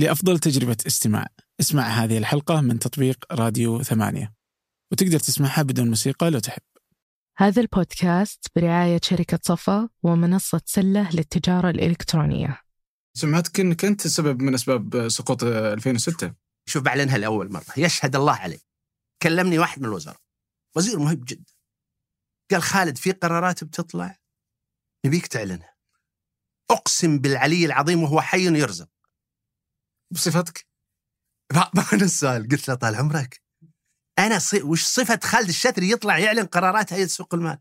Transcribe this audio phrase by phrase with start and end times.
[0.00, 1.26] لأفضل تجربة استماع.
[1.60, 4.34] اسمع هذه الحلقة من تطبيق راديو ثمانية.
[4.92, 6.62] وتقدر تسمعها بدون موسيقى لو تحب.
[7.36, 12.60] هذا البودكاست برعاية شركة صفا ومنصة سلة للتجارة الإلكترونية.
[13.14, 16.34] سمعتك أنك أنت سبب من أسباب سقوط 2006
[16.66, 17.64] شوف بعلنها لأول مرة.
[17.76, 18.60] يشهد الله علي
[19.22, 20.16] كلمني واحد من الوزراء.
[20.76, 21.52] وزير مهم جدا.
[22.50, 24.18] قال خالد في قرارات بتطلع؟
[25.06, 25.74] نبيك تعلنها.
[26.70, 28.88] أقسم بالعلي العظيم وهو حي يرزق.
[30.10, 30.66] بصفتك؟
[31.52, 32.48] ما أنا السؤال.
[32.48, 33.40] قلت له طال عمرك.
[34.18, 34.62] أنا صي...
[34.62, 37.58] وش صفة خالد الشتري يطلع يعلن قرارات هيئة سوق المال؟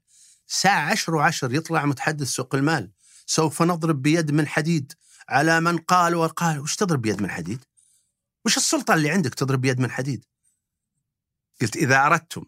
[0.47, 2.91] ساعة عشر وعشر يطلع متحدث سوق المال.
[3.25, 4.93] سوف نضرب بيد من حديد
[5.29, 6.59] على من قال وقال.
[6.59, 7.65] وش تضرب بيد من حديد؟
[8.45, 10.25] وش السلطة اللي عندك تضرب بيد من حديد؟
[11.61, 12.45] قلت إذا أردتم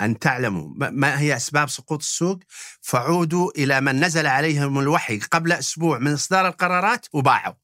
[0.00, 2.38] أن تعلموا ما هي أسباب سقوط السوق
[2.80, 7.61] فعودوا إلى من نزل عليهم الوحي قبل أسبوع من إصدار القرارات وباعوا.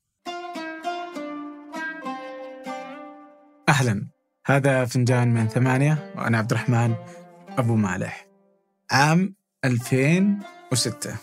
[3.78, 4.06] أهلا.
[4.46, 6.94] هذا فنجان من ثمانية وأنا عبد الرحمن
[7.58, 8.26] أبو مالح.
[8.90, 11.16] عام 2006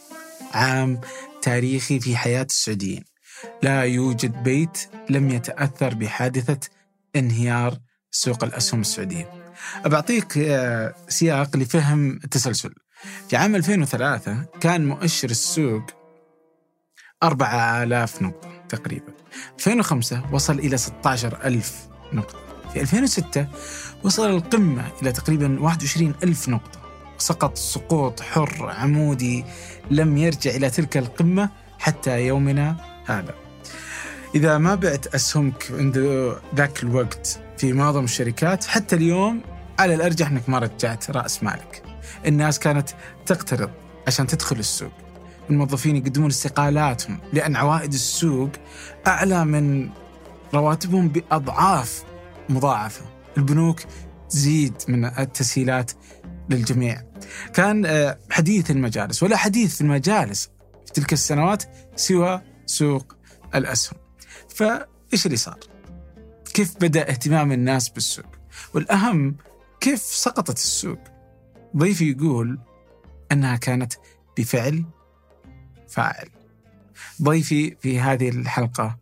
[0.53, 1.01] عام
[1.41, 3.03] تاريخي في حياة السعوديين.
[3.63, 6.59] لا يوجد بيت لم يتأثر بحادثة
[7.15, 7.77] انهيار
[8.11, 9.29] سوق الأسهم السعودية.
[9.85, 12.73] أبعطيك آه، سياق لفهم التسلسل.
[13.29, 15.83] في عام 2003 كان مؤشر السوق
[17.23, 19.13] 4000 نقطة تقريبا.
[19.55, 22.44] 2005 وصل إلى 16000 نقطة.
[22.75, 23.47] في 2006
[24.03, 26.79] وصل القمة إلى تقريبا 21 ألف نقطة.
[27.17, 29.45] سقط سقوط حر عمودي
[29.91, 33.33] لم يرجع إلى تلك القمة حتى يومنا هذا.
[34.35, 35.97] إذا ما بعت أسهمك عند
[36.55, 39.41] ذاك الوقت في معظم الشركات حتى اليوم
[39.79, 41.83] على الأرجح أنك ما رجعت رأس مالك.
[42.25, 42.89] الناس كانت
[43.25, 43.69] تقترض
[44.07, 44.91] عشان تدخل السوق.
[45.49, 48.49] الموظفين يقدمون استقالاتهم لأن عوائد السوق
[49.07, 49.89] أعلى من
[50.53, 52.03] رواتبهم بأضعاف
[52.49, 53.05] مضاعفة
[53.37, 53.79] البنوك
[54.29, 55.91] تزيد من التسهيلات
[56.49, 57.01] للجميع
[57.53, 60.49] كان آه، حديث المجالس ولا حديث في المجالس
[60.85, 61.63] في تلك السنوات
[61.95, 63.15] سوى سوق
[63.55, 63.99] الأسهم
[64.49, 65.59] فإيش اللي صار؟
[66.53, 68.25] كيف بدأ اهتمام الناس بالسوق؟
[68.73, 69.35] والأهم
[69.79, 70.99] كيف سقطت السوق؟
[71.77, 72.59] ضيفي يقول
[73.31, 73.93] أنها كانت
[74.37, 74.85] بفعل
[75.87, 76.29] فاعل
[77.21, 78.97] ضيفي في هذه الحلقة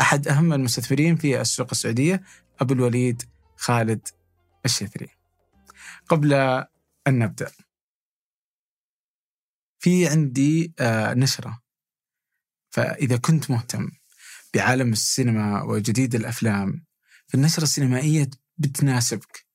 [0.00, 2.22] أحد أهم المستثمرين في السوق السعودية
[2.60, 3.22] أبو الوليد
[3.56, 4.08] خالد
[4.64, 5.08] الشثري
[6.08, 6.32] قبل
[7.06, 7.50] أن نبدأ
[9.84, 11.62] في عندي آه، نشرة.
[12.70, 13.90] فإذا كنت مهتم
[14.54, 16.84] بعالم السينما وجديد الأفلام
[17.26, 19.46] فالنشرة السينمائية بتناسبك.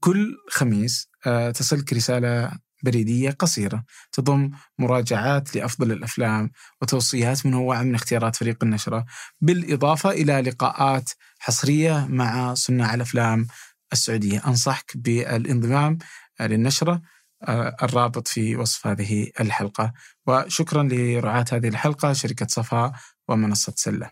[0.00, 6.50] كل خميس آه، تصلك رسالة بريدية قصيرة تضم مراجعات لأفضل الأفلام
[6.82, 9.04] وتوصيات منوعة من اختيارات فريق النشرة
[9.40, 13.46] بالإضافة إلى لقاءات حصرية مع صناع الأفلام
[13.92, 14.42] السعودية.
[14.46, 15.98] أنصحك بالانضمام
[16.40, 17.02] للنشرة
[17.42, 19.92] آه، الرابط في وصف هذه الحلقة.
[20.26, 22.92] وشكرا لرعاة هذه الحلقة شركة صفاء
[23.28, 24.10] ومنصة سلة.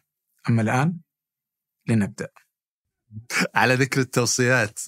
[0.48, 0.96] أما الآن
[1.88, 2.28] لنبدأ.
[3.54, 4.80] على ذكر التوصيات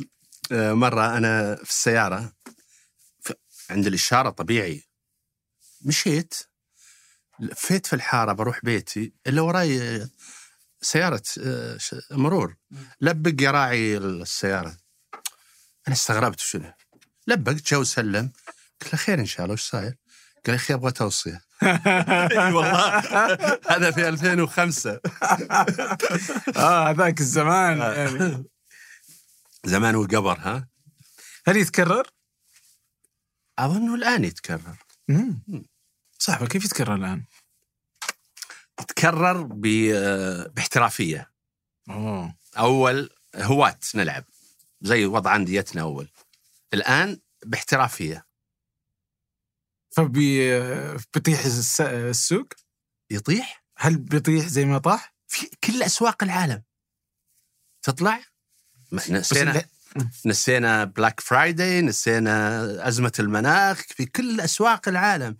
[0.53, 2.33] آه، مرة أنا في السيارة
[3.75, 4.85] عند الإشارة طبيعي
[5.83, 6.35] مشيت
[7.41, 10.07] لفيت في الحارة بروح بيتي إلا وراي
[10.81, 11.23] سيارة
[12.11, 12.57] مرور.
[13.01, 14.77] لبق يا راعي السيارة.
[15.89, 16.73] أنا استغربت شنو.
[17.27, 18.33] لبقت جو سلم
[18.83, 19.97] قلت له خير إن شاء الله وش صاير؟
[20.47, 21.41] قال يا أخي أبغى توصية.
[21.63, 22.99] أي والله.
[23.71, 24.91] هذا في 2005
[26.57, 27.79] آه هذاك الزمان.
[27.79, 28.45] يعني.
[29.73, 30.69] زمان وقبر ها؟
[31.47, 32.07] هل يتكرر؟
[33.59, 34.77] اظنه الآن يتكرر.
[36.19, 37.25] صعبة كيف يتكرر الآن؟
[38.81, 41.31] يتكرر ب- باحترافية.
[41.91, 42.35] أوه.
[42.59, 44.25] أول هواة نلعب
[44.81, 46.09] زي وضع أنديتنا أول.
[46.75, 48.27] الآن باحترافية.
[49.91, 50.59] فبي
[51.15, 52.49] بيطيح الس- السوق؟
[53.11, 56.63] يطيح؟ هل بيطيح زي ما طاح؟ في كل أسواق العالم.
[57.83, 58.21] تطلع؟
[58.93, 59.23] ما-
[59.97, 65.37] نسينا لا- نسينا Black Friday نسينا أزمة المناخ في كل أسواق العالم.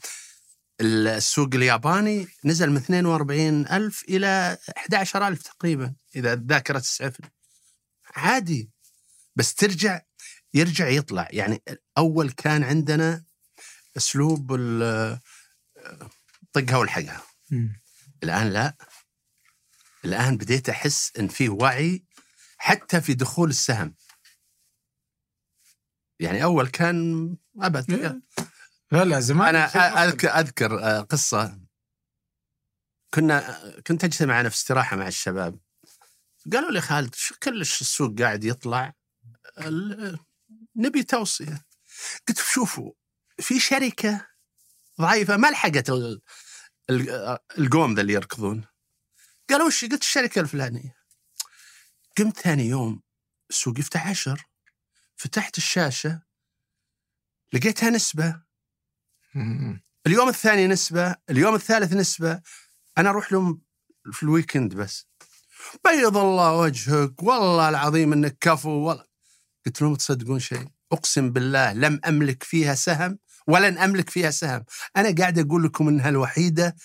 [0.81, 7.33] السوق الياباني نزل من 42 ألف إلى 11 ألف تقريبا إذا الذاكرة تسعفني
[8.17, 8.71] عادي
[9.37, 10.01] بس ترجع
[10.55, 11.29] يرجع يطلع.
[11.31, 11.63] يعني
[11.99, 13.25] أول كان عندنا
[13.97, 14.47] أسلوب
[16.53, 17.23] طقها والحقها.
[18.23, 18.77] الآن لا.
[20.05, 22.05] الآن بديت أحس إن في وعي
[22.59, 23.95] حتى في دخول السهم.
[26.21, 27.29] يعني أول كان
[27.61, 27.91] أبد
[28.93, 31.61] لا لا زمان أنا أذكر, أذكر آه، قصة.
[33.15, 35.61] كنا كنت اجتمع أنا في استراحة مع الشباب.
[36.53, 38.95] قالوا لي خالد شو كلش السوق قاعد يطلع؟
[40.77, 41.67] نبي توصية.
[42.29, 42.93] قلت شوفوا
[43.41, 44.27] في شركة
[45.01, 46.21] ضعيفة ما لحقت ال-
[46.91, 48.65] ال- القوم ذا اللي يركضون.
[49.51, 50.97] قالوا وش؟ قلت الشركة الفلانية.
[52.19, 53.03] قمت ثاني يوم
[53.51, 54.45] السوق يفتح عشر.
[55.17, 56.23] فتحت الشاشة
[57.53, 58.43] لقيتها نسبة.
[60.07, 62.43] اليوم الثاني نسبة اليوم الثالث نسبة.
[62.99, 63.63] أنا أروح لهم
[64.13, 65.07] في الويكند بس.
[65.85, 69.07] بيض الله وجهك والله العظيم إنك كفو والله.
[69.67, 74.65] قلت لهم تصدقون شيء؟ أقسم بالله لم أملك فيها سهم ولن أملك فيها سهم.
[74.97, 76.77] أنا قاعد أقول لكم إنها الوحيدة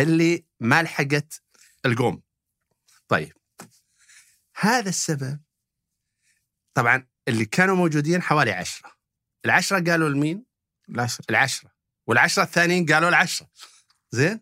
[0.00, 1.42] اللي ما لحقت
[1.86, 2.22] القوم.
[3.08, 3.32] طيب.
[4.56, 5.40] هذا السبب.
[6.74, 8.92] طبعا اللي كانوا موجودين حوالي عشرة.
[9.44, 10.44] العشرة قالوا لمين؟
[10.88, 11.70] العشر العشرة.
[12.06, 13.48] والعشرة الثانيين قالوا العشرة.
[14.10, 14.40] زين؟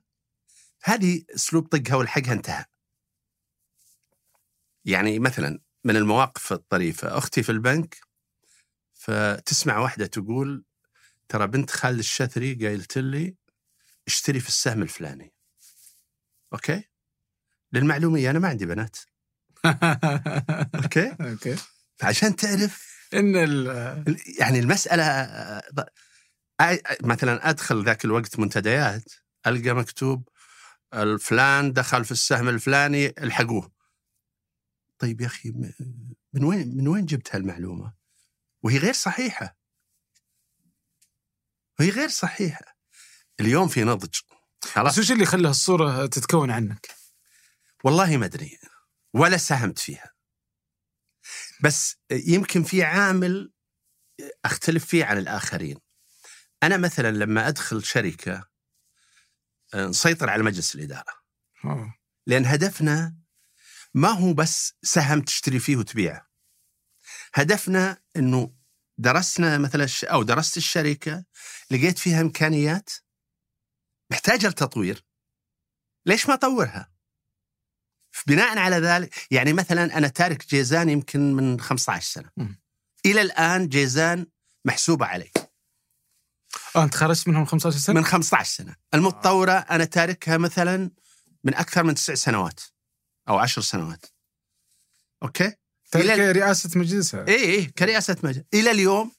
[0.82, 2.64] هذه أسلوب طقها والحقها انتهى.
[4.84, 7.18] يعني مثلا من المواقف الطريفة.
[7.18, 7.96] أختي في البنك
[8.92, 10.64] فتسمع واحدة تقول
[11.28, 13.36] ترى بنت خالد الشثري قايلت لي
[14.06, 15.32] اشتري في السهم الفلاني.
[16.52, 16.84] okay؟
[17.72, 18.96] للمعلومية أنا ما عندي بنات.
[20.84, 21.56] okay؟ okay.
[21.98, 24.58] فعشان تعرف إن ال- يعني
[26.62, 29.04] آي- مثلا أدخل ذاك الوقت منتديات
[29.46, 30.28] ألقى مكتوب
[30.94, 33.72] الفلان دخل في السهم الفلاني الحقوه.
[34.98, 35.72] طيب يا أخي م-
[36.32, 37.94] من وين من وين جبت هالمعلومة؟
[38.62, 39.58] وهي غير صحيحة.
[41.80, 42.76] وهي غير صحيحة.
[43.40, 44.14] اليوم في نضج.
[44.64, 44.92] خلاص.
[44.92, 46.86] بس وش اللي خلى الصورة تتكون عنك؟
[47.84, 48.58] والله ما أدري.
[49.14, 50.13] ولا ساهمت فيها.
[51.64, 53.52] بس يمكن في عامل
[54.44, 55.76] أختلف فيه عن الآخرين
[56.62, 58.48] أنا مثلا لما أدخل شركة
[59.74, 61.12] آه، نسيطر على مجلس الإدارة
[61.64, 61.94] أوه.
[62.26, 63.16] لأن هدفنا
[63.94, 66.28] ما هو بس سهم تشتري فيه وتبيعه
[67.34, 68.54] هدفنا إنه
[68.98, 71.24] درسنا مثلا أو درست الشركة
[71.70, 72.90] لقيت فيها إمكانيات
[74.10, 75.04] محتاجة لتطوير
[76.06, 76.93] ليش ما أطورها؟
[78.26, 82.30] بناء على ذلك يعني مثلا أنا تارك جيزان يمكن من 15 سنة.
[82.36, 82.60] مم.
[83.06, 84.26] إلى الآن جيزان
[84.64, 85.30] محسوبة علي.
[86.76, 88.76] آه أنت خرجت منهم 15 سنة؟ من 15 سنة.
[88.94, 90.90] المتطورة أنا تاركها مثلا
[91.44, 92.60] من أكثر من تسع سنوات
[93.28, 94.06] أو عشر سنوات.
[95.22, 95.52] okay؟
[95.90, 97.28] تلك إلى- رئاسة مجلسها.
[97.28, 98.44] اي اي كرئاسة مجلس.
[98.54, 99.12] إلى اليوم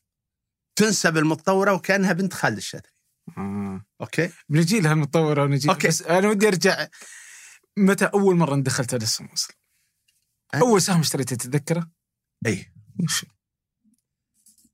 [0.76, 2.90] تنسب المتطورة وكأنها بنت خالد الشثري.
[3.38, 3.86] آه.
[4.02, 5.70] okay؟ بنجي لها المتطورة ونجي.
[5.70, 5.88] okay.
[5.88, 6.88] بس أنا ودي أرجع
[7.78, 9.56] متى أول مرة دخلت الاسهم أصلا؟
[10.56, 11.92] أنا- أول سهم اشتريته تتذكره؟
[12.46, 12.74] اي
[13.04, 13.26] وش؟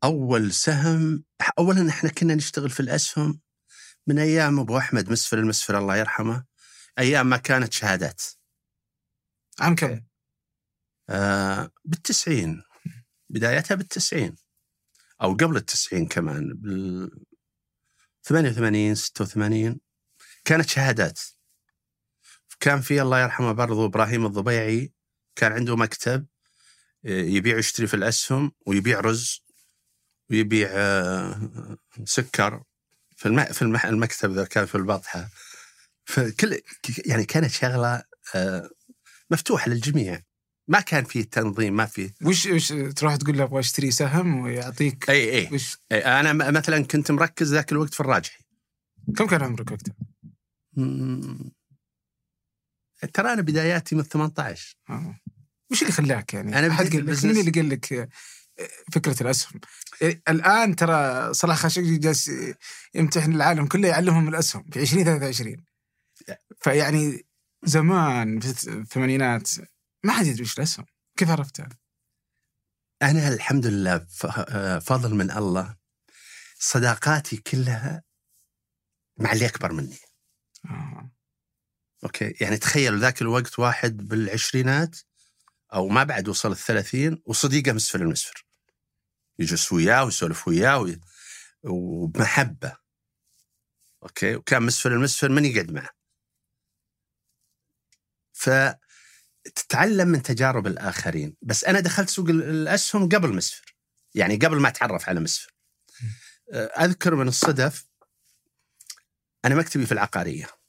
[0.03, 1.23] أول سهم
[1.59, 3.41] اولا إحنا كنا نشتغل في الأسهم
[4.07, 6.45] من أيام أبو أحمد مسفر المسفر الله يرحمه
[6.99, 8.21] أيام ما كانت شهادات
[9.59, 10.01] عام كم؟
[11.09, 12.63] آه بالتسعين
[13.29, 14.35] بدايتها بالتسعين
[15.21, 17.11] أو قبل التسعين كمان بال
[18.23, 19.79] 88 86
[20.45, 21.19] كانت شهادات
[22.61, 24.93] كان في الله يرحمه برضو إبراهيم الضبيعي
[25.35, 26.25] كان عنده مكتب
[27.05, 29.43] آه، يبيع ويشتري في الأسهم ويبيع رز
[30.29, 32.63] ويبيع آه، سكر
[33.17, 33.45] في الم...
[33.45, 33.85] في المح...
[33.85, 35.29] المكتب ذا كان في البطحة.
[36.05, 36.61] فكل
[37.05, 38.03] يعني كانت شغلة
[38.35, 38.69] آه،
[39.31, 40.21] مفتوحة للجميع.
[40.67, 42.13] ما كان في تنظيم ما في.
[42.21, 45.49] وش وش تروح تقول له أبغى أشتري سهم ويعطيك؟ أي أي.
[45.53, 48.43] وش؟ أي، أنا مثلا كنت مركز ذاك الوقت في الراجحي.
[49.17, 49.95] كم كان عمرك وقتها؟
[53.13, 55.19] ترى أنا بداياتي من 18 آه.
[55.71, 58.09] وش اللي خلاك يعني؟ قال لك البزنس- مين اللي قال لك آه،
[58.93, 59.59] فكرة الأسهم؟
[60.01, 62.31] إيه، الآن ترى صلاح خاشقجي جالس
[62.95, 65.65] يمتحن العالم كله يعلمهم الأسهم في 2023
[66.61, 67.25] فيعني
[67.63, 69.49] زمان في الثمانينات
[70.03, 70.85] ما حد يدري وش الأسهم
[71.17, 71.69] كيف عرفتها؟
[73.01, 75.75] أنا الحمد لله آه، فضل من الله
[76.59, 78.03] صداقاتي كلها
[79.19, 79.97] مع اللي أكبر مني
[80.65, 81.11] آه.
[82.03, 82.33] okay.
[82.41, 84.97] يعني تخيل ذاك الوقت واحد بالعشرينات
[85.73, 88.45] أو ما بعد وصل الثلاثين وصديقه مسفر المسفر.
[89.39, 90.99] يجلس وياه ويسولف وياه وي-
[91.63, 92.77] وبمحبة.
[94.03, 94.35] okay.
[94.35, 95.89] وكان مسفر المسفر من يقعد معه.
[98.33, 101.35] فتتعلم من تجارب الآخرين.
[101.41, 103.75] بس أنا دخلت سوق ال- الأسهم قبل مسفر.
[104.15, 105.53] يعني قبل ما أتعرف على مسفر.
[106.53, 107.85] أذكر من الصدف
[109.45, 110.60] أنا مكتبي في العقارية.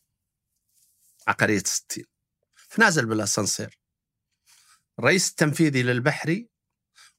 [1.29, 2.05] عقارية 60
[2.57, 3.79] فنازل بالأسانسير.
[4.99, 6.49] الرئيس التنفيذي للبحري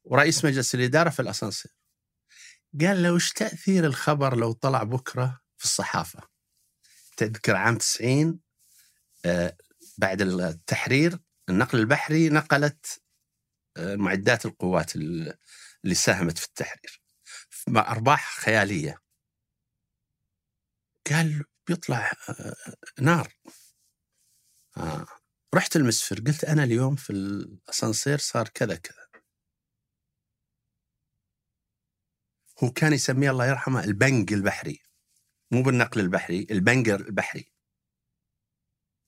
[0.04, 1.72] ورئيس مجلس الإدارة في الأسانسير.
[2.82, 6.20] قال له وش تأثير الخبر لو طلع بكرة في الصحافة؟
[7.18, 8.40] تذكر عام 90
[9.26, 9.58] آه،
[9.98, 11.20] بعد التحرير
[11.50, 13.02] النقل البحري نقلت
[13.78, 15.38] آه، معدات القوات ال-
[15.84, 17.02] اللي ساهمت في التحرير.
[17.68, 18.98] مع أرباح خيالية.
[21.12, 22.56] قال بيطلع آه،
[23.00, 23.34] نار.
[24.77, 25.06] آه.
[25.56, 29.08] رحت المسفر قلت أنا اليوم في الأسانسير صار كذا كذا.
[32.63, 34.84] هو كان يسميه الله يرحمه البنج البحري.
[35.51, 37.51] مو بالنقل البحري البنجر البحري.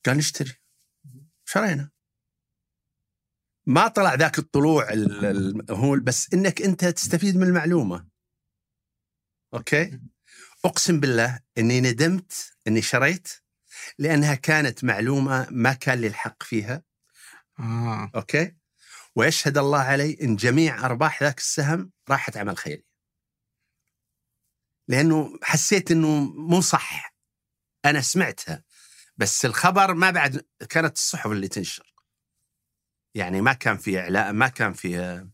[0.05, 0.53] قال نشتري.
[1.45, 1.91] شرينا.
[3.67, 8.09] ما طلع ذاك الطلوع ال- ال- هو بس إنك أنت تستفيد من المعلومة.
[9.53, 9.99] okay؟
[10.65, 13.44] أقسم بالله إني ندمت إني شريت
[13.97, 16.83] لأنها كانت معلومة ما كان لي الحق فيها.
[17.59, 18.11] آه.
[18.15, 18.55] okay؟
[19.15, 22.85] ويشهد الله علي إن جميع أرباح ذاك السهم راحت عمل خيري.
[24.87, 27.15] لأنه حسيت إنه مو صح.
[27.85, 28.63] أنا سمعتها
[29.17, 31.93] بس الخبر ما بعد كانت الصحف اللي تنشر.
[33.15, 35.29] يعني ما كان في إعلان ما كان فيها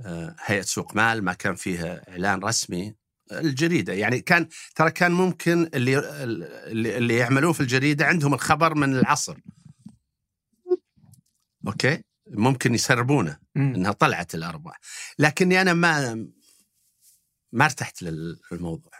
[0.00, 2.96] آه، هيئة سوق مال ما كان فيها إعلان رسمي.
[3.32, 8.94] الجريدة يعني كان ترى كان ممكن اللي اللي, اللي يعملون في الجريدة عندهم الخبر من
[8.98, 9.36] العصر
[11.66, 13.74] أوكي ممكن يسربونه مم.
[13.74, 14.80] إنها طلعت الأرباح
[15.18, 16.14] لكني أنا ما
[17.52, 18.92] ما ارتحت لل- للموضوع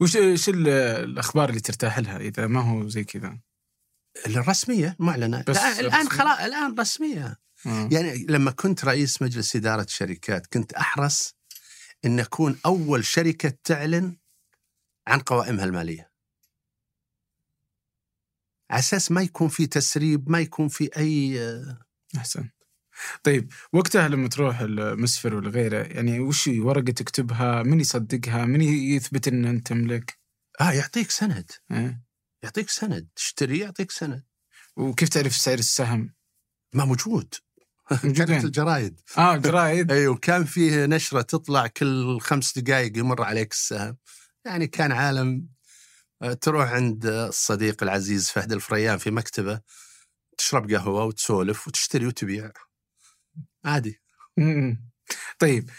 [0.00, 3.38] وش إيش ال- الأخبار اللي ترتاح لها إذا ما هو زي كذا؟
[4.26, 6.08] الرسمية معلنه بس الآن.
[6.08, 7.88] خلاص الآن رسمية آه.
[7.92, 11.34] يعني لما كنت رئيس مجلس إدارة شركات كنت أحرص
[12.04, 14.16] إن اكون أول شركة تعلن
[15.06, 16.10] عن قوائمها المالية.
[18.70, 21.40] على أساس ما يكون في تسريب ما يكون في أي
[22.16, 22.50] أحسن.
[23.22, 29.28] طيب وقتها لما تروح المسفر ولا غيره يعني وش ورقة تكتبها؟ من يصدقها؟ من يثبت
[29.28, 30.18] إن أنت تملك
[30.60, 31.50] آه يعطيك سند.
[31.70, 32.02] إيه؟
[32.42, 33.08] يعطيك سند.
[33.16, 34.24] تشتري يعطيك سند.
[34.76, 36.14] وكيف تعرف سعر السهم؟
[36.74, 37.34] ما موجود.
[37.88, 39.00] كانت؟ الجرايد.
[39.18, 39.92] آه جرايد.
[39.92, 43.96] أيوه كان فيه نشرة تطلع كل خمس دقائق يمر عليك السهم.
[44.44, 45.48] يعني كان عالم.
[46.22, 49.60] آه، تروح عند الصديق العزيز فهد الفريان في مكتبة
[50.38, 52.50] تشرب قهوة وتسولف وتشتري وتبيع.
[53.64, 54.00] عادي.
[55.38, 55.70] طيب.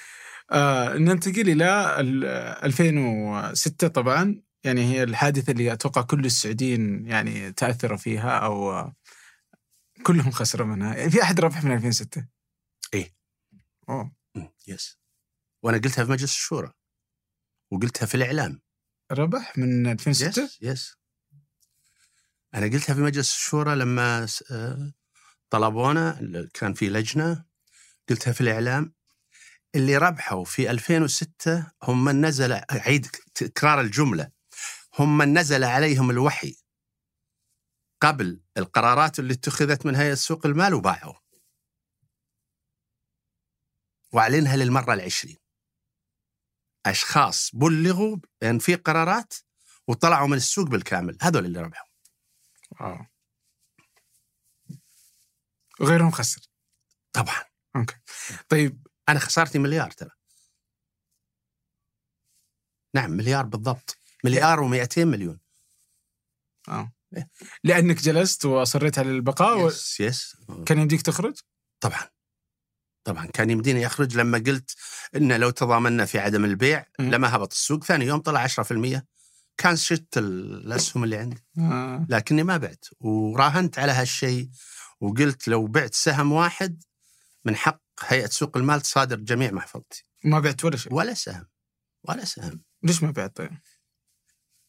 [0.52, 2.26] آه ننتقل إلى ال-
[2.66, 4.42] 2006 طبعا.
[4.64, 8.92] يعني هي الحادثة اللي أتوقع كل السعوديين يعني تاثروا فيها أو
[10.04, 11.10] كلهم خسروا منها.
[11.10, 12.28] في أحد ربح من 2006
[12.94, 13.16] إيه.
[13.90, 14.12] أوه.
[14.68, 15.00] yes
[15.64, 16.72] وأنا قلتها في مجلس الشورى.
[17.72, 18.62] وقلتها في الإعلام.
[19.12, 20.96] ربح من 2006 yes yes
[22.54, 24.94] أنا قلتها في مجلس الشورى لما آه،
[25.50, 26.20] طلبونا
[26.54, 27.46] كان في لجنة.
[28.10, 28.94] قلتها في الإعلام.
[29.76, 34.32] اللي ربحوا في 2006 هم من نزل اعيد تكرار الجملة.
[35.00, 36.56] هم من نزل عليهم الوحي.
[38.02, 41.14] قبل القرارات اللي اتخذت من هيئة سوق المال وباعوا
[44.14, 45.38] وأعلنها للمرة العشرين.
[46.86, 49.34] أشخاص بلغوا بان في قرارات
[49.88, 51.18] وطلعوا من السوق بالكامل.
[51.22, 51.88] هذول اللي ربحوا.
[55.80, 56.42] وغيرهم خسر
[57.14, 57.44] طبعا.
[57.76, 57.96] okay.
[58.50, 58.88] طيب.
[59.10, 60.10] أنا خسارتي مليار ترى.
[62.96, 63.98] نعم مليار بالضبط.
[64.24, 65.40] مليار و200 مليون.
[66.70, 66.92] آه.
[67.64, 69.68] لأنك جلست واصريت على البقاء.
[69.68, 71.38] yes yes كان يمديك تخرج؟
[71.80, 72.04] طبعا.
[73.04, 73.26] طبعا.
[73.26, 74.76] كان يمديني أخرج لما قلت
[75.16, 76.86] ان لو تضامنا في عدم البيع.
[77.00, 77.84] لما هبط السوق.
[77.84, 79.06] ثاني يوم طلع 10%
[79.58, 81.44] كان شت الأسهم اللي عندي.
[81.60, 82.06] آه.
[82.10, 82.86] لكني ما بعت.
[83.00, 84.50] وراهنت على هالشيء
[85.02, 86.84] وقلت لو بعت سهم واحد
[87.46, 90.04] من حق هيئة سوق المال تصادر جميع محفظتي.
[90.24, 91.48] ما بعت ولا شيء؟ ولا سهم.
[92.04, 92.62] ولا سهم.
[92.84, 93.58] ليش ما بعت طيب؟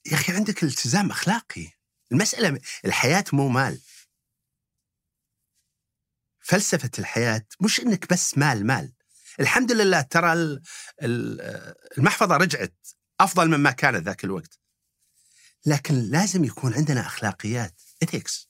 [0.06, 1.79] يا أخي عندك التزام أخلاقي.
[2.12, 3.80] المسألة الحياة مو مال.
[6.40, 8.92] فلسفة الحياة مش إنك بس مال مال.
[9.40, 10.62] الحمد لله ترى ال-
[11.02, 12.74] ال- المحفظة رجعت
[13.20, 14.58] أفضل مما كانت ذاك الوقت.
[15.66, 18.46] لكن لازم يكون عندنا أخلاقيات ethics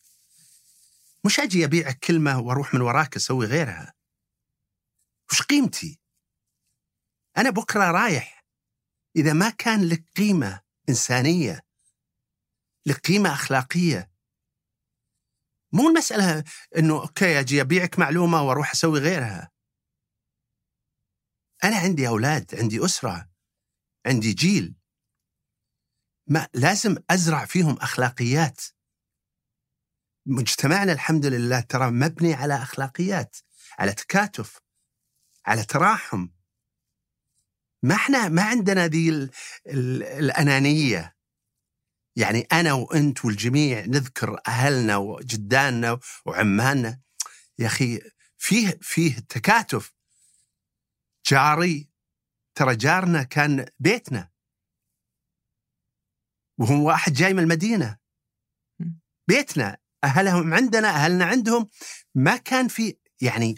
[1.25, 3.95] مش أجي ابيعك كلمة وأروح من وراك أسوي غيرها.
[5.33, 6.01] وش قيمتي؟
[7.39, 8.45] أنا بكرة رايح.
[9.17, 11.61] إذا ما كان لك قيمة إنسانية
[12.87, 14.11] لك قيمه أخلاقية.
[15.73, 16.45] مو المسألة
[16.77, 19.51] إنه أوكي أجي أبيعك معلومة وأروح أسوي غيرها.
[21.65, 23.31] أنا عندي أولاد عندي أسرة
[24.07, 24.75] عندي جيل.
[26.27, 28.61] ما لازم أزرع فيهم أخلاقيات.
[30.27, 33.37] مجتمعنا الحمد لله ترى مبني على أخلاقيات
[33.79, 34.59] على تكاتف
[35.47, 36.29] على تراحم.
[37.83, 39.31] ما إحنا ما عندنا ذي ال-
[39.67, 41.17] ال- الأنانية.
[42.21, 47.01] يعني أنا وأنت والجميع نذكر أهلنا وجداننا وعماننا.
[47.59, 48.01] يا أخي
[48.39, 49.93] فيه فيه تكاتف
[51.27, 51.91] جاري.
[52.55, 54.31] ترى جارنا كان بيتنا.
[56.59, 57.99] وهو واحد جاي من المدينة.
[59.29, 61.69] بيتنا أهلهم عندنا أهلنا عندهم.
[62.15, 63.55] ما كان في يعني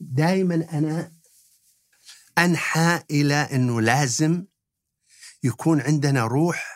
[0.00, 1.12] دائما أنا
[2.38, 4.46] أنحى إلى إنه لازم
[5.42, 6.73] يكون عندنا روح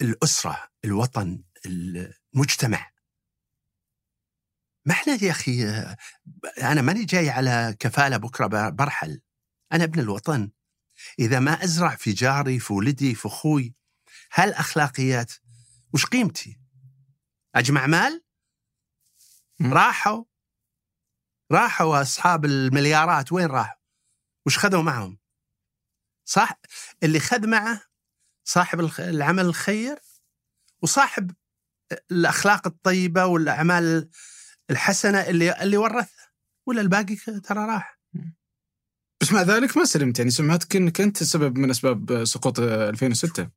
[0.00, 2.90] الأسرة الوطن المجتمع
[4.86, 5.64] ما إحنا يا أخي
[6.62, 9.20] أنا ماني جاي على كفالة بكرة برحل
[9.72, 10.50] أنا ابن الوطن
[11.18, 13.74] إذا ما أزرع في جاري في ولدي في أخوي
[14.32, 15.32] هالاخلاقيات
[15.94, 16.60] وش قيمتي؟
[17.54, 18.24] أجمع مال؟
[19.62, 20.24] راحوا
[21.52, 23.80] راحوا أصحاب المليارات وين راحوا؟
[24.46, 25.18] وش خذوا معهم؟
[26.24, 26.60] صح
[27.02, 27.82] اللي خذ معه
[28.44, 29.98] صاحب العمل الخير
[30.82, 31.30] وصاحب
[32.10, 34.10] الأخلاق الطيبة والأعمال
[34.70, 36.32] الحسنة اللي اللي ورثها.
[36.66, 38.00] ولا الباقي ترى راح.
[39.20, 40.18] بس مع ذلك ما سلمت.
[40.18, 43.50] يعني سمعتك انك أنت سبب من أسباب سقوط 2006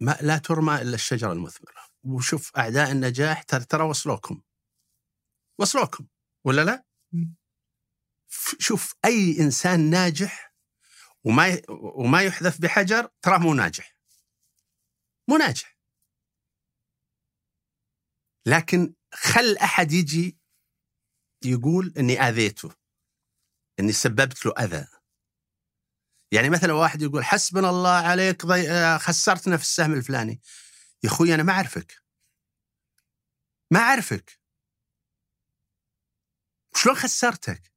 [0.00, 1.84] ما لا ترمى إلا الشجرة المثمرة.
[2.04, 4.42] وشوف أعداء النجاح ترى ترى وصلوكم.
[5.60, 6.06] وصلوكم
[6.46, 6.84] ولا لا؟
[8.58, 10.43] شوف أي إنسان ناجح
[11.24, 13.96] وما وما يحذف بحجر ترى مو ناجح.
[15.28, 15.78] مو ناجح.
[18.46, 20.38] لكن خل أحد يجي
[21.44, 22.74] يقول إني آذيته
[23.80, 24.88] إني سببت له أذى.
[26.32, 28.98] يعني مثلا واحد يقول حسبنا الله عليك ضي...
[28.98, 30.40] خسرتنا في السهم الفلاني.
[31.02, 32.02] يا أخوي أنا ما أعرفك.
[33.72, 34.40] ما أعرفك.
[36.76, 37.72] شلون خسرتك؟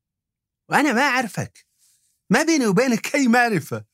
[0.70, 1.67] وأنا ما أعرفك.
[2.30, 3.86] ما بيني وبينك أي معرفة.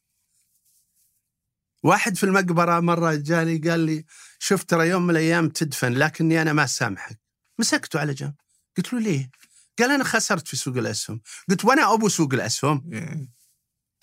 [1.84, 4.06] واحد في المقبرة مرة جاني قال لي
[4.40, 7.20] شوف ترى يوم من الأيام تدفن لكني أنا ما سامحك.
[7.60, 8.36] مسكته على جنب.
[8.78, 9.32] قلت له ليه؟
[9.80, 11.22] قال أنا خسرت في سوق الأسهم.
[11.50, 12.92] قلت وأنا أبو سوق الأسهم.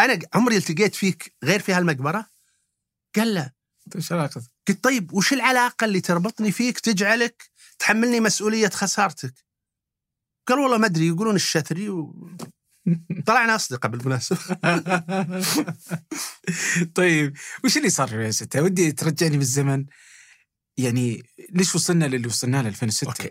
[0.00, 2.26] أنا عمري التقيت فيك غير في هالمقبرة؟
[3.16, 3.52] قال لا.
[3.96, 9.34] إيش علاقتك؟ قلت طيب وش العلاقة اللي تربطني فيك تجعلك تحملني مسؤولية خسارتك؟
[10.46, 12.30] قال والله ما أدري يقولون الشثري و...
[13.26, 14.38] طلعنا أصدقاء بالمناسبة.
[16.94, 19.86] طيب وش اللي صار في 2006 ودي ترجعني بالزمن.
[20.76, 23.30] يعني ليش وصلنا للي وصلنا له 2006 أوكي.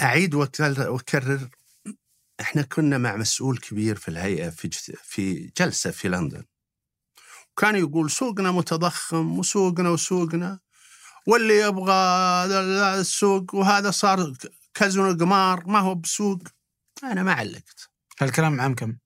[0.00, 1.48] أعيد واكرر
[2.40, 4.70] إحنا كنا مع مسؤول كبير في الهيئة في
[5.02, 6.44] في جلسة في لندن.
[7.56, 10.60] كان يقول سوقنا متضخم وسوقنا وسوقنا.
[11.26, 11.94] واللي يبغى
[13.00, 14.32] السوق وهذا صار
[14.74, 16.42] كازينو قمار ما هو بسوق.
[17.12, 17.90] أنا ما علقت
[18.20, 18.98] هالكلام عام كم؟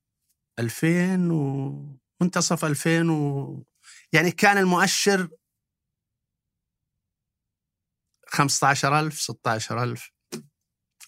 [0.58, 3.62] 2000 و منتصف 2000 و
[4.12, 5.28] يعني كان المؤشر
[8.28, 10.10] 15000 16000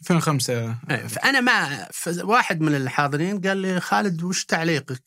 [0.00, 1.88] 2005 إيه، فأنا ما
[2.22, 5.02] واحد من الحاضرين قال لي خالد وش تعليقك؟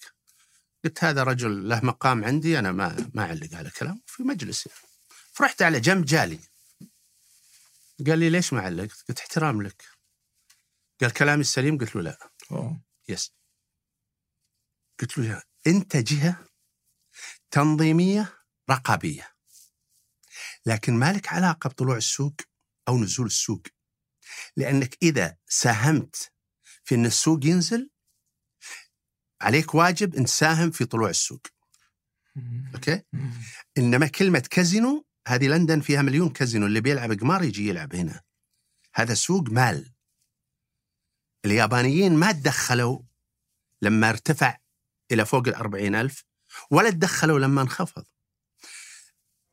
[0.83, 4.79] قلت هذا رجل له مقام عندي أنا ما ما أعلق على كلام في مجلس يعني.
[5.33, 6.39] فرحت على جنب جالي
[8.07, 9.92] قال لي ليش ما علقت؟ قلت احترام لك
[11.01, 12.31] قال كلامي السليم قلت له لا.
[12.51, 12.81] أوه.
[13.09, 13.33] يس
[14.99, 16.47] قلت له أنت جهة
[17.51, 19.33] تنظيمية رقابية
[20.65, 22.33] لكن ما لك علاقة بطلوع السوق
[22.87, 23.61] أو نزول السوق.
[24.57, 26.31] لأنك إذا ساهمت
[26.83, 27.89] في أن السوق ينزل
[29.41, 31.47] عليك واجب أن تساهم في طلوع السوق.
[32.75, 33.03] أوكي؟
[33.77, 38.21] إنما كلمة كازينو هذه لندن فيها مليون كازينو اللي بيلعب قمار يجي يلعب هنا.
[38.95, 39.92] هذا سوق مال.
[41.45, 42.99] اليابانيين ما تدخلوا
[43.81, 44.57] لما ارتفع
[45.11, 46.25] إلى فوق الأربعين ألف
[46.71, 48.03] ولا تدخلوا لما انخفض.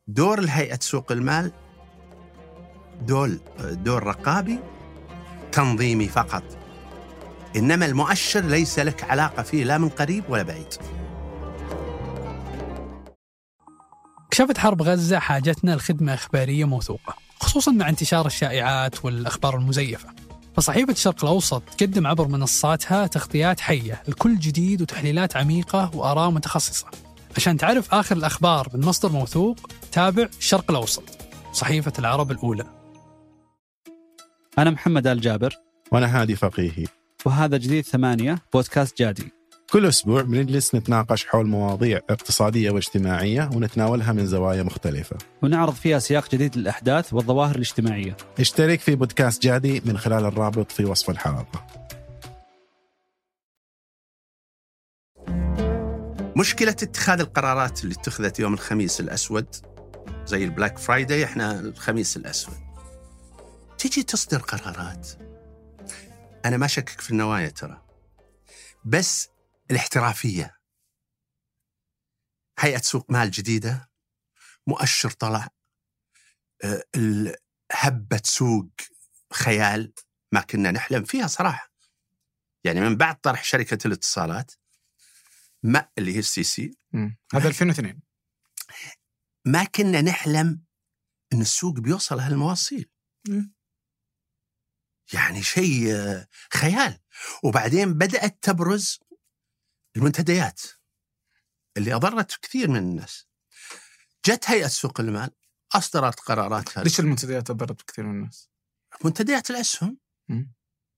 [0.07, 1.51] دور الهيئة سوق المال
[3.01, 4.59] دول دور رقابي
[5.51, 6.43] تنظيمي فقط.
[7.55, 10.73] إنما المؤشر ليس لك علاقة فيه لا من قريب ولا بعيد.
[14.31, 20.30] كشفت حرب غزة حاجتنا لخدمة إخبارية موثوقة خصوصا مع انتشار الشائعات والأخبار المزيفة.
[20.55, 26.87] فصحيفة الشرق الأوسط تقدم عبر منصاتها تغطيات حية لكل جديد وتحليلات عميقة وآراء متخصصة.
[27.37, 29.57] عشان تعرف آخر الأخبار من مصدر موثوق
[29.91, 31.03] تابع الشرق الأوسط
[31.53, 32.65] صحيفة العرب الأولى.
[34.57, 35.55] أنا محمد آل جابر.
[35.91, 36.87] وأنا هادي فقيهي.
[37.25, 39.40] وهذا جديد ثمانية بودكاست جادي.
[39.71, 45.17] كل أسبوع بنجلس نتناقش حول مواضيع اقتصادية واجتماعية ونتناولها من زوايا مختلفة.
[45.41, 48.17] ونعرض فيها سياق جديد للأحداث والظواهر الاجتماعية.
[48.39, 51.67] اشترك في بودكاست جادي من خلال الرابط في وصف الحلقة.
[56.37, 59.55] مشكلة اتخاذ القرارات اللي اتخذت يوم الخميس الأسود
[60.25, 62.57] زي ال Black Friday إحنا الخميس الأسود.
[63.77, 65.09] تجي تصدر قرارات.
[66.45, 67.81] أنا ما شكك في النوايا ترى.
[68.85, 69.30] بس
[69.71, 70.57] الاحترافية.
[72.59, 73.91] هيئة سوق مال جديدة
[74.67, 75.49] مؤشر طلع
[76.63, 76.83] آه،
[77.71, 78.71] هبة سوق
[79.33, 79.93] خيال
[80.31, 81.71] ما كنا نحلم فيها صراحة.
[82.63, 84.51] يعني من بعد طرح شركة الاتصالات
[85.63, 86.77] ما اللي هي السي سي.
[87.33, 88.01] هذا 2002
[89.45, 90.63] ما كنا نحلم
[91.33, 92.89] إن السوق بيوصل هالمواصيل.
[95.13, 96.99] يعني شيء آه، خيال.
[97.43, 98.99] وبعدين بدأت تبرز
[99.95, 100.61] المنتديات
[101.77, 103.27] اللي أضرت كثير من الناس
[104.25, 105.31] جت هيئة سوق المال
[105.71, 108.49] أصدرت قراراتها ليش المنتديات ضربت كثير من الناس؟
[109.03, 109.97] منتديات الأسهم.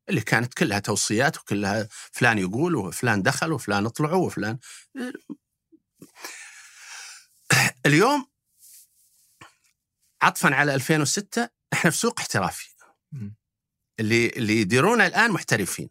[0.10, 4.60] اللي كانت كلها توصيات وكلها فلان يقول وفلان دخل وفلان طلعوا وفلان
[7.86, 8.28] اليوم
[10.22, 12.74] عطفا على 2006 إحنا في سوق احترافي.
[14.00, 15.90] اللي اللي يديرونه الآن محترفين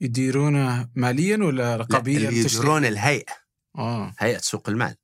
[0.00, 3.32] يديرونه ماليا ولا لا، رقابيا؟ تشريع؟ يديرون الهيئة.
[3.76, 4.14] آه.
[4.18, 4.96] هيئة سوق المال.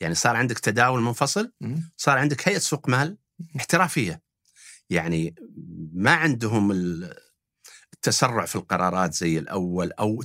[0.00, 1.52] يعني صار عندك تداول منفصل.
[1.96, 3.18] صار عندك هيئة سوق مال
[3.56, 4.22] احترافية.
[4.90, 5.34] يعني
[5.92, 7.16] ما عندهم ال-
[7.92, 10.24] التسرع في القرارات زي الأول أو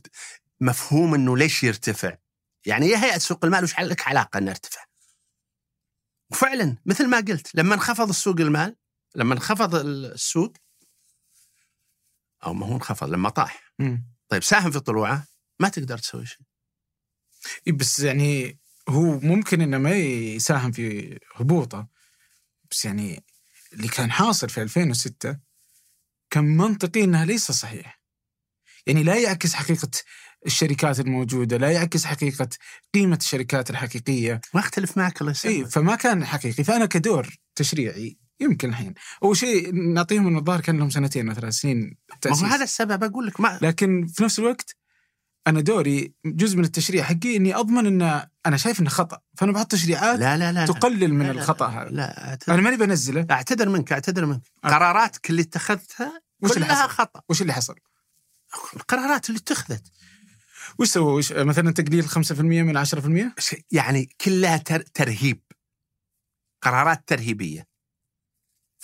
[0.61, 2.17] مفهوم إنه ليش يرتفع.
[2.65, 4.83] يعني يا هيئة سوق المال وش لك علاقة إنه ارتفع
[6.31, 8.75] وفعلا مثل ما قلت لما انخفض السوق المال
[9.15, 10.53] لما انخفض السوق
[12.45, 13.73] أو ما هو انخفض لما طاح.
[13.79, 14.05] مم.
[14.29, 15.27] طيب ساهم في طلوعه
[15.59, 16.45] ما تقدر تسوي شيء.
[17.67, 21.87] إيه بس يعني هو ممكن إنه ما يساهم في هبوطه.
[22.71, 23.23] بس يعني
[23.73, 25.39] اللي كان حاصل في 2006
[26.29, 28.01] كان منطقي انها ليس صحيح.
[28.87, 29.89] يعني لا يعكس حقيقة
[30.45, 32.49] الشركات الموجودة، لا يعكس حقيقة
[32.93, 35.67] قيمة الشركات الحقيقية، ما اختلف معك الله يسلمك.
[35.67, 40.89] فما كان حقيقي، فأنا كدور تشريعي يمكن الحين، اول شيء نعطيهم من الظاهر كان لهم
[40.89, 42.45] سنتين أو ثلاث سنين ما هو.
[42.45, 44.75] هذا السبب أقول لك ما لكن في نفس الوقت
[45.47, 49.71] أنا دوري جزء من التشريع حقي إني أضمن إن أنا شايف إنه خطأ فأنا بحط
[49.71, 53.27] تشريعات لا لا لا تقلل من لا، لا، الخطأ هذا لا أعتذر, أنا ماني بنزله
[53.31, 54.67] أعتذر منك أعتذر منك أه.
[54.69, 57.75] قراراتك اللي اتخذتها وش اللي كلها حصل؟ خطأ وش اللي حصل؟
[58.75, 59.83] القرارات اللي اتخذت
[60.79, 65.41] وش سووا؟ مثلا تقليل 5% من 10%؟ ش- يعني كلها تر ترهيب
[66.61, 67.67] قرارات ترهيبية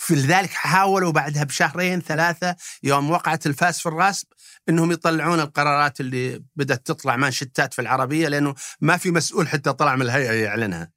[0.00, 4.26] في لذلك حاولوا بعدها بشهرين ثلاثة يوم وقعت الفاس في الراس
[4.68, 9.96] إنهم يطلعون القرارات اللي بدأت تطلع مانشتات في العربية لأنه ما في مسؤول حتى طلع
[9.96, 10.92] من الهيئة يعلنها.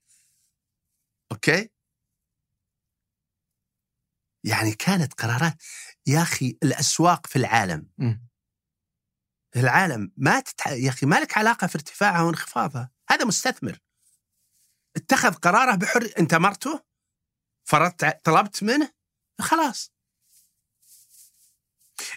[1.32, 1.70] okay؟
[4.44, 5.58] يعني كانت قرارات
[6.08, 8.28] يا أخي الأسواق في العالم مم.
[9.56, 10.68] العالم ما تتح...
[10.68, 13.80] يا أخي ما لك علاقة في ارتفاعها وانخفاضها هذا مستثمر
[14.96, 16.93] اتخذ قراره بحر أنت مرته
[17.64, 18.92] فرضت طلبت منه
[19.40, 19.92] خلاص.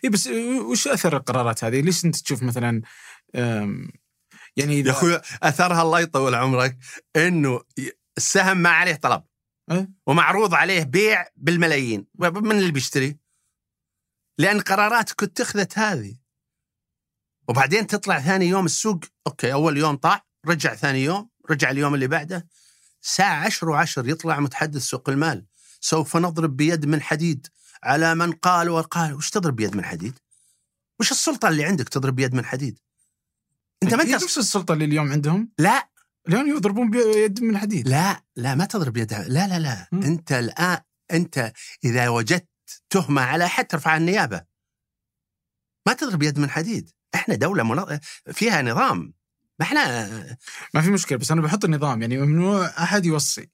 [0.04, 0.26] اي بس
[0.70, 2.82] وش أثر القرارات هذه؟ ليش أنت تشوف مثلا
[4.56, 6.78] يعني يا أخوي أثرها الله يطول عمرك
[7.16, 7.60] إنه
[8.16, 9.24] السهم ما عليه طلب.
[9.70, 12.06] أه؟ ومعروض عليه بيع بالملايين.
[12.18, 13.18] من اللي بيشتري؟
[14.38, 16.16] لأن قراراتك اتخذت هذه.
[17.48, 22.06] وبعدين تطلع ثاني يوم السوق أوكي أول يوم طاع رجع ثاني يوم رجع اليوم اللي
[22.06, 22.48] بعده.
[23.06, 25.46] ساعة عشر وعشر يطلع متحدث سوق المال.
[25.80, 27.46] سوف نضرب بيد من حديد
[27.82, 29.14] على من قال وقال.
[29.14, 30.18] وش تضرب بيد من حديد؟
[31.00, 32.78] وش السلطة اللي عندك تضرب بيد من حديد؟
[33.82, 35.88] أنت ما انت نفس السلطة اللي اليوم عندهم؟ لا.
[36.28, 37.88] اليوم يضربون بيد من حديد.
[37.88, 39.88] لا لا ما تضرب يد لا لا لا.
[39.92, 40.02] مم.
[40.02, 40.80] أنت الان
[41.12, 41.52] أنت
[41.84, 42.48] إذا وجدت
[42.90, 44.44] تهمة على احد ترفع النيابة.
[45.86, 46.90] ما تضرب يد من حديد.
[47.14, 47.98] إحنا دولة منظ...
[48.32, 49.14] فيها نظام.
[49.60, 50.36] ما إحنا
[50.74, 53.48] ما في مشكلة بس أنا بحط النظام يعني ممنوع أحد يوصي.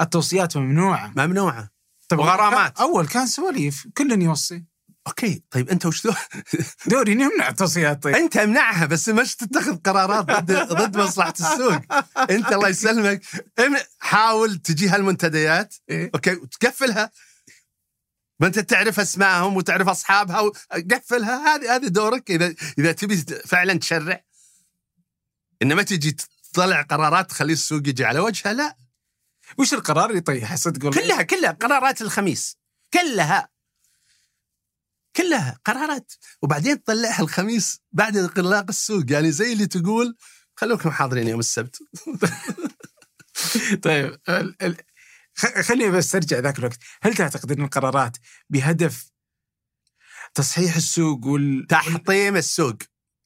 [0.00, 1.12] التوصيات ممنوعة.
[1.16, 1.70] ممنوعة.
[2.08, 2.80] طيب وغرامات.
[2.80, 4.64] أول كان سواليف كل يوصي.
[5.06, 6.12] أوكي طيب أنت وش دو...
[6.90, 8.14] دوري إني أمنع التوصيات طيب.
[8.14, 11.80] أنت أمنعها بس مش تتخذ قرارات ضد ضد مصلحة السوق.
[12.30, 13.22] أنت الله يسلمك.
[13.98, 17.10] حاول تجي هالمنتديات إيه؟ أوكي وتقفلها.
[18.40, 20.50] ما أنت تعرف أسمائهم وتعرف أصحابها
[20.92, 21.56] قفلها.
[21.56, 22.30] هذه هذه دورك.
[22.30, 24.25] اذا إذا تبي فعلا تشرع.
[25.62, 26.16] إنما تجي
[26.52, 28.76] تطلع قرارات تخلي السوق يجي على وجهها لا.
[29.58, 32.56] وش القرار اللي يطيح؟ صدق والله كلها كلها قرارات الخميس.
[32.92, 33.48] كلها.
[35.16, 36.12] كلها قرارات.
[36.42, 39.04] وبعدين تطلعها الخميس بعد انغلاق السوق.
[39.10, 40.16] يعني زي اللي تقول
[40.56, 41.78] خلوكم حاضرين يوم السبت.
[43.82, 44.20] طيب
[45.36, 46.78] خليني بس أرجع ذاك الوقت.
[47.02, 48.16] هل تعتقد ان القرارات
[48.50, 49.10] بهدف
[50.34, 52.76] تصحيح السوق وال تحطيم السوق؟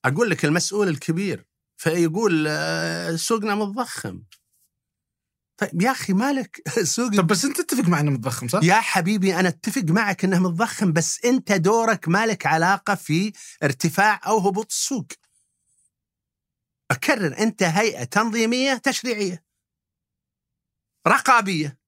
[0.05, 1.50] أقول لك المسؤول الكبير.
[1.81, 4.23] فيقول آه، سوقنا متضخم
[5.61, 9.35] طيب يا أخي مالك سوق طب بس أنت تتفق مع إنه متضخم صح؟ يا حبيبي
[9.41, 15.07] أنا أتفق معك إنه متضخم بس أنت دورك مالك علاقة في ارتفاع أو هبوط السوق.
[16.91, 19.45] أكرر أنت هيئة تنظيمية تشريعية.
[21.07, 21.79] رقابية.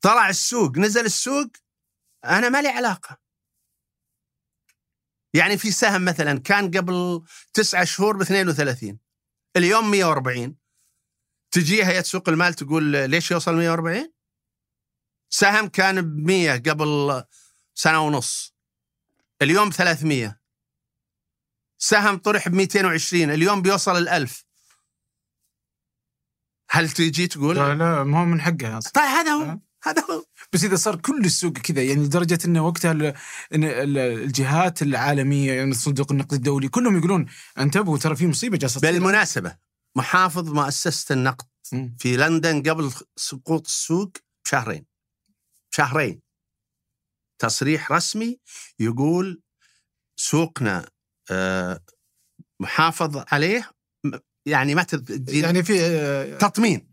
[0.00, 1.46] طلع السوق نزل السوق
[2.24, 3.29] أنا ما لي علاقة.
[5.34, 8.98] يعني في سهم مثلا كان قبل تسعة شهور ب 32
[9.56, 10.56] اليوم 140
[11.50, 14.12] تجي هيئة سوق المال تقول ليش يوصل 140
[15.30, 17.24] سهم كان ب 100 قبل
[17.74, 18.54] سنة ونص.
[19.42, 20.40] اليوم 300
[21.78, 24.44] سهم طرح ب 220 اليوم بيوصل ال 1000
[26.70, 28.92] هل تجي تقول؟ لا لا ما هو من حقها أصلا.
[28.92, 29.58] طيب هذا هو.
[29.82, 33.14] هذا هو بس إذا صار كل السوق كذا يعني لدرجة انه وقتها
[33.52, 37.26] الجهات العالمية يعني الصندوق النقد الدولي كلهم يقولون
[37.58, 38.80] انتبهوا ترى في مصيبة جالسة.
[38.80, 39.56] بالمناسبة
[39.96, 41.46] محافظ مؤسسه النقد.
[41.98, 44.12] في لندن قبل سقوط السوق
[44.44, 44.86] بشهرين
[45.70, 46.20] شهرين
[47.38, 48.38] تصريح رسمي
[48.78, 49.42] يقول
[50.16, 50.90] سوقنا
[51.30, 51.80] آه،
[52.60, 53.70] محافظ عليه
[54.46, 54.86] يعني ما
[55.28, 56.90] يعني في آه، تطمين.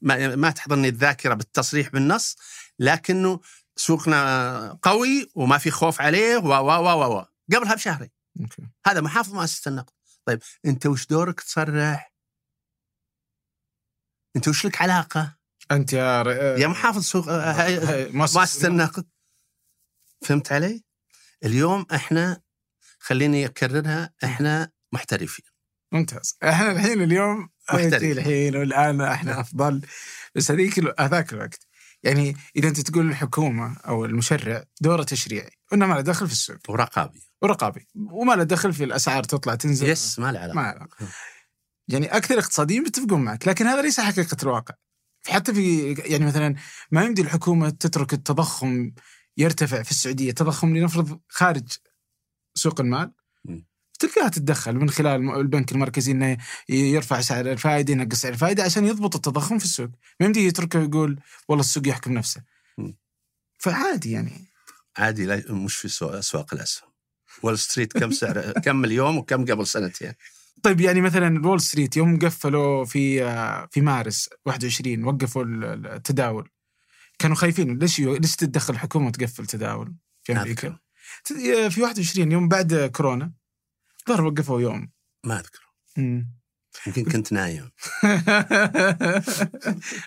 [0.00, 2.36] ما, ما تحضرني الذاكرة بالتصريح بالنص
[2.78, 3.40] لكنه
[3.76, 8.10] سوقنا قوي وما في خوف عليه و و و و قبلها بشهرين.
[8.86, 9.92] هذا محافظ مؤسسة النقد.
[10.24, 12.12] طيب أنت وش دورك تصرح؟
[14.36, 15.36] أنت وش لك علاقة؟
[15.70, 19.08] أنت يا ر- آه، يا محافظ سوق آه، مؤسسة النقد.
[20.22, 20.84] فهمت علي؟
[21.44, 22.40] اليوم إحنا
[22.98, 25.44] خليني أكررها إحنا محترفين.
[25.92, 26.36] ممتاز.
[26.44, 27.94] إحنا الحين اليوم محترف.
[27.94, 29.80] أنت الحين والآن إحنا أفضل.
[30.34, 31.66] بس هذيك هذاك الوقت
[32.02, 36.56] يعني إذا أنت تقول الحكومة أو المشرع دوره تشريعي إنه ما له دخل في السوق.
[36.68, 37.22] ورقابي.
[37.42, 37.88] ورقابي.
[37.94, 39.88] وما له دخل في الأسعار تطلع تنزل.
[39.88, 40.56] يس ما له علاقة.
[40.56, 40.96] ما علاقة.
[41.88, 44.74] يعني أكثر اقتصاديين بيتفقون معك لكن هذا ليس حقيقة الواقع.
[45.26, 46.54] حتى في يعني مثلا
[46.90, 48.92] ما يمدي الحكومة تترك التضخم
[49.36, 51.68] يرتفع في السعودية تضخم لنفرض خارج
[52.54, 53.12] سوق المال.
[54.00, 56.36] تلقاها تتدخل من خلال البنك المركزي إنه
[56.68, 59.88] يرفع سعر الفائدة ينقص سعر الفائدة عشان يضبط التضخم في السوق.
[60.20, 62.42] ما يمدي يتركه ويقول والله السوق يحكم نفسه.
[63.58, 64.32] فعادي يعني.
[64.96, 65.86] عادي لا مش في
[66.18, 66.90] أسواق الأسهم.
[67.42, 70.12] وول ستريت كم سعر كم اليوم وكم قبل سنتين.
[70.62, 73.18] طيب يعني مثلا وول ستريت يوم قفلوا في
[73.70, 76.48] في مارس 21 وقفوا ال- ال- التداول.
[77.18, 80.78] كانوا خايفين ليش ليش تتدخل الحكومة وتقفل تداول في ما أمريكا؟
[81.70, 83.32] في 21 يوم بعد كورونا
[84.08, 84.90] ظهر وقفوا يوم.
[85.26, 85.70] ما أذكر.
[86.86, 87.70] يمكن كنت نايم.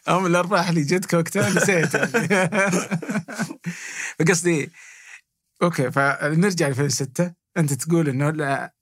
[0.10, 2.28] أو من الأرباح اللي جتك وقتها نسيت يعني.
[4.20, 4.72] فقصدي
[5.64, 8.74] أوكي فنرجع ل 2006 أنت تقول إنه لا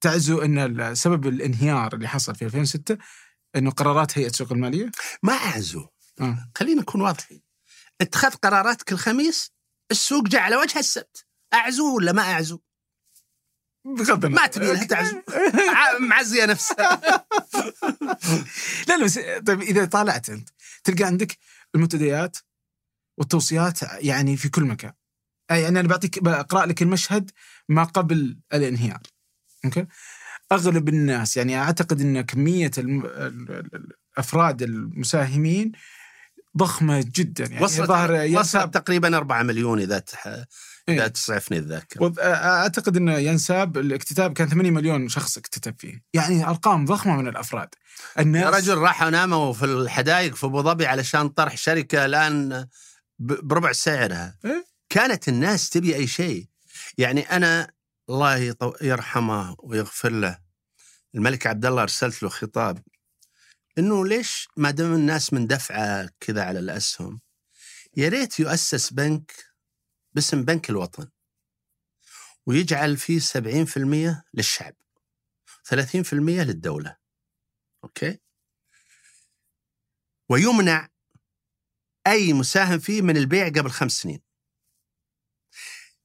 [0.00, 2.98] تعزو إن سبب الانهيار اللي حصل في 2006
[3.56, 4.90] إنه قرارات هيئة السوق المالية؟
[5.22, 5.86] ما أعزو.
[6.20, 6.50] آه.
[6.56, 7.42] خلينا نكون واضحين
[8.00, 9.52] اتخذ قرارات كل خميس
[9.90, 11.26] السوق جاء على وجه السبت.
[11.54, 12.60] أعزو ولا ما أعزو؟
[13.84, 14.40] بغض النظر.
[14.42, 14.66] ما تبي
[15.58, 17.00] ع- معزيه نفسها
[18.88, 20.48] لا لا بس طيب إذا طالعت أنت
[20.84, 21.38] تلقى عندك
[21.74, 22.36] المنتديات
[23.18, 24.92] والتوصيات يعني في كل مكان.
[25.50, 27.30] يعني أنا بعطيك بقرأ لك المشهد
[27.68, 29.00] ما قبل الانهيار.
[29.64, 29.86] أوكي؟
[30.52, 35.72] أغلب الناس يعني أعتقد ان كميه الافراد المساهمين
[36.56, 37.44] ضخمة جدا.
[37.44, 40.28] يعني وصلت ظهر وصلت تقريبا 4 مليون إذا تح...
[40.88, 41.06] اذا إيه.
[41.08, 42.14] تسعفني الذاكرة.
[42.20, 46.02] أعتقد انه ينساب الاكتتاب كان 8 مليون شخص اكتتب فيه.
[46.14, 47.68] يعني أرقام ضخمة من الأفراد.
[48.16, 52.66] يا الناس رجل راحوا ناموا في الحدائق في أبو ظبي علشان طرح شركة الآن
[53.18, 54.38] ب- بربع سعرها.
[54.44, 56.46] إيه؟ كانت الناس تبي أي شيء.
[56.98, 57.70] يعني أنا
[58.08, 60.38] الله يطو- يرحمه ويغفر له.
[61.14, 62.78] الملك عبد الله أرسلت له خطاب
[63.78, 67.20] إنه ليش ما دام الناس من دفعة كذا على الأسهم
[67.96, 69.32] يا ريت يؤسس بنك
[70.14, 71.10] باسم بنك الوطن.
[72.46, 74.74] ويجعل فيه 70% للشعب
[75.64, 76.96] 30% للدولة.
[77.84, 78.18] أوكي؟
[80.30, 80.88] ويمنع
[82.06, 84.22] أي مساهم فيه من البيع قبل خمس سنين.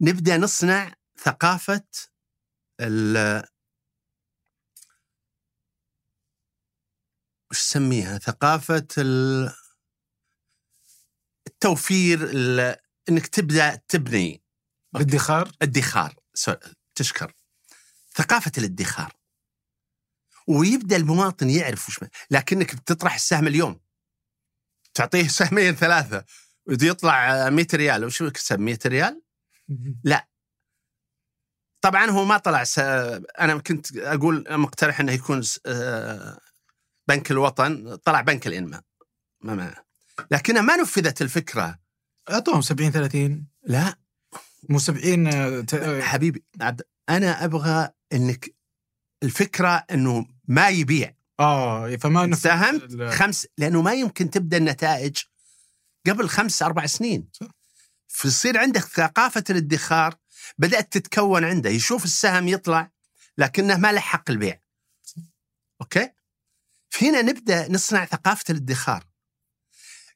[0.01, 1.87] نبدأ نصنع ثقافة
[2.81, 3.43] ال
[7.51, 9.53] وش تسميها ثقافة ال-
[11.47, 14.43] التوفير ال- إنك تبدأ تبني
[14.95, 16.15] الادخار ادخار.
[16.33, 16.55] سو-
[16.95, 17.33] تشكر.
[18.15, 19.13] ثقافة الادخار.
[20.47, 21.99] ويبدأ المواطن يعرف وش
[22.31, 23.79] لكنك بتطرح السهم اليوم.
[24.93, 26.25] تعطيه سهمين ثلاثة
[26.65, 28.05] ويطلع 100 ريال.
[28.05, 29.21] وش يكسب 100 ريال؟
[31.81, 32.79] طبعا هو ما طلع س...
[32.79, 35.59] أنا كنت أقول مقترح إنه يكون س...
[35.65, 36.39] آه،
[37.07, 37.95] بنك الوطن.
[37.95, 38.81] طلع بنك الإنماء.
[39.41, 39.75] ما ما
[40.31, 41.79] لكنها ما نفذت الفكرة.
[42.29, 43.95] أعطوهم 70 30 لا
[44.69, 48.55] مو 70 آه، ت- آه، حبيبي عبد أنا أبغى إنك
[49.23, 51.15] الفكرة إنه ما يبيع.
[51.39, 55.17] آه فما ساهمت ال- خمس لأنه ما يمكن تبدأ النتائج
[56.07, 57.29] قبل خمس أربع سنين.
[57.33, 57.47] صح.
[58.07, 60.15] فيصير عندك ثقافة الادخار
[60.57, 61.69] بدأت تتكون عنده.
[61.69, 62.91] يشوف السهم يطلع
[63.37, 64.59] لكنه ما لحق البيع.
[65.81, 66.09] أوكي؟
[66.89, 69.07] فهنا نبدأ نصنع ثقافة الادخار.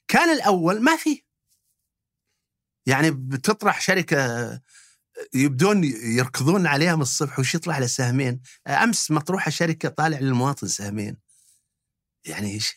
[0.08, 1.24] كان الأول ما في
[2.86, 4.62] يعني بتطرح شركة
[5.34, 11.17] يبدون يركضون عليها من الصبح وش يطلع له سهمين؟ أمس مطروحة شركة طالع للمواطن سهمين.
[12.26, 12.76] يعني إيش؟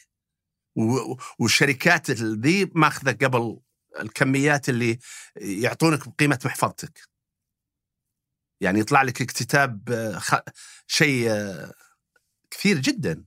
[1.39, 3.61] والشركات ذي ماخذة قبل
[4.01, 4.99] الكميات اللي
[5.37, 7.01] يعطونك بقيمة محفظتك.
[8.61, 10.35] يعني يطلع لك اكتتاب خ...
[10.87, 11.31] شيء
[12.51, 13.25] كثير جدا.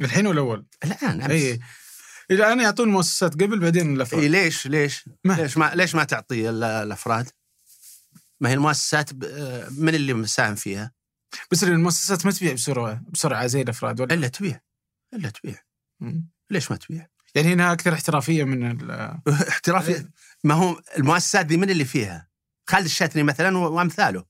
[0.00, 1.30] الحين والاول الآن أمس.
[1.30, 1.60] اي
[2.30, 4.22] الان يعطون المؤسسات قبل بعدين الأفراد.
[4.22, 7.28] إيه ليش ليش؟ ما- ليش ما ليش ما تعطي ال- الأفراد؟
[8.40, 9.10] ما هي المؤسسات
[9.78, 10.92] من اللي مساهم فيها؟
[11.50, 14.60] بس المؤسسات ما تبيع بسرعة بسرعة زي الأفراد ولا؟ إلا تبيع
[15.14, 15.58] إلا تبيع.
[16.50, 20.06] ليش ما تبيع؟ يعني هنا أكثر احترافية من ال- احترافي
[20.44, 22.28] ما هو المؤسسات دي من اللي فيها؟
[22.70, 24.24] خالد الشثري مثلا وأمثاله.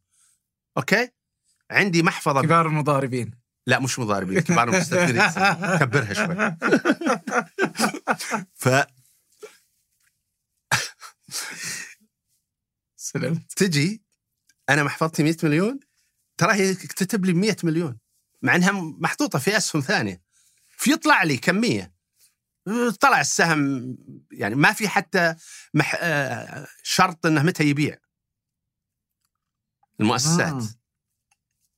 [0.77, 1.09] أوكي؟
[1.71, 2.43] عندي محفظة.
[2.43, 3.31] كبار المضاربين.
[3.67, 5.23] لا مش مضاربين كبار المستثمرين.
[5.81, 6.37] كبرها شوي.
[13.18, 13.52] سلمت
[14.68, 15.81] أنا محفظتي 100 مليون
[16.37, 17.98] ترى هي تكتب لي 100 مليون
[18.42, 20.22] مع إنها محطوطة في أسهم ثانية.
[20.76, 21.96] فيطلع لي كمية.
[23.00, 23.96] طلع السهم
[24.33, 25.35] يعني ما في حتى
[25.74, 25.96] مح...
[26.00, 27.98] آه، شرط إنه متى يبيع.
[30.00, 30.62] المؤسسات.
[30.62, 30.68] آه.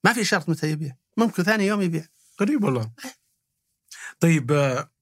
[0.05, 0.97] ما في شرط متى يبيع.
[1.17, 2.07] ممكن ثاني يوم يبيع.
[2.41, 2.93] غريب والله.
[4.21, 4.93] طيب آه،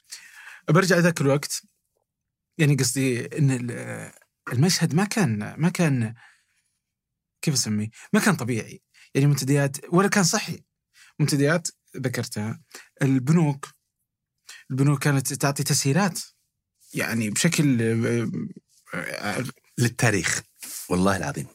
[0.68, 1.62] برجع ذاك الوقت.
[2.58, 3.70] يعني قصدي إن
[4.52, 6.14] المشهد ما كان ما كان
[7.42, 8.82] كيف أسميه؟ ما كان طبيعي.
[9.14, 10.64] يعني منتديات ولا كان صحي.
[11.18, 12.62] منتديات ذكرتها.
[13.02, 13.68] البنوك
[14.70, 16.20] البنوك كانت تعطي تسهيلات.
[16.94, 17.82] يعني بشكل
[18.94, 19.44] آه،
[19.78, 20.42] للتاريخ.
[20.88, 21.46] والله العظيم.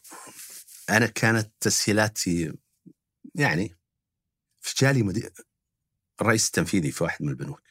[0.89, 2.53] أنا كانت تسهيلاتي
[3.35, 3.77] يعني
[4.61, 5.33] في جالي مدير
[6.21, 7.61] الرئيس التنفيذي في واحد من البنوك.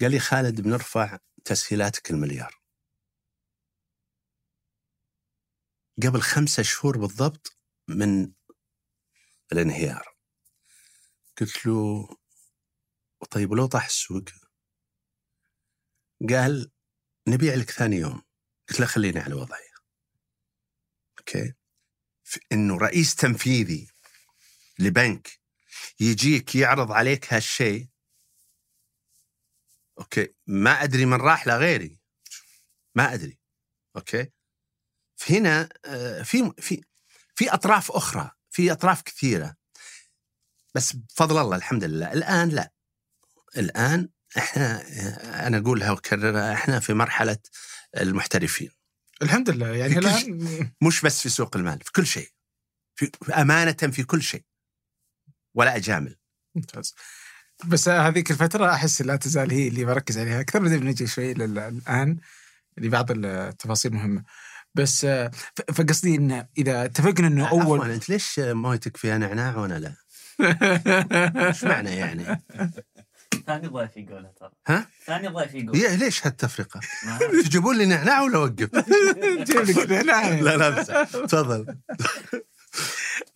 [0.00, 2.63] قال لي خالد بنرفع تسهيلاتك المليار.
[6.02, 8.32] قبل خمسة شهور بالضبط من
[9.52, 10.14] الانهيار.
[11.40, 12.08] قلت له
[13.30, 14.24] طيب ولو طاح السوق؟
[16.30, 16.72] قال
[17.28, 18.22] نبيع لك ثاني يوم.
[18.68, 19.68] قلت له خليني على وضعي.
[21.18, 21.54] أوكي.
[22.52, 23.90] إنه رئيس تنفيذي
[24.78, 25.40] لبنك
[26.00, 27.88] يجيك يعرض عليك هالشيء.
[29.98, 30.34] أوكي.
[30.46, 32.00] ما أدري من راح لغيري
[32.94, 33.38] ما أدري.
[33.96, 34.33] أوكي.
[35.24, 36.82] فهنا آه، في في
[37.34, 39.56] في أطراف أخرى في أطراف كثيرة.
[40.74, 42.12] بس بفضل الله الحمد لله.
[42.12, 42.72] الآن لا.
[43.56, 44.08] الآن
[44.38, 47.38] إحنا آه، أنا اقولها واكررها إحنا في مرحلة
[47.96, 48.70] المحترفين.
[49.22, 49.68] الحمد لله.
[49.76, 52.28] يعني الآن مش بس في سوق المال في كل شيء.
[52.96, 54.44] في أمانة في كل شيء.
[55.54, 56.16] ولا أجامل.
[56.54, 56.94] ممتاز.
[57.64, 60.58] بس هذيك الفترة أحس لا تزال هي اللي بركز عليها أكثر.
[60.58, 62.18] بعدين بنجي شوي الآن
[62.78, 64.24] لبعض التفاصيل مهمة.
[64.74, 65.30] بس آه،
[65.74, 69.94] فقصدي إن إذا اتفقنا إنه أول أول أنت ليش مويتك فيها نعناع وأنا لا؟
[71.48, 72.24] إيش معنى يعني؟
[73.46, 74.50] ثاني ضيف يقولها ترى.
[74.66, 77.44] ها؟ ثاني ضيف يقول هي ليش أعرف.
[77.44, 78.70] تجيبون لي نعناع ولا أوقف؟
[79.48, 80.28] جيب لك نعناع.
[80.28, 81.76] لا لا تفضل.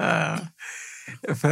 [0.00, 0.52] آه،
[1.34, 1.46] ف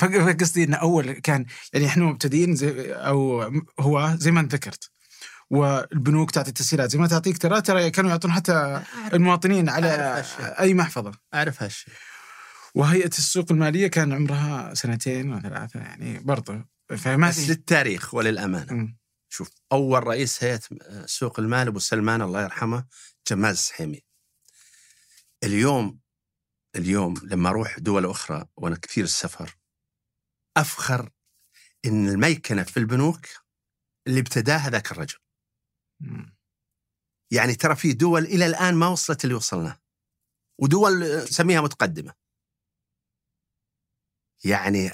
[0.00, 3.42] فقصدي انه أول كان يعني إحنا مبتدئين زي أو
[3.80, 4.90] هو زي ما أنت ذكرت.
[5.52, 10.24] والبنوك تعطي تسهيلات زي ما تعطيك ترى ترى كانوا يعطون حتى المواطنين على.
[10.40, 11.94] أي محفظة أعرف هالشيء
[12.74, 16.64] وهيئة السوق المالية كان عمرها سنتين وثلاثه يعني برضه
[16.96, 18.98] فما بس للتاريخ وللأمانة مم.
[19.28, 20.60] شوف أول رئيس هيئة
[21.06, 22.84] سوق المال أبو سلمان الله يرحمه
[23.30, 24.00] جمال السحيمي
[25.44, 26.00] اليوم
[26.76, 29.56] اليوم لما أروح دول أخرى وأنا كثير السفر
[30.56, 31.10] أفخر
[31.84, 33.26] إن الميكنة في البنوك
[34.06, 35.18] اللي ابتداها ذاك الرجل.
[37.30, 39.78] يعني ترى في دول إلى الآن ما وصلت اللي وصلنا.
[40.58, 42.14] ودول سميها متقدمة.
[44.44, 44.90] يعني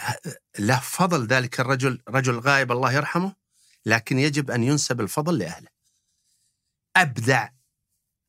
[0.58, 3.36] له فضل ذلك الرجل رجل غائب الله يرحمه
[3.86, 5.68] لكن يجب أن ينسب الفضل لأهله.
[6.96, 7.48] أبدع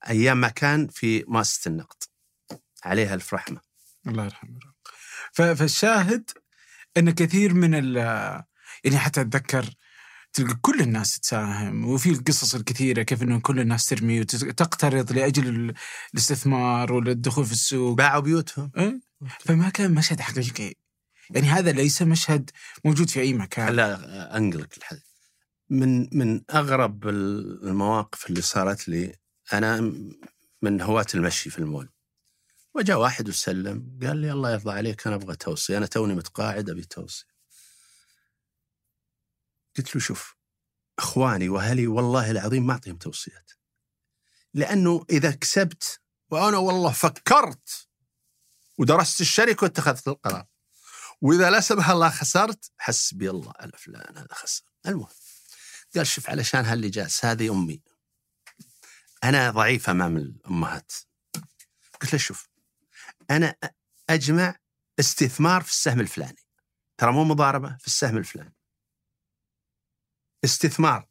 [0.07, 2.03] أيام ما كان في مؤسسة النقد.
[2.83, 3.61] عليها ألف رحمة.
[4.07, 4.59] الله يرحمه.
[5.33, 6.31] فالشاهد
[6.97, 7.73] إن كثير من
[8.83, 9.75] يعني حتى أتذكر
[10.39, 15.73] تلقى كل الناس تساهم وفي القصص الكثيرة كيف إنه كل الناس ترمي وتقترض لأجل ال-
[16.13, 17.97] الاستثمار والدخول في السوق.
[17.97, 18.71] باعوا بيوتهم.
[18.77, 18.99] إيه؟
[19.39, 20.73] فما كان مشهد حقيقي.
[21.29, 22.49] يعني هذا ليس مشهد
[22.85, 23.75] موجود في أي مكان.
[23.75, 25.01] لا أنقلك الحدث
[25.69, 29.15] من من أغرب المواقف اللي صارت لي
[29.53, 29.93] أنا
[30.61, 31.89] من هواة المشي في المول.
[32.75, 36.81] وجاء واحد وسلم قال لي الله يرضى عليك أنا أبغى توصية أنا توني متقاعد أبي
[36.83, 37.38] توصية.
[39.79, 40.35] قلت له شوف
[40.99, 43.51] إخواني وأهلي والله العظيم ما أعطيهم توصيات.
[44.53, 47.87] لأنه إذا كسبت وأنا والله فكرت
[48.77, 50.45] ودرست الشركة واتخذت القرار.
[51.21, 54.63] وإذا لا سمح الله خسرت حسبي الله على فلان هذا خسر.
[54.85, 55.07] المهم
[55.95, 57.81] قال شوف علشان هاللي جالس هذه أمي.
[59.23, 60.91] أنا ضعيف أمام الأمهات.
[62.01, 62.47] قلت له شوف
[63.31, 63.55] أنا
[64.09, 64.55] أجمع
[64.99, 66.43] استثمار في السهم الفلاني.
[66.97, 68.58] ترى مو مضاربة في السهم الفلاني.
[70.43, 71.07] استثمار.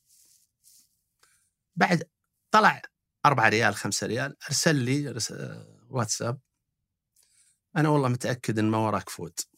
[1.76, 2.11] بعد
[2.51, 2.83] طلع
[3.26, 5.35] أربعة ريال خمسة ريال أرسل لي رس...
[5.89, 6.41] واتساب.
[7.76, 9.49] أنا والله متأكد إن ما وراك فوت.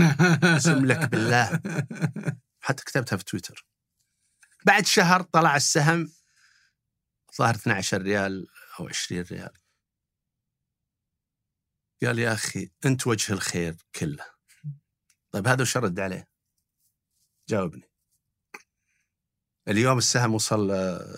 [0.00, 1.60] أقسم لك بالله.
[2.60, 3.66] حتى كتبتها في تويتر.
[4.66, 6.12] بعد شهر طلع السهم
[7.38, 8.46] ظهر 12 ريال
[8.80, 9.52] أو 20 ريال.
[12.02, 14.26] قال يا أخي أنت وجه الخير كله.
[15.30, 16.28] طيب هذا وش رد عليه؟
[17.48, 17.89] جاوبني.
[19.68, 21.16] اليوم السهم وصل آه،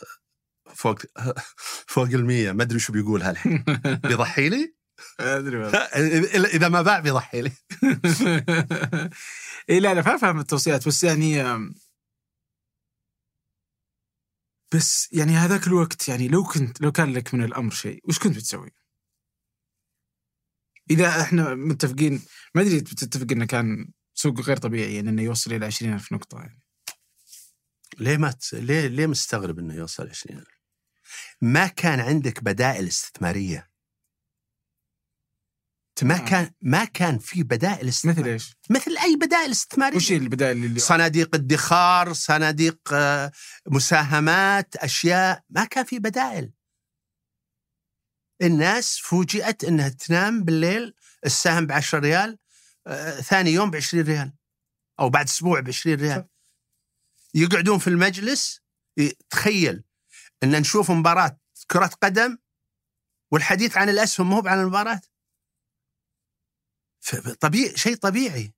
[0.74, 0.99] فوق
[1.93, 2.53] فوق المية.
[2.53, 3.64] ما أدري شو بيقول هالحين.
[4.05, 4.74] بيضحي لي؟
[5.20, 5.66] أدري.
[6.57, 7.53] إذا ما باع بيضحي لي.
[9.70, 10.88] اي لا لا فاهم التوصيات.
[10.88, 11.43] بس يعني
[14.74, 18.36] بس يعني هذاك الوقت يعني لو كنت لو كان لك من الأمر شيء وش كنت
[18.36, 18.70] بتسوي؟
[20.90, 22.22] إذا إحنا متفقين
[22.55, 26.61] ما أدري بتتفق إنه كان سوق غير طبيعي يعني إنه يوصل إلى 20000 نقطة يعني.
[27.99, 28.55] ليه ما ت...
[28.55, 30.45] ليه ليه مستغرب إنه يوصل 20
[31.40, 33.72] ما كان عندك بدائل استثمارية.
[36.03, 36.24] ما آه.
[36.24, 38.20] كان ما كان في بدائل استثمارية.
[38.20, 39.97] مثل إيش؟ مثل أي بدائل استثمارية.
[39.97, 43.32] وش البدائل اللي صناديق ادخار صناديق آه،
[43.66, 45.43] مساهمات أشياء.
[45.51, 46.53] ما كان في بدائل.
[48.43, 50.95] الناس فوجئت إنها تنام بالليل
[51.26, 52.38] السهم ب 10 ريال
[52.86, 54.32] آه، ثاني يوم ب 20 ريال
[55.01, 56.28] أو بعد أسبوع ب 20 ريال
[57.34, 58.60] يقعدون في المجلس
[58.98, 59.84] ي- تخيل
[60.42, 61.38] إن نشوف مباراة
[61.70, 62.38] كرة قدم
[63.32, 65.00] والحديث عن الأسهم مو عن المباراة.
[67.40, 68.54] طبيعي شيء طبيعي.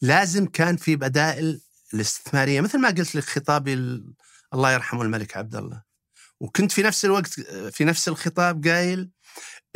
[0.00, 1.60] لازم كان في بدائل
[1.94, 2.60] الاستثمارية.
[2.60, 4.14] مثل ما قلت لك خطابي ال-
[4.54, 5.82] الله يرحمه الملك عبد الله.
[6.40, 7.40] وكنت في نفس الوقت
[7.70, 9.10] في نفس الخطاب قايل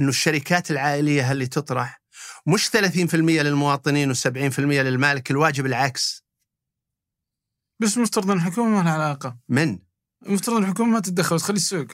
[0.00, 2.02] إنه الشركات العائلية اللي تطرح
[2.46, 6.24] مش 30% للمواطنين و70% للمالك الواجب العكس.
[7.82, 9.38] بس مفترض إن الحكومة ما لها علاقة.
[9.48, 9.78] من؟
[10.26, 11.86] مفترض ان الحكومة ما تتدخل وتخلي السوق.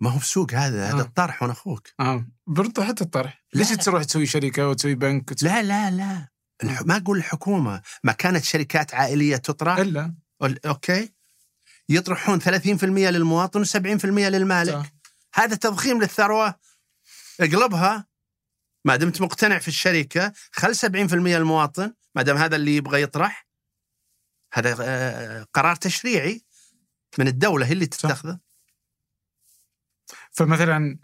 [0.00, 1.00] ما هو بسوق هذا هذا آه.
[1.02, 1.88] الطرح وأنا أخوك.
[2.00, 2.26] آه.
[2.46, 3.44] برضه حتى الطرح.
[3.54, 3.68] ليش.
[3.70, 6.28] تروح تسوي شركة وتسوي بنك وتسوي لا لا لا.
[6.64, 6.82] الح...
[6.82, 9.78] ما أقول الحكومة ما كانت شركات عائلية تطرح.
[9.78, 10.14] إلا.
[10.42, 11.12] ال- أوكي.
[11.88, 14.72] يطرحون 30% للمواطن و70% للمالك.
[14.74, 14.92] صح.
[15.34, 16.54] هذا تضخيم للثروة.
[17.40, 18.06] اقلبها.
[18.84, 23.46] ما دمت مقتنع في الشركة خل 70% للمواطن ما دام هذا اللي يبغى يطرح
[24.52, 26.44] هذا آه، قرار تشريعي
[27.18, 28.38] من الدولة هي اللي تتخذه
[30.32, 30.98] فمثلا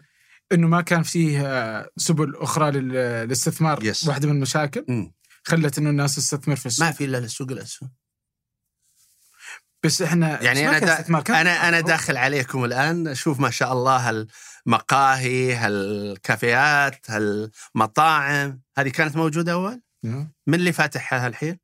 [0.51, 2.89] إنه ما كان فيه آه، سبل أخرى لل-
[3.25, 4.07] للاستثمار Yes.
[4.07, 5.11] واحدة من المشاكل.
[5.43, 7.91] خلت إنه الناس تستثمر في السوق ما في إلا سوق الأسهم
[9.83, 11.79] بس إحنا يعني أنا دا كان أنا أنا.
[11.79, 14.09] داخل عليكم الآن أشوف ما شاء الله
[14.67, 21.59] هالمقاهي هالكافيهات هالمطاعم هذه كانت موجودة أول؟ آه، من اللي فاتحها الحين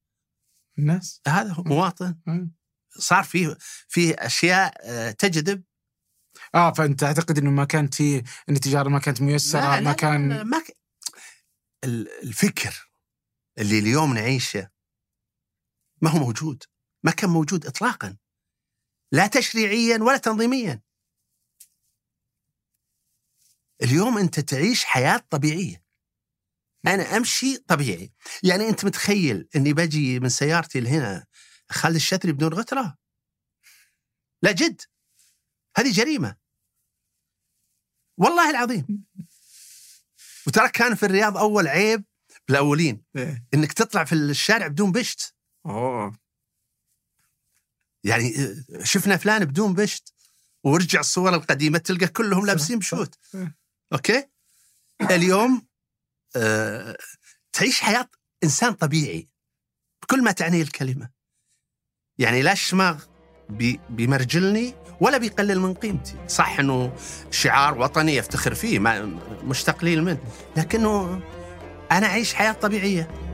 [0.79, 1.21] الناس.
[1.27, 2.15] هذا هو مواطن.
[2.99, 3.57] صار فيه
[3.87, 5.63] فيه أشياء آه، تجذب؟
[6.55, 10.43] آه فأنت تعتقد إنه ما كانت فيه إن التجارة ما كانت ميسرة ما كان لا
[10.43, 10.77] ما ك...
[11.83, 12.89] ال- الفكر
[13.57, 14.69] اللي اليوم نعيشه
[16.01, 16.63] ما هو موجود.
[17.03, 18.17] ما كان موجود اطلاقا
[19.11, 20.81] لا تشريعيا ولا تنظيميا.
[23.83, 25.83] اليوم أنت تعيش حياة طبيعية.
[26.87, 28.13] أنا أمشي طبيعي.
[28.43, 31.25] يعني أنت متخيل أني بجي من سيارتي لهنا
[31.69, 32.97] خالد الشتري بدون غترة؟
[34.41, 34.81] لا جد.
[35.77, 36.37] هذه جريمة.
[38.17, 39.05] والله العظيم.
[40.47, 42.05] وترى كان في الرياض أول عيب
[42.47, 43.03] بالأولين.
[43.15, 43.45] إيه.
[43.53, 45.35] إنك تطلع في الشارع بدون بشت.
[45.65, 46.26] أوه.
[48.03, 50.13] يعني آه، شفنا فلان بدون بشت
[50.63, 53.15] ورجع الصور القديمة تلقى كلهم لابسين بشوت.
[53.33, 53.39] صح.
[53.93, 54.27] أوكي؟
[55.01, 55.67] اليوم
[56.35, 56.97] آه
[57.53, 58.09] تعيش حياة
[58.43, 59.29] إنسان طبيعي
[60.03, 61.09] بكل ما تعنيه الكلمة.
[62.17, 63.03] يعني لا الشماغ
[63.49, 66.15] بي بيمرجلني ولا بيقلل من قيمتي.
[66.27, 66.97] صح إنه
[67.31, 69.05] شعار وطني افتخر فيه ما
[69.43, 70.23] مش تقليل منه
[70.57, 71.21] لكنه
[71.91, 73.26] أنا أعيش حياة طبيعية.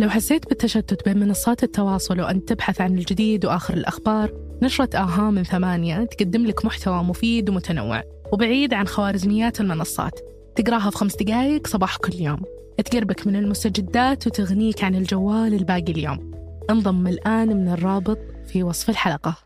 [0.00, 4.32] لو حسيت بالتشتت بين منصات التواصل وأنت تبحث عن الجديد وآخر الأخبار
[4.62, 10.20] نشرة آها من ثمانية تقدم لك محتوى مفيد ومتنوع وبعيد عن خوارزميات المنصات.
[10.56, 12.42] تقراها في خمس دقايق صباح كل يوم.
[12.84, 16.34] تقربك من المستجدات وتغنيك عن الجوال الباقي اليوم.
[16.70, 19.36] انضم الآن من الرابط في وصف الحلقة.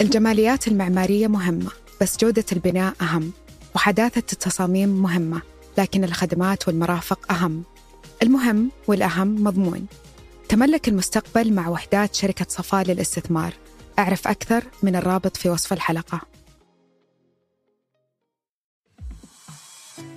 [0.00, 3.32] الجماليات المعمارية مهمة بس جودة البناء أهم
[3.74, 5.42] وحداثة التصاميم مهمة
[5.78, 7.62] لكن الخدمات والمرافق أهم.
[8.22, 9.86] المهم والأهم مضمون.
[10.48, 13.52] تملك المستقبل مع وحدات شركة صفاء للاستثمار.
[13.98, 16.20] أعرف أكثر من الرابط في وصف الحلقة.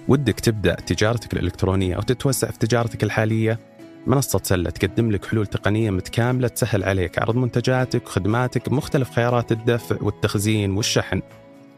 [0.08, 3.60] ودك تبدأ تجارتك الإلكترونية أو تتوسع في تجارتك الحالية؟
[4.08, 9.96] منصة سلة تقدم لك حلول تقنية متكاملة تسهل عليك عرض منتجاتك وخدماتك بمختلف خيارات الدفع
[10.02, 11.22] والتخزين والشحن.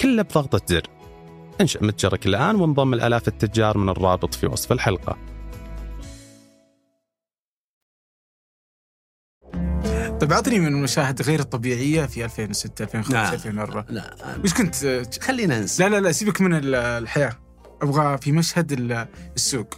[0.02, 0.88] كله بضغطة زر.
[1.62, 5.33] انشأ متجرك الآن وانضم الآلاف التجار من الرابط في وصف الحلقة.
[10.24, 13.34] طيب أعطني من المشاهد غير الطبيعية في 2006 2005 لا.
[13.34, 14.76] 2004 لا وش كنت؟
[15.22, 15.84] خلينا ننسى.
[15.84, 17.40] لا لا لا سيبك من ال- الحياة.
[17.82, 19.74] أبغى في مشهد ال- السوق.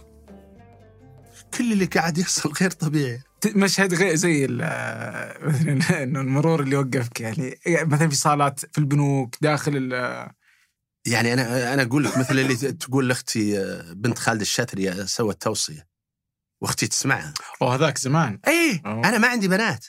[1.58, 3.22] كل اللي قاعد يحصل غير طبيعي.
[3.46, 9.72] مشهد غير زي مثلا إنه المرور اللي وقفك يعني مثلا في صالات في البنوك داخل
[9.76, 10.30] ال-
[11.06, 15.42] يعني أنا أنا أقول لك مثل اللي تقول لأختي آه، بنت خالد الشاتري آه، سوت
[15.42, 15.86] توصية.
[16.62, 17.34] وأختي تسمعها.
[17.62, 18.38] أوه هذاك زمان.
[18.86, 19.08] أوه.
[19.08, 19.86] أنا ما عندي بنات.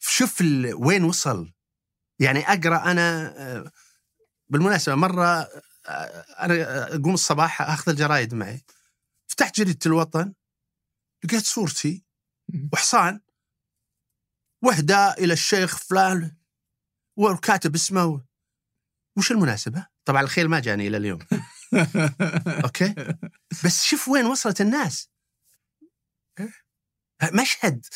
[0.00, 0.74] شوف ال...
[0.74, 1.52] وين وصل.
[2.18, 3.72] يعني أقرأ أنا آه،
[4.48, 5.48] بالمناسبة مرة
[5.86, 8.64] آه، أنا أقوم الصباح أخذ الجرايد معي.
[9.26, 10.34] فتحت جريدة الوطن
[11.24, 12.04] لقيت صورتي
[12.72, 13.20] وحصان.
[14.62, 16.36] واهداء إلى الشيخ فلان
[17.16, 18.24] وكاتب اسمه.
[19.18, 21.18] وش المناسبة؟ طبعا الخيل ما جاني إلى اليوم.
[22.64, 22.94] أوكي؟
[23.64, 25.10] بس شوف وين وصلت الناس.
[27.32, 27.86] مشهد.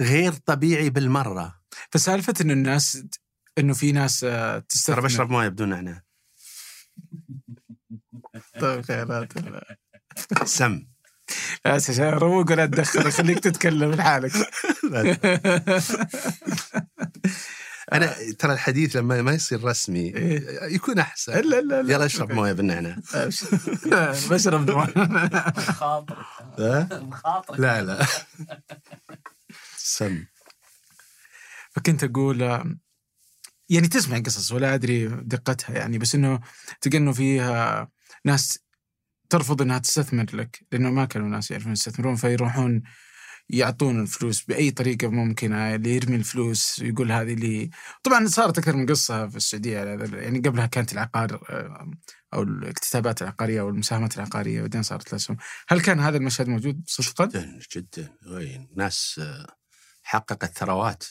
[0.00, 1.60] غير طبيعي بالمرة.
[1.90, 3.02] فسالفة انه الناس
[3.58, 6.02] إنه في ناس آه، ترى تستثمر بشرب موية بدون نعناع
[8.60, 9.32] طيب خيرات
[10.44, 10.86] سم.
[11.64, 14.32] بس عشان روق ولا تدخل خليك تتكلم لحالك.
[17.92, 20.62] أنا ترى الحديث لما ما يصير رسمي إيه.
[20.74, 21.32] يكون أحسن.
[21.32, 22.96] لا لا لا يلا اشرب موية بالنعناع
[24.30, 24.70] بشرب
[26.58, 28.06] ها؟ مخاطر لا لا.
[29.86, 30.24] سم.
[31.70, 32.40] فكنت أقول
[33.68, 36.40] يعني تسمع قصص ولا أدري دقتها يعني بس إنه
[36.80, 37.88] تلقى إنه فيها
[38.24, 38.58] ناس
[39.30, 42.82] ترفض إنها تستثمر لك لأنه ما كانوا ناس يعرفون يستثمرون فيروحون
[43.48, 47.70] يعطون الفلوس بأي طريقة ممكنة اللي يرمي الفلوس ويقول هذه اللي
[48.02, 49.78] طبعا صارت أكثر من قصة في السعودية
[50.12, 51.40] يعني قبلها كانت العقار
[52.34, 55.36] أو الاكتتابات العقارية أو المساهمات العقارية بعدين صارت الاسهم
[55.68, 58.14] هل كان هذا المشهد موجود صدقا؟ جدا جدا
[58.76, 59.20] ناس
[60.06, 61.04] حققت ثروات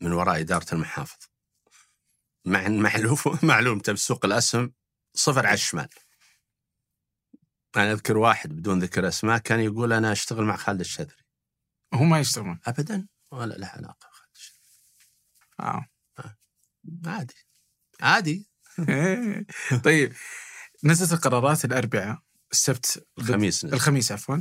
[0.00, 1.26] من وراء إدارة المحافظ.
[2.46, 4.72] مع معلوم معلوم تبي سوق الأسهم
[5.14, 5.88] صفر على الشمال.
[7.76, 11.24] أنا أذكر واحد بدون ذكر أسماء كان يقول أنا أشتغل مع خالد الشذري.
[11.94, 14.60] هم ما يشتغلون ابدا؟ ولا له علاقة بخالد الشذري.
[15.60, 15.86] آه.
[17.06, 17.34] عادي.
[18.00, 18.50] عادي.
[19.84, 20.12] طيب
[20.84, 23.74] نزلت القرارات الأربعاء السبت الخميس نزل.
[23.74, 24.38] الخميس عفوا.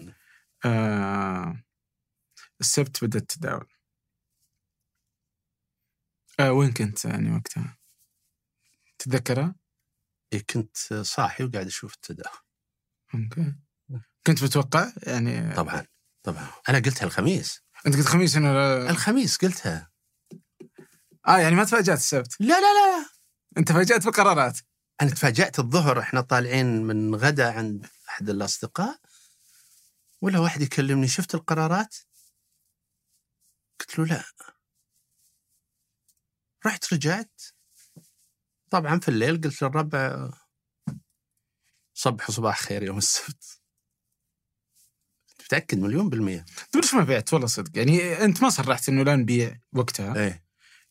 [0.65, 1.63] آه.
[2.61, 3.67] السبت بدأت التداول
[6.39, 7.77] آه وين كنت يعني وقتها؟
[8.99, 9.55] تتذكرها؟
[10.33, 12.37] إيه كنت صاحي وقاعد أشوف التداول.
[13.15, 13.55] أوكي.
[14.27, 15.85] كنت متوقع؟ يعني طبعا
[16.23, 16.47] طبعا.
[16.69, 17.61] أنا قلتها الخميس.
[17.87, 19.91] أنت قلت خميس لا- الخميس قلتها.
[21.27, 22.35] آه يعني ما تفاجأت السبت.
[22.41, 23.09] لا لا لا.
[23.57, 24.59] أنت فاجات بالقرارات
[25.01, 28.99] أنا تفاجأت الظهر إحنا طالعين من غدا عند أحد الأصدقاء
[30.21, 31.07] ولا واحد يكلمني.
[31.07, 31.95] شفت القرارات؟
[33.79, 34.23] قلت له لا.
[36.65, 37.41] رحت رجعت.
[38.69, 40.29] طبعا في الليل قلت للربع
[41.93, 43.59] صبح صباح خير يوم السبت.
[45.39, 46.45] متأكد مليون بالمية.
[46.73, 47.77] طيب ليش ما بعت؟ والله صدق.
[47.77, 50.15] يعني أنت ما صرحت إنه لا نبيع وقتها.
[50.15, 50.43] إيه.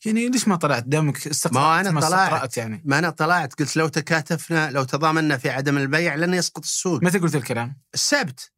[0.07, 2.57] يعني ليش ما طلعت؟ دامك استقرأت ما أنا ما طلعت.
[2.57, 2.83] يعني.
[2.85, 3.55] ما أنا طلعت.
[3.55, 8.53] قلت لو تكاتفنا لو تضامنا في عدم البيع لن يسقط السوق متى قلت الكلام؟ السبت.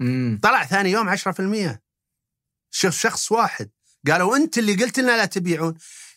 [0.00, 1.40] امم طلع ثاني يوم 10% شوف
[2.74, 3.70] شخص واحد.
[4.10, 5.74] قالوا أنت اللي قلت لنا لا تبيعون.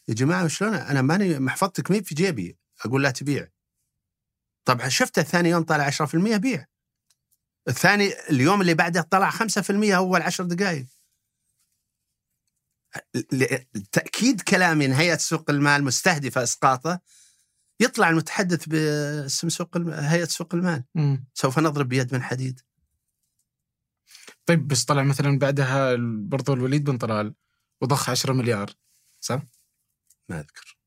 [0.08, 3.48] يا جماعة شلون؟ أنا ماني محفظتك مي في جيبي أقول لا تبيع.
[4.66, 6.66] طبعا شفته الثاني يوم طلع 10% بيع.
[7.68, 10.86] الثاني اليوم اللي بعده طلع 5% اول 10 دقائق
[13.92, 17.00] تاكيد كلامي ان هيئه سوق المال مستهدفة أسقاطة
[17.80, 19.78] يطلع المتحدث باسم سوق.
[19.78, 20.84] هيئة سوق المال.
[20.96, 21.28] مم.
[21.34, 22.62] سوف نضرب بيد من حديد.
[24.48, 25.96] طيب بس طلع مثلا بعدها
[26.28, 27.34] برضو الوليد بن طلال
[27.82, 28.70] وضخ 10 مليار
[29.20, 29.40] صح؟
[30.30, 30.78] ما أذكر.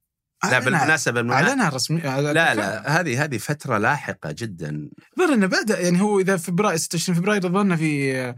[0.44, 4.90] لا بالمناسبة بالمناسبة- اعلنها رسمي لا لا هذه هذه فترة لاحقة جدا.
[5.18, 8.36] غير إنه بدا يعني هو إذا فبراير 26 فبراير ظلنا في آه،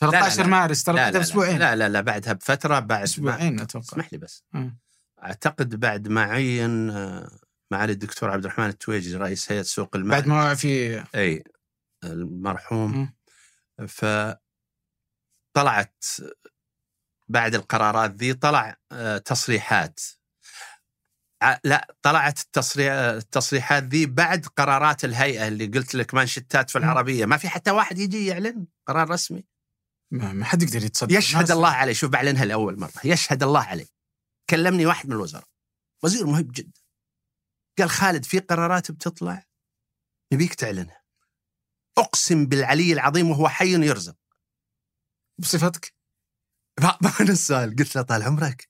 [0.00, 0.48] 13 لا.
[0.48, 3.86] مارس ترى لا بعدها لا, باسبوعين لا لا لا بعدها بفترة بعد أسبوعين أتوقع.
[3.88, 4.44] اسمح لي بس.
[4.52, 4.78] مم.
[5.22, 7.30] أعتقد بعد ما عين آه،
[7.70, 10.10] معالي الدكتور عبد الرحمن التويجي رئيس هيئة سوق المال.
[10.10, 11.44] بعد ما في أي
[12.04, 12.96] المرحوم.
[12.98, 13.14] مم.
[13.88, 14.04] ف
[15.58, 16.04] طلعت
[17.28, 20.00] بعد القرارات ذي طلع آه، تصريحات.
[21.64, 26.78] لا طلعت التصريح التصريحات ذي بعد قرارات الهيئة اللي قلت لك مانشتات في.
[26.78, 27.26] العربية.
[27.26, 29.44] ما في حتى واحد يجي يعلن قرار رسمي.
[30.10, 31.18] ما ما حد يقدر يتصدق.
[31.18, 31.92] يشهد الله عليه.
[31.92, 32.92] شوف بعلنها لأول مرة.
[33.04, 33.86] يشهد الله عليه.
[34.50, 35.44] كلمني واحد من الوزراء.
[36.02, 36.80] وزير مهم جدا.
[37.78, 39.44] قال خالد في قرارات بتطلع؟
[40.32, 41.02] نبيك تعلنها.
[41.98, 44.16] أقسم بالعلي العظيم وهو حي يرزق.
[45.38, 45.94] بصفتك؟
[46.80, 48.68] بعض السؤال؟ قلت له طال عمرك.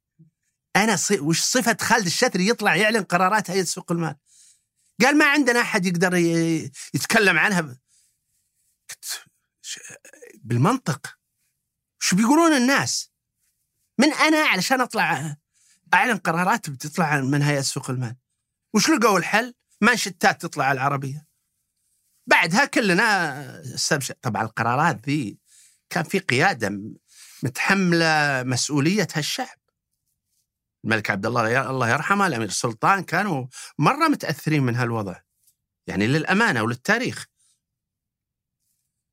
[0.76, 1.20] أنا صي...
[1.20, 4.16] وش صفة خالد الشتري يطلع يعلن قرارات هيئه سوق المال؟
[5.00, 6.70] قال ما عندنا أحد يقدر ي...
[6.94, 7.60] يتكلم عنها.
[7.60, 7.74] ب...
[10.34, 11.18] بالمنطق.
[11.98, 13.10] شو بيقولون الناس؟
[13.98, 15.36] من أنا علشان أطلع
[15.94, 18.16] أعلن قرارات بتطلع من هيئة سوق المال.
[18.74, 21.26] وش لقوا الحل؟ مانشتات تطلع على العربية.
[22.26, 23.04] بعدها كلنا
[23.74, 25.38] استبشر طبعا القرارات ذي
[25.90, 26.80] كان في قيادة
[27.42, 29.58] متحملة مسؤولية هالشعب.
[30.84, 33.46] الملك عبد الله الله يرحمه الأمير سلطان كانوا
[33.78, 35.20] مرة متأثرين من هالوضع.
[35.86, 37.26] يعني للأمانة وللتاريخ.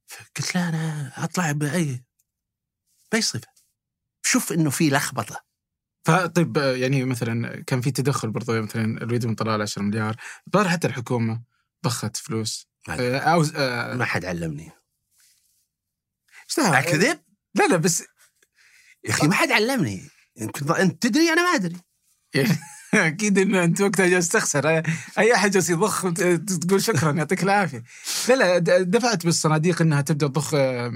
[0.08, 2.04] فقلت له أنا أطلع باي
[3.12, 3.48] بأي صفة.
[4.26, 5.46] شوف إنه في لخبطة.
[6.06, 10.16] فطيب يعني مثلا كان في تدخل برضو مثلا الوليد بن طلال 10 مليار
[10.54, 11.42] ظهر حتى الحكومة
[11.86, 14.72] ضخت فلوس ما أو آه، ما حد علمني.
[16.60, 17.20] أكذب؟
[17.56, 18.02] لا لا بس
[19.06, 20.10] يا أخي ما حد علمني.
[20.38, 21.76] يمكن أنت تدري؟ أنا ما أدري.
[22.34, 22.58] يعني
[23.08, 24.82] أكيد انه أنت وقتها جالس تخسر.
[25.20, 26.02] أي أحد جالس يضخ
[26.62, 27.84] تقول شكرا يعطيك العافية.
[28.30, 30.92] لا لا د- دفعت بالصناديق إنها تبدأ تضخ آه،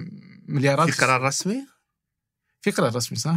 [0.48, 0.90] مليارات.
[0.90, 1.68] في قرار رسمي؟
[2.62, 3.36] في قرار رسمي صح؟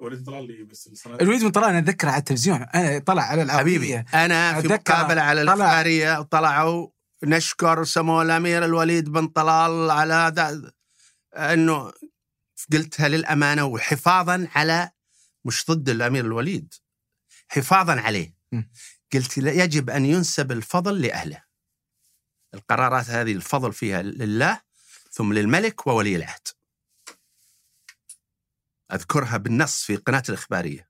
[0.00, 1.22] وليد طلال لي بس الصناديق.
[1.22, 2.62] الوليد بن طلال أنا اتذكر على التلفزيون.
[2.62, 3.78] أنا طلع على العربية.
[3.78, 6.88] حبيبي أنا في مقابلة على طلع- الأخبارية وطلعوا
[7.24, 10.72] نشكر سمو الأمير الوليد بن طلال على هذا
[11.38, 11.92] أنه
[12.72, 14.90] قلتها للأمانة وحفاظا على
[15.44, 16.74] مش ضد الأمير الوليد
[17.48, 18.34] حفاظا عليه.
[19.12, 21.44] قلت يجب أن ينسب الفضل لأهله.
[22.54, 24.60] القرارات هذه الفضل فيها لله
[25.10, 26.48] ثم للملك وولي العهد.
[28.92, 30.88] أذكرها بالنص في قناة الإخبارية.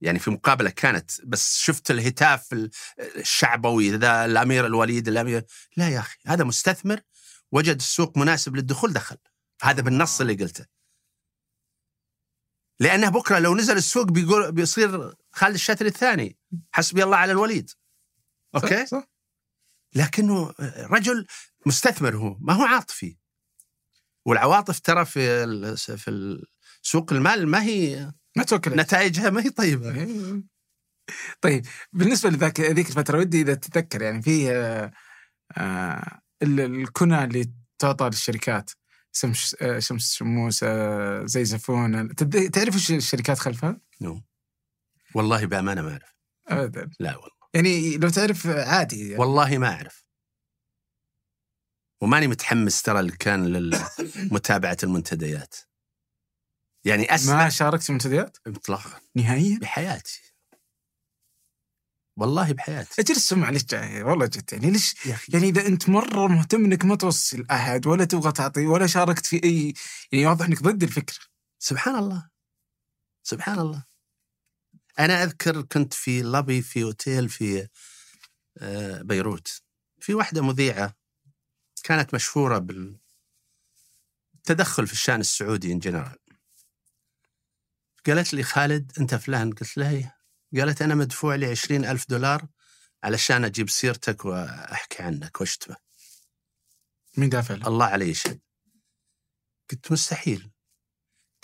[0.00, 5.44] يعني في مقابلة كانت بس شفت الهتاف ال- الشعبوي ذا الأمير الوليد الامير
[5.76, 7.00] لا يا أخي هذا مستثمر
[7.54, 9.16] وجد السوق مناسب للدخول دخل.
[9.62, 10.66] هذا بالنص اللي قلته.
[12.80, 16.38] لأنه بكرة لو نزل السوق بيقول بيصير خالد الشتري الثاني.
[16.72, 17.70] حسبي الله على الوليد.
[18.54, 19.08] أوكي؟ صح؟ صح؟
[19.94, 20.54] لكنه
[20.90, 21.26] رجل
[21.66, 23.16] مستثمر هو ما هو عاطفي.
[24.26, 26.42] والعواطف ترى في في
[26.82, 29.94] سوق المال ما هي ما توكل نتائجها ما هي طيبة.
[29.94, 30.42] إيه.
[31.40, 34.92] طيب بالنسبة لذاك ذيك الفترة ودي إذا تتذكر يعني في آه،
[35.56, 38.70] آه، الكنى اللي تعطى للشركات.
[39.12, 40.64] شمس شمس شموس
[41.24, 42.14] زي زفون.
[42.50, 44.22] تعرف إيش الشركات خلفها؟ نو.
[45.14, 46.14] والله بأمانة ما أعرف.
[46.48, 46.90] ابدا.
[47.00, 47.34] لا والله.
[47.54, 49.20] يعني لو تعرف عادي يعني.
[49.20, 50.04] والله ما أعرف.
[52.02, 55.54] وماني متحمس ترى اللي كان لمتابعه المنتديات.
[56.84, 59.00] يعني ما اسمع شاركت في المنتديات؟ اطلاقا.
[59.16, 60.33] نهائيا؟ بحياتي.
[62.16, 63.02] والله بحياتي.
[63.02, 66.84] أجل السمع ليش جاي؟ والله جد يعني ليش؟ يا يعني إذا أنت مرة مهتم إنك
[66.84, 69.74] ما توصل أحد ولا تبغى تعطي ولا شاركت في أي
[70.12, 71.18] يعني واضح إنك ضد الفكرة
[71.58, 72.28] سبحان الله.
[73.22, 73.84] سبحان الله.
[74.98, 77.68] أنا أذكر كنت في لابي في أوتيل في
[78.58, 79.62] آه، بيروت.
[80.00, 80.94] في واحدة مذيعة
[81.84, 83.00] كانت مشهورة بالتدخل
[84.86, 86.18] في الشأن السعودي ان جنرال
[88.06, 90.23] قالت لي خالد أنت فلان؟ قلت لها إيه.
[90.56, 92.46] قالت أنا مدفوع لي عشرين ألف دولار
[93.04, 95.76] علشان أجيب سيرتك وأحكي عنك واشتمه
[97.16, 98.40] مين دافع له؟ الله علي يشهد
[99.70, 100.50] قلت مستحيل.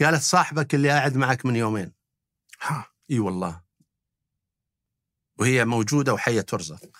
[0.00, 1.92] قالت صاحبك اللي قاعد معك من يومين.
[2.60, 2.92] ها.
[3.10, 3.62] إي والله.
[5.38, 6.96] وهي موجودة وحية ترزق.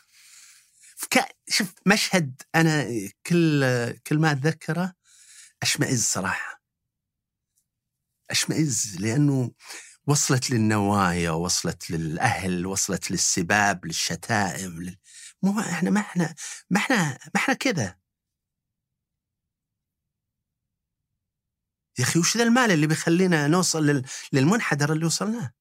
[1.49, 2.87] شوف مشهد أنا
[3.27, 3.65] كل
[4.07, 4.95] كل ما أتذكره
[5.63, 6.63] أشمئز صراحة.
[8.31, 9.53] أشمئز لأنه
[10.11, 14.99] وصلت للنوايا وصلت للأهل وصلت للسباب للشتائم لل...
[15.43, 16.35] مو إحنا ما إحنا
[16.71, 16.97] ما إحنا
[17.35, 17.99] ما إحنا كذا.
[21.99, 24.05] يا أخي وش ذا المال اللي بيخلينا نوصل لل...
[24.33, 25.53] للمنحدر اللي وصلناه؟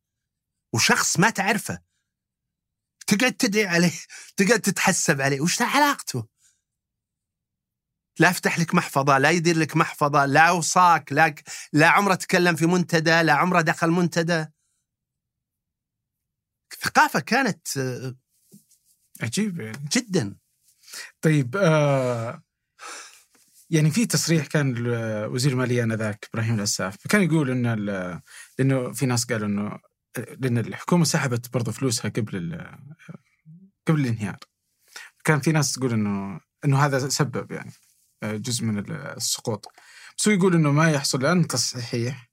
[0.74, 1.82] وشخص ما تعرفه.
[3.08, 4.00] تقعد تدعي عليه
[4.38, 5.42] تقعد تتحسب عليه.
[5.42, 6.28] وش علاقته؟
[8.20, 11.36] لا افتح لك محفظة لا يدير لك محفظة لا أوصاك لا
[11.74, 14.46] لا عمرة تكلم في منتدى لا عمرة دخل منتدى.
[16.82, 18.16] ثقافة كانت آه،
[19.22, 19.90] عجيب يعني.
[19.92, 20.36] جدا.
[21.22, 22.44] طيب آه
[23.70, 24.76] يعني في تصريح كان
[25.32, 27.64] وزير الماليه آنذاك إبراهيم العساف فكان يقول إن
[28.60, 29.80] لأنه في ناس قالوا إنه
[30.40, 32.66] لأن الحكومة سحبت برضه فلوسها قبل
[33.88, 34.38] قبل الانهيار.
[35.24, 37.72] كان في ناس تقول إنه إنه هذا سبب يعني.
[38.24, 39.68] جزء من ال- السقوط.
[40.18, 42.30] بس هو يقول إنه ما يحصل الآن تصحيح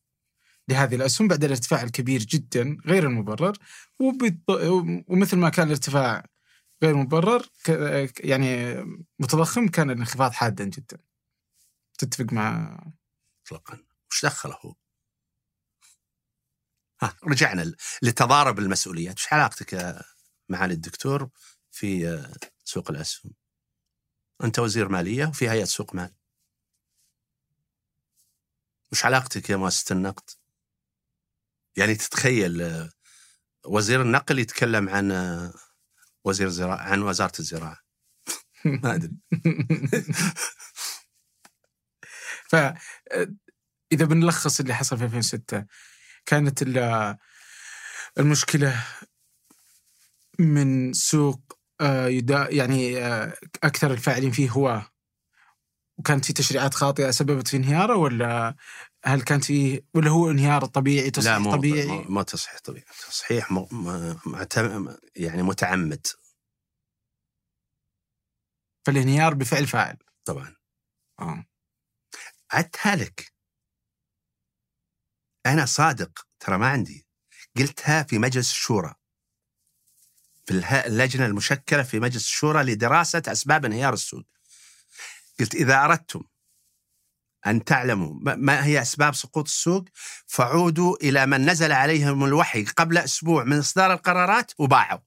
[0.68, 3.56] لهذه الأسهم بعد الارتفاع الكبير جدا غير المبرر
[4.02, 6.26] وبالض- ومثل ما كان الارتفاع
[6.82, 8.74] غير مبرر ك- يعني
[9.18, 10.98] متضخم كان الانخفاض حادا جدا.
[11.98, 12.78] تتفق مع
[13.46, 13.78] اطلاقا.
[14.10, 14.74] وش دخله هو؟
[17.02, 17.72] ها رجعنا
[18.02, 19.16] لتضارب المسؤوليات.
[19.18, 19.98] وش علاقتك
[20.48, 21.28] معالي الدكتور
[21.70, 22.32] في آه،
[22.64, 23.32] سوق الأسهم؟
[24.44, 26.14] أنت وزير مالية وفي هيئة سوق مال.
[28.92, 30.30] وش علاقتك يا مؤسسة النقد؟
[31.76, 32.90] يعني تتخيل آه،
[33.66, 35.52] وزير النقل يتكلم عن آه،
[36.24, 37.78] وزير الزراعه عن وزارة الزراعة.
[38.82, 39.16] ما أدري.
[42.50, 42.56] ف
[43.92, 45.64] إذا بنلخص اللي حصل في 2006
[46.26, 47.16] كانت ال-
[48.18, 48.84] المشكلة
[50.38, 51.45] من سوق آه،
[52.50, 54.82] يعني آه، أكثر الفاعلين فيه هو
[55.98, 58.56] وكانت في تشريعات خاطئة سببت في انهياره ولا
[59.04, 62.84] هل كانت فيه ولا هو انهيار طبيعي لا تصحيح مو طبيعي؟ مو تصحيح طبيعي.
[63.08, 63.66] تصحيح م...
[63.70, 64.18] م...
[64.26, 64.96] معتم...
[65.16, 66.06] يعني متعمد.
[68.86, 69.96] فالانهيار بفعل فاعل.
[70.24, 70.56] طبعا.
[71.20, 71.44] آه.
[72.52, 73.32] عدتها لك
[75.46, 77.06] أنا صادق ترى ما عندي.
[77.56, 78.94] قلتها في مجلس الشورى.
[80.46, 80.52] في
[80.86, 84.24] اللجنة المشكلة في مجلس الشورى لدراسة أسباب انهيار السوق
[85.40, 86.22] قلت إذا أردتم
[87.46, 89.84] أن تعلموا ما- هي أسباب سقوط السوق
[90.26, 95.00] فعودوا إلى من نزل عليهم الوحي قبل أسبوع من إصدار القرارات وباعوا.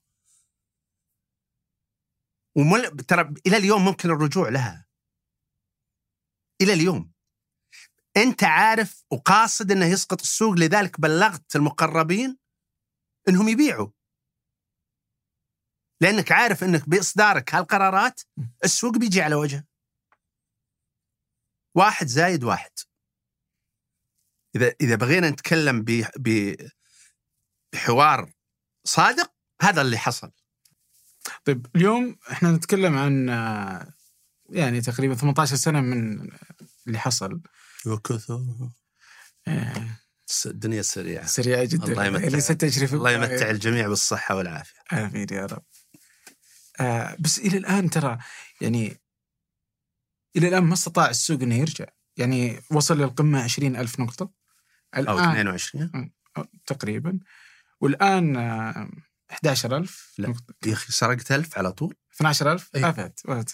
[2.56, 2.90] ومل...
[2.90, 4.88] ترى إلى اليوم ممكن الرجوع لها.
[6.62, 7.12] إلى اليوم.
[8.18, 12.38] أنت عارف وقاصد إنه يسقط السوق لذلك بلغت المقربين
[13.30, 13.88] إنهم يبيعوا.
[16.02, 18.22] لأنك عارف إنك بإصدارك هالقرارات
[18.64, 19.64] السوق بيجي على وجهه.
[21.76, 22.72] واحد زايد واحد.
[24.56, 26.70] إذا إذا بغينا نتكلم ب- ب-
[27.74, 28.32] بحوار
[28.84, 29.32] صادق
[29.62, 30.32] هذا اللي حصل.
[31.46, 33.30] طيب اليوم إحنا نتكلم عن
[34.50, 36.30] يعني تقريبا 18 سنة من
[36.88, 37.42] اللي حصل.
[37.86, 38.42] وكثر.
[39.48, 39.98] آه،
[40.46, 41.26] الدنيا سريعة.
[41.26, 41.84] سريعة جدا.
[41.86, 42.28] الله يمتع
[42.94, 44.76] الله يمتع الجميع بالصحة والعافية.
[44.94, 45.64] آمين يا رب.
[46.80, 48.18] آه بس إلى الآن ترى
[48.62, 48.98] يعني
[50.36, 51.86] إلى الآن ما استطاع السوق إنه يرجع،
[52.18, 54.32] يعني وصل للقمة 20 ألف نقطة.
[54.96, 56.12] أو الان 22
[56.66, 57.20] تقريبا.
[57.82, 58.90] والآن آه
[59.32, 60.34] 11000 لا.
[60.66, 62.90] يا أخي سرقت ألف على طول؟ 12000 أي.
[62.90, 63.46] افات ولا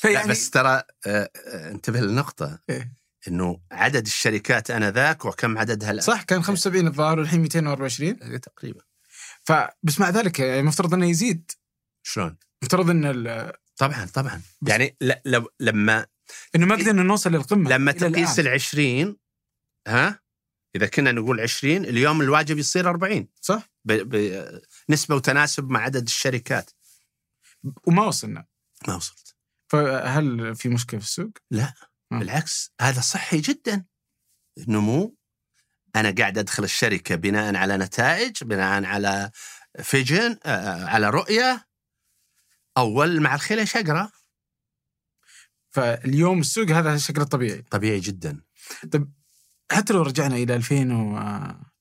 [0.00, 2.58] فيعني بس ترى آه، آه، انتبه للنقطة.
[2.70, 2.92] إيه.
[3.28, 8.80] إنه عدد الشركات آنذاك وكم عددها الآن؟ صح كان 75 الظاهر والحين 224 إيه، تقريبا.
[9.46, 11.50] فبس مع ذلك يعني المفترض إنه يزيد.
[12.06, 14.42] شلون؟ المفترض إن ال- طبعا طبعا.
[14.68, 16.06] يعني لو لما
[16.54, 18.38] إنه ما قدرنا نوصل للقمة لما تقيس.
[18.40, 19.16] ال 20
[19.88, 20.20] ها؟
[20.76, 23.70] إذا كنا نقول 20 اليوم الواجب يصير 40 صح.
[23.84, 24.52] ب-
[24.88, 26.70] بنسبة وتناسب مع عدد الشركات.
[27.86, 28.46] وما وصلنا.
[28.88, 29.36] ما وصلت.
[29.72, 31.74] فهل في مشكلة في السوق؟ لا.
[32.10, 32.18] مم.
[32.18, 33.84] بالعكس هذا صحي جدا.
[34.68, 35.16] نمو
[35.96, 39.30] أنا قاعد أدخل الشركة بناء على نتائج بناء على
[39.82, 41.66] فيجن آه، على رؤية
[42.76, 44.12] أول مع الخيل شقرة.
[45.70, 47.62] فاليوم السوق هذا شكله طبيعي.
[47.70, 48.40] طبيعي جدا.
[49.72, 51.12] حتى لو رجعنا إلى 2000 و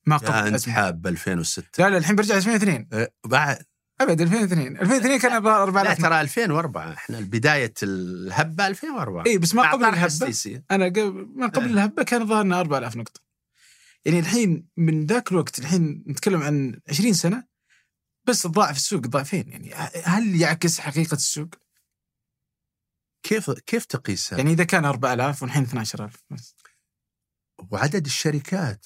[0.05, 0.69] ما قبل انت.
[0.69, 3.65] حاب 2006 لا لا الحين برجع 2002 آه، بعد.
[4.01, 9.55] أبد 2002 2002 كان ب لا 4000 ترى 2004 إحنا بدايه الهبة 2004 اي بس
[9.55, 10.05] ما قبل الهبة.
[10.05, 10.63] السيسي.
[10.71, 11.71] أنا قبل ما قبل إيه.
[11.73, 13.21] الهبة كان ظهرنا 4000 نقطة.
[14.05, 17.47] يعني الحين من ذاك الوقت الحين نتكلم عن 20 سنة
[18.27, 19.73] بس ضعف السوق ضعفين يعني
[20.05, 21.49] هل يعكس حقيقة السوق؟
[23.23, 26.55] كيف كيف تقيسها؟ يعني إذا كان 4000 والحين 12000 بس
[27.71, 28.85] وعدد الشركات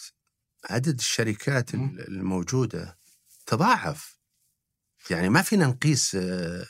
[0.69, 1.73] عدد الشركات.
[1.75, 2.99] ال- الموجودة
[3.45, 4.17] تضاعف
[5.09, 6.67] يعني ما فينا نقيس آه،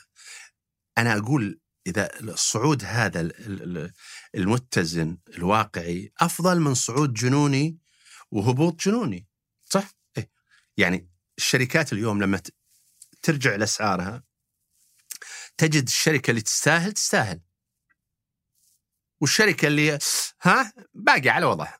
[0.98, 3.92] أنا أقول إذا الصعود هذا ال- ال- ال-
[4.34, 7.78] المتزن الواقعي أفضل من صعود جنوني
[8.30, 9.26] وهبوط جنوني
[9.64, 9.90] صح.
[10.18, 10.30] إيه.
[10.76, 12.42] يعني الشركات اليوم لما
[13.22, 14.22] ترجع لأسعارها
[15.56, 17.40] تجد الشركة اللي تستاهل تستاهل
[19.20, 19.98] والشركة اللي
[20.42, 21.78] ها باقي على وضعها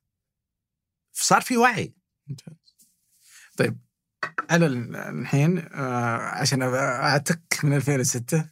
[1.12, 1.94] صار في وعي
[2.26, 2.55] ممتاز.
[3.59, 3.80] طيب
[4.51, 8.51] على ال- الحين آه عشان اعتك من 2006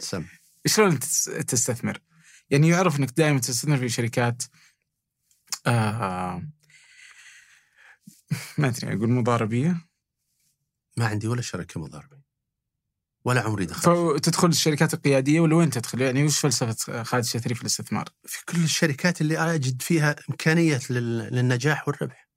[0.00, 0.26] سم
[0.66, 1.98] شلون تس- تستثمر؟
[2.50, 4.42] يعني يعرف إنك دائما تستثمر في شركات
[5.66, 6.42] آه
[8.58, 9.86] ما أدري أقول مضاربية؟
[10.96, 12.20] ما عندي ولا شركة مضاربة.
[13.24, 13.86] ولا عمري دخلت.
[13.88, 18.64] فتدخل الشركات القيادية ولا وين تدخل؟ يعني وش فلسفة خالد الشتري في الاستثمار؟ في كل
[18.64, 22.28] الشركات اللي أجد فيها إمكانية لل- للنجاح والربح.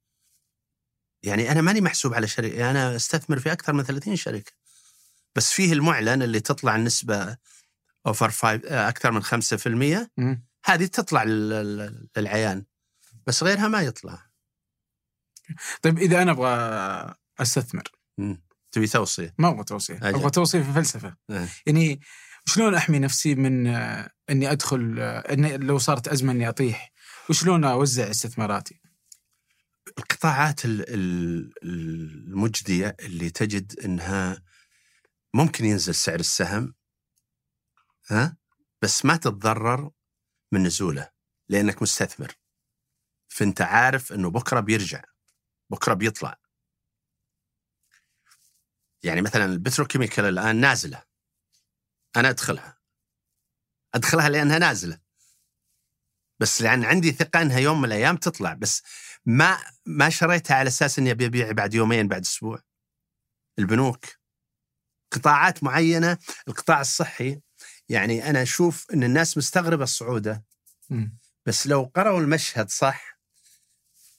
[1.22, 4.52] يعني أنا ماني محسوب على شركة أنا أستثمر في أكثر من 30 شركة.
[5.34, 7.36] بس فيه المعلن اللي تطلع النسبة
[8.06, 10.46] over five أكثر من 5% مم.
[10.64, 12.64] هذه تطلع لل- لل- للعيان.
[13.26, 14.29] بس غيرها ما يطلع.
[15.82, 17.82] طيب إذا أنا أبغى أستثمر.
[18.72, 19.98] تبي توصية ما أبغى توصية.
[20.02, 21.48] أبغى توصية في فلسفة إيه.
[21.66, 22.00] يعني
[22.46, 26.92] شلون أحمي نفسي من آه، إني أدخل آه، إني لو صارت أزمة إني أطيح
[27.30, 28.80] وشلون أوزع استثماراتي؟
[29.98, 34.42] القطاعات ال- ال- المجدية اللي تجد إنها
[35.34, 36.74] ممكن ينزل سعر السهم
[38.10, 38.36] ها
[38.82, 39.90] بس ما تتضرر
[40.52, 41.10] من نزوله
[41.48, 42.32] لأنك مستثمر
[43.28, 45.02] فأنت عارف إنه بكرة بيرجع
[45.70, 46.38] بكرة بيطلع.
[49.02, 51.02] يعني مثلا البتروكيميكال الآن نازلة.
[52.16, 52.78] أنا أدخلها.
[53.94, 55.00] أدخلها لأنها نازلة.
[56.40, 58.54] بس لأن عندي ثقة إنها يوم من الأيام تطلع.
[58.54, 58.82] بس
[59.24, 62.62] ما ما شريتها على أساس إني أبي أبيع بعد يومين بعد أسبوع.
[63.58, 64.04] البنوك.
[65.12, 66.18] قطاعات معينة.
[66.48, 67.40] القطاع الصحي.
[67.88, 70.44] يعني أنا أشوف إن الناس مستغربة الصعودة.
[71.46, 73.09] بس لو قرأوا المشهد صح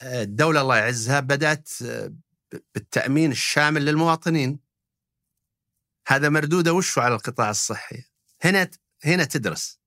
[0.02, 2.14] الدولة الله يعزها بدأت آه،
[2.76, 4.60] بالتأمين الشامل للمواطنين.
[6.08, 8.04] هذا مردودة وشه على القطاع الصحي؟
[8.42, 8.72] هنا
[9.06, 9.80] هنا تدرس.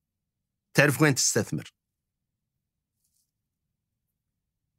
[0.73, 1.73] تعرف وين تستثمر.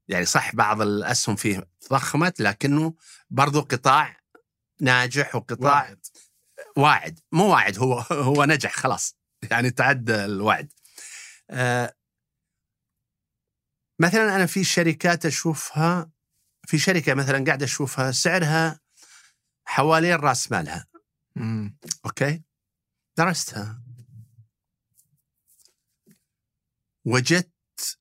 [0.09, 2.95] يعني صح بعض الأسهم فيه ضخمت لكنه
[3.30, 4.20] برضو قطاع
[4.80, 6.07] ناجح وقطاع واحد.
[6.76, 7.20] واعد.
[7.32, 9.16] مو واعد هو هو نجح خلاص.
[9.51, 10.72] يعني تعدى الوعد.
[11.51, 11.97] آه
[13.99, 16.11] مثلا أنا في شركات أشوفها
[16.66, 18.80] في شركة مثلا قاعد أشوفها سعرها
[19.64, 20.86] حوالين راس مالها.
[21.36, 21.78] مم.
[22.07, 22.42] أوكي؟
[23.18, 23.82] درستها.
[27.05, 27.99] وجدت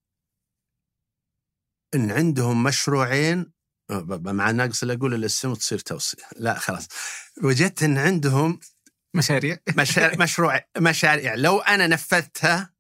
[1.96, 3.52] إن عندهم مشروعين
[4.10, 6.24] مع ناقص اللي أقول الاسم وتصير توصية.
[6.36, 6.88] لا خلاص.
[7.44, 8.60] وجدت إن عندهم
[9.14, 9.58] مشاريع.
[9.78, 11.36] مشاريع مشروع مشاريع.
[11.36, 12.74] لو أنا نفذتها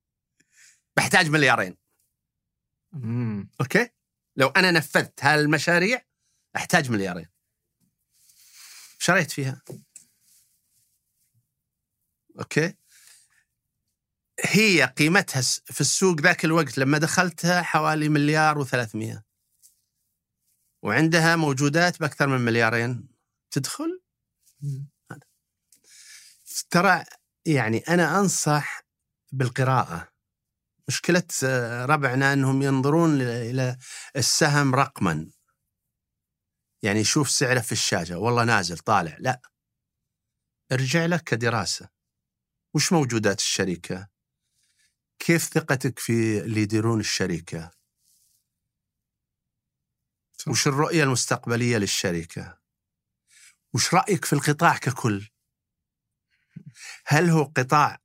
[0.98, 1.78] بحتاج مليارين.
[3.62, 3.90] أوكي؟
[4.36, 6.02] لو أنا نفذت هالمشاريع
[6.56, 7.30] أحتاج مليارين.
[9.00, 9.62] شريت فيها؟
[12.40, 12.74] أوكي؟
[14.40, 19.22] هي قيمتها في السوق ذاك الوقت لما دخلتها حوالي مليار و300
[20.84, 23.08] وعندها موجودات بأكثر من مليارين.
[23.52, 24.02] تدخل.
[26.70, 27.04] ترى
[27.46, 28.82] يعني أنا أنصح
[29.32, 30.15] بالقراءة.
[30.88, 33.78] مشكلة آه، ربعنا أنهم ينظرون إلى
[34.16, 35.32] السهم رقما.
[36.84, 39.18] يعني يشوف سعره في الشاشة والله نازل طالع.
[39.20, 39.42] لا.
[40.72, 41.90] ارجع لك كدراسة.
[42.76, 44.08] وش موجودات الشركة؟
[45.20, 47.72] كيف ثقتك في اللي يديرون الشركة؟
[50.38, 50.48] صح.
[50.48, 52.60] وش الرؤية المستقبلية للشركة؟
[53.74, 55.30] وش رأيك في القطاع ككل؟
[57.06, 58.00] هل هو قطاع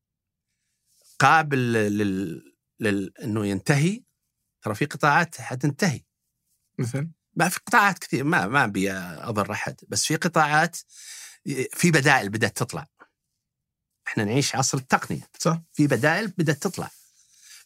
[1.18, 2.49] قابل لل...
[2.80, 3.12] لل...
[3.18, 4.02] إنه ينتهي
[4.62, 6.00] ترى في قطاعات حتنتهي.
[6.78, 10.76] مثلا؟ ما في قطاعات كثير ما ما أبي اضر أحد بس في قطاعات
[11.72, 12.86] في بدائل بدأت تطلع.
[14.06, 15.28] إحنا نعيش عصر التقنية.
[15.38, 15.62] صح.
[15.72, 16.90] في بدائل بدأت تطلع.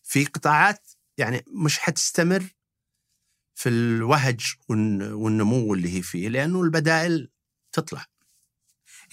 [0.03, 0.89] في قطاعات
[1.19, 2.55] يعني مش حتستمر
[3.55, 7.31] في الوهج والن- والنمو اللي هي فيه لأنه البدائل
[7.73, 8.07] تطلع.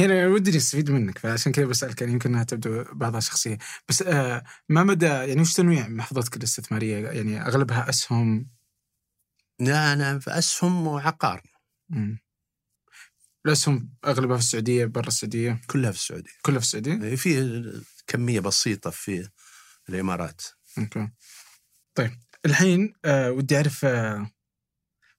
[0.10, 3.58] يعني ودي أستفيد منك فعشان كذا بسألك يعني يمكن إنها تبدو بعضها شخصية
[3.90, 8.50] بس آه ما مدى يعني وش تنويع محفظتك الاستثماريه؟ يعني أغلبها أسهم
[9.60, 11.42] لا أنا في أسهم وعقار
[11.90, 12.20] مم.
[13.46, 18.90] الأسهم أغلبها في السعودية برا السعودية كلها في السعودية كلها في السعودية في كمية بسيطة
[18.90, 19.30] في
[19.90, 20.42] الإمارات
[20.78, 21.10] أوكي
[21.96, 22.12] طيب
[22.46, 24.32] الحين آه ودي أعرف آه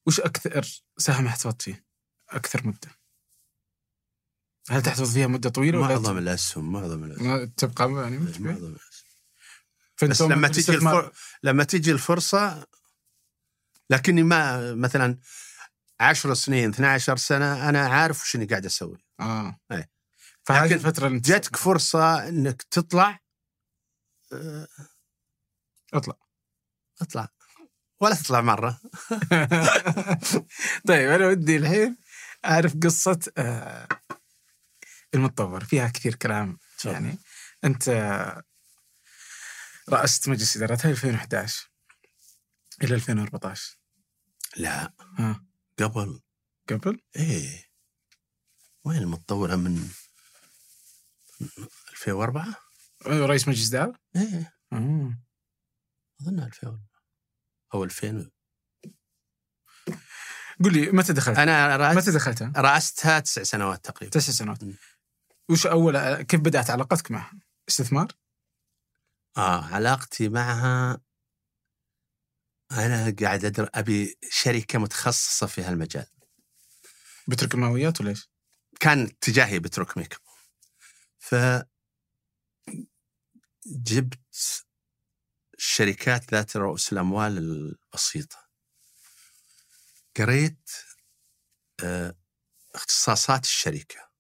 [0.07, 1.85] وش أكثر سهم احتفظت فيه؟
[2.28, 3.01] أكثر مدة؟
[4.70, 7.46] هل تحتفظ فيها مدة طويلة ولا معظم الأسهم معظم الأسهم.
[7.46, 8.76] تبقى يعني معظم الأسهم.
[10.02, 11.12] بس لما تيجي الفر...
[11.42, 12.66] لما تيجي الفرصة
[13.90, 15.18] لكني ما مثلا
[16.00, 19.04] 10 سنين 12 سنة أنا عارف وش إني قاعد أسوي.
[19.20, 19.58] آه.
[19.72, 19.90] إيه.
[20.44, 23.20] فهذه الفترة اللي جاتك فرصة إنك تطلع
[24.32, 24.68] آه،
[25.94, 26.14] اطلع.
[27.02, 27.28] اطلع.
[28.00, 28.80] ولا تطلع مرة.
[30.88, 31.96] طيب أنا ودي الحين
[32.44, 33.88] أعرف قصة آه
[35.14, 36.92] المتطور فيها كثير كلام تفضل.
[36.92, 37.18] يعني
[37.64, 37.88] أنت
[39.88, 41.70] رأست مجلس إدارتها 2011
[42.82, 43.76] إلى 2014
[44.56, 45.44] لا ها
[45.78, 46.20] قبل
[46.70, 47.64] قبل إيه
[48.84, 49.88] وين المتطورة من
[51.92, 52.54] 2004
[53.06, 55.18] أيوة، رئيس مجلس إدارة؟ إيه آه.
[56.20, 56.80] أظن 2004
[57.74, 58.30] أو 2000
[60.64, 64.58] قل لي متى دخلت؟ أنا رأست متى دخلتها؟ رأستها تسع سنوات تقريبا تسع سنوات.
[65.51, 67.32] وش اول كيف بدأت علاقتك معها؟
[67.68, 68.09] استثمار؟
[69.36, 71.01] آه علاقتي معها
[72.72, 76.07] أنا قاعد ادر أبي شركة متخصصة في هالمجال
[77.28, 78.30] بترك المهويات ولا إيش؟
[78.80, 80.20] كان اتجاهي بتروك ميك اب
[81.18, 81.34] ف
[83.66, 84.64] جبت
[85.59, 88.36] الشركات ذات رؤوس الأموال البسيطة
[90.16, 90.70] قريت
[91.84, 92.16] آه،
[92.74, 94.11] اختصاصات الشركة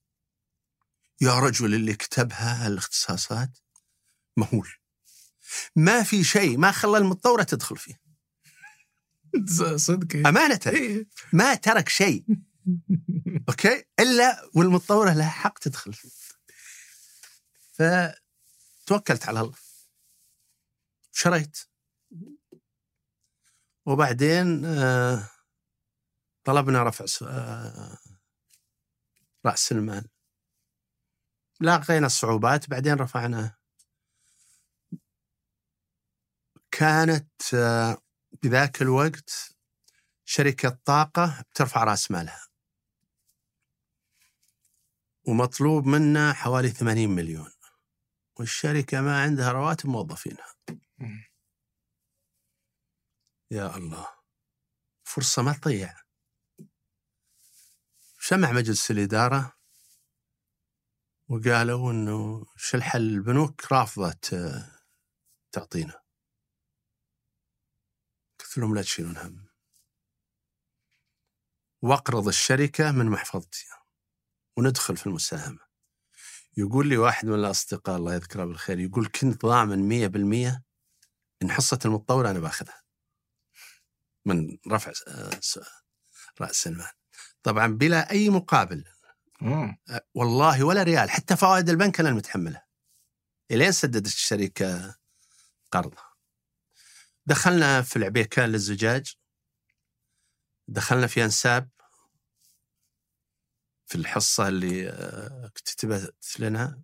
[1.22, 3.58] يا رجل اللي كتبها هالاختصاصات
[4.36, 4.68] مهول.
[5.76, 8.00] ما في شيء ما خلى المتطوره تدخل فيه.
[9.76, 10.60] صدق أمانة.
[10.66, 11.06] إيه.
[11.32, 12.24] ما ترك شيء.
[13.48, 16.10] أوكي؟ إلا والمتطوره لها حق تدخل فيه.
[17.72, 19.56] فتوكلت على الله.
[21.12, 21.58] شريت.
[23.86, 25.28] وبعدين آه،
[26.44, 27.98] طلبنا رفع آه،
[29.46, 30.08] رأس المال.
[31.62, 33.56] لاقينا الصعوبات بعدين رفعناه
[36.70, 37.98] كانت آه،
[38.42, 39.56] بذاك الوقت
[40.24, 42.46] شركة طاقة بترفع رأس مالها.
[45.28, 47.50] ومطلوب منا حوالي 80 مليون.
[48.38, 50.54] والشركة ما عندها رواتب موظفينها.
[53.50, 54.06] يا الله.
[55.04, 55.94] فرصة ما تضيع.
[58.20, 59.61] سمع مجلس الإدارة
[61.32, 64.70] وقالوا إنه شو الحل؟ البنوك رافضة ت-
[65.52, 66.02] تعطينا.
[68.40, 69.48] قلت لهم لا تشيلون هم.
[71.82, 73.66] واقرض الشركة من محفظتي.
[74.58, 75.58] وندخل في المساهمة.
[76.56, 80.64] يقول لي واحد من الأصدقاء الله يذكره بالخير يقول كنت ضامن مية بالمية
[81.42, 82.82] إن حصة المتطور أنا باخذها.
[84.26, 85.04] من رفع س-
[85.40, 85.58] س-
[86.40, 86.90] رأس المال.
[87.42, 88.84] طبعا بلا أي مقابل.
[89.42, 89.76] أه،
[90.14, 92.66] والله ولا ريال حتى فوائد البنك أنا المتحملها.
[93.50, 94.96] إلين سددت الشركة
[95.70, 96.12] قرضها
[97.26, 99.14] دخلنا في العبيكان للزجاج.
[100.68, 101.68] دخلنا في أنساب.
[103.86, 106.82] في الحصة اللي آه، كتبت لنا.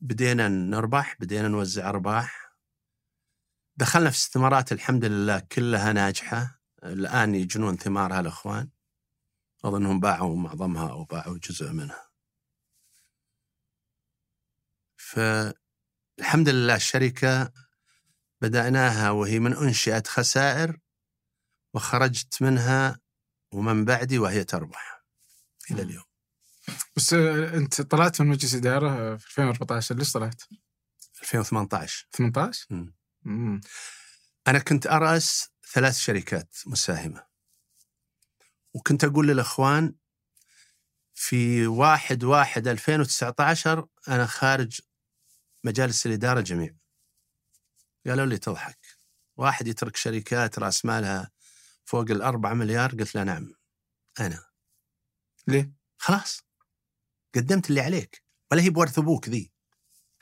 [0.00, 2.56] بدينا نربح بدينا نوزع أرباح.
[3.76, 6.60] دخلنا في استثمارات الحمد لله كلها ناجحة.
[6.84, 8.68] الآن يجنون ثمارها الأخوان.
[9.68, 12.08] أظنهم باعوا معظمها أو باعوا جزء منها
[14.96, 17.52] فالحمد لله الشركة
[18.40, 20.78] بدأناها وهي من أنشئت خسائر
[21.74, 23.00] وخرجت منها
[23.52, 25.04] ومن بعدي وهي تربح
[25.70, 26.04] إلى اليوم
[26.96, 30.42] بس آه، أنت طلعت من مجلس آه، في 2014 ليش طلعت؟
[31.22, 32.94] 2018 18 مم.
[33.22, 33.60] مم.
[34.48, 37.26] أنا كنت أرأس ثلاث شركات مساهمة
[38.76, 39.94] وكنت أقول للأخوان
[41.14, 44.80] في واحد واحد 2019 أنا خارج
[45.64, 46.76] مجالس الإدارة جميع.
[48.06, 48.78] قالوا لي تضحك.
[49.36, 51.30] واحد يترك شركات رأس مالها
[51.84, 53.52] فوق الأربعة مليار قلت له نعم
[54.20, 54.44] أنا.
[55.48, 56.40] ليه؟ خلاص.
[57.34, 58.22] قدمت اللي عليك.
[58.52, 59.52] ولا هي بورث أبوك ذي.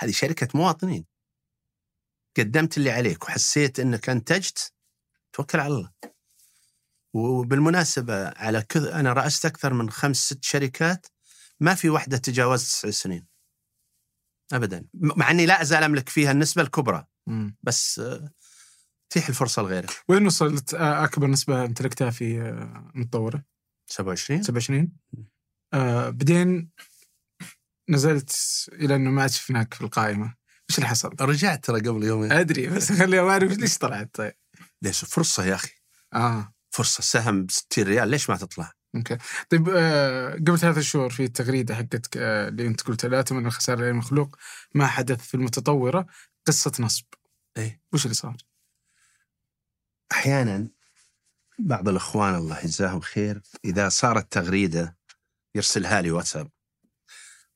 [0.01, 1.07] هذه شركة مواطنين.
[2.37, 4.73] قدمت اللي عليك وحسيت إنك أنتجت
[5.33, 5.93] توكل على الله.
[7.15, 11.07] وبالمناسبة على كذا أنا رأست أكثر من خمس ست شركات
[11.61, 13.27] ما في واحدة تجاوزت تسع سنين.
[14.53, 17.57] ابدا م- مع إني لا أزال أملك فيها النسبة الكبرى مم.
[17.63, 18.31] بس آه،
[19.11, 19.91] تيح الفرصة لغيرك.
[20.09, 23.45] وين وصلت آه، أكبر نسبة امتلكتها في آه، متطورة؟
[23.91, 25.25] 27 27 مم.
[25.75, 26.71] آه بعدين
[27.91, 28.37] نزلت
[28.73, 30.35] إلى أنه ما عاد شفناك في القائمة
[30.71, 34.35] وش اللي حصل؟ رجعت ترى قبل يومين أدري بس خليني ما أعرف ليش طلعت طيب
[34.83, 35.71] ليش فرصة يا أخي
[36.15, 39.19] آه فرصة سهم ب 60 ريال ليش ما تطلع؟ أوكي.
[39.51, 43.81] طيب آه قبل ثلاثة شهور في التغريدة حقتك آه اللي أنت قلت لا تمن الخساره
[43.81, 44.37] للمخلوق
[44.75, 46.07] ما حدث في المتطورة
[46.47, 47.05] قصة نصب.
[47.57, 47.81] إيه.
[47.93, 48.37] وش اللي صار؟
[50.13, 50.69] أحيانا
[51.59, 54.97] بعض الأخوان الله يجزاهم خير إذا صارت تغريدة
[55.55, 56.51] يرسلها لي واتساب.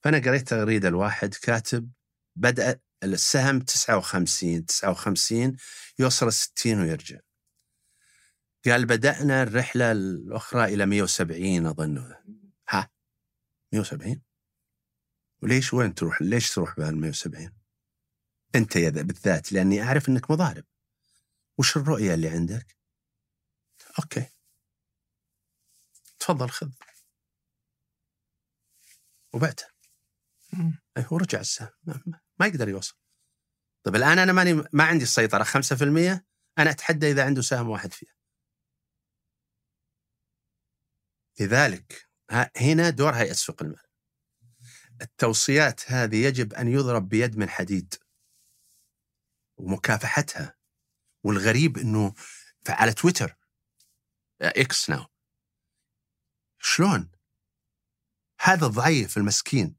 [0.03, 1.91] فأنا قريت تغريدة الواحد كاتب
[2.37, 5.57] بدا السهم 59 59
[5.99, 7.19] يوصل 60 ويرجع.
[8.71, 12.15] قال بدأنا الرحلة الأخرى إلى 170 أظن.
[12.69, 12.91] ها
[13.73, 14.23] 170
[15.43, 17.53] وليش وين تروح؟ ليش تروح بهال 170
[18.55, 20.65] أنت يا ذا بالذات لأني أعرف أنك مضارب.
[21.59, 22.77] وش الرؤية اللي عندك؟
[23.99, 24.27] أوكي.
[26.19, 26.71] تفضل خذ.
[29.33, 29.65] وبعته.
[30.53, 30.79] مم.
[30.97, 31.71] أي هو رجع السهم.
[32.41, 32.97] ما يقدر يوصل.
[33.83, 36.27] طيب الآن أنا ماني ما عندي السيطرة 5%
[36.59, 38.18] أنا أتحدى إذا عنده سهم واحد فيها.
[41.41, 42.09] لذلك
[42.57, 43.89] هنا دور هيئة سوق المال.
[45.03, 47.95] التوصيات هذه يجب أن يضرب بيد من حديد
[49.57, 50.57] ومكافحتها
[51.25, 52.15] والغريب أنه
[52.69, 53.37] على تويتر
[54.43, 55.07] إكس ناو
[56.59, 57.11] شلون؟
[58.41, 59.77] هذا الضعيف المسكين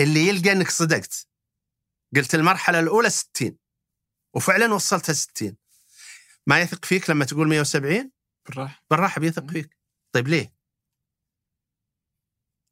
[0.00, 1.28] اللي يلقى أنك صدقت.
[2.16, 3.58] قلت المرحلة الأولى 60
[4.34, 5.56] وفعلا وصلتها 60
[6.46, 8.12] ما يثق فيك لما تقول 170
[8.46, 8.84] بالراحة.
[8.90, 9.78] بالراحة بيثق فيك.
[10.12, 10.57] طيب ليه؟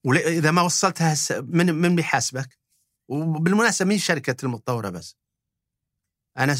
[0.06, 2.58] وليه إذا ما وصلتها من من بيحاسبك؟
[3.08, 5.16] وبالمناسبة مين شركة المتطورة بس؟
[6.38, 6.54] أنا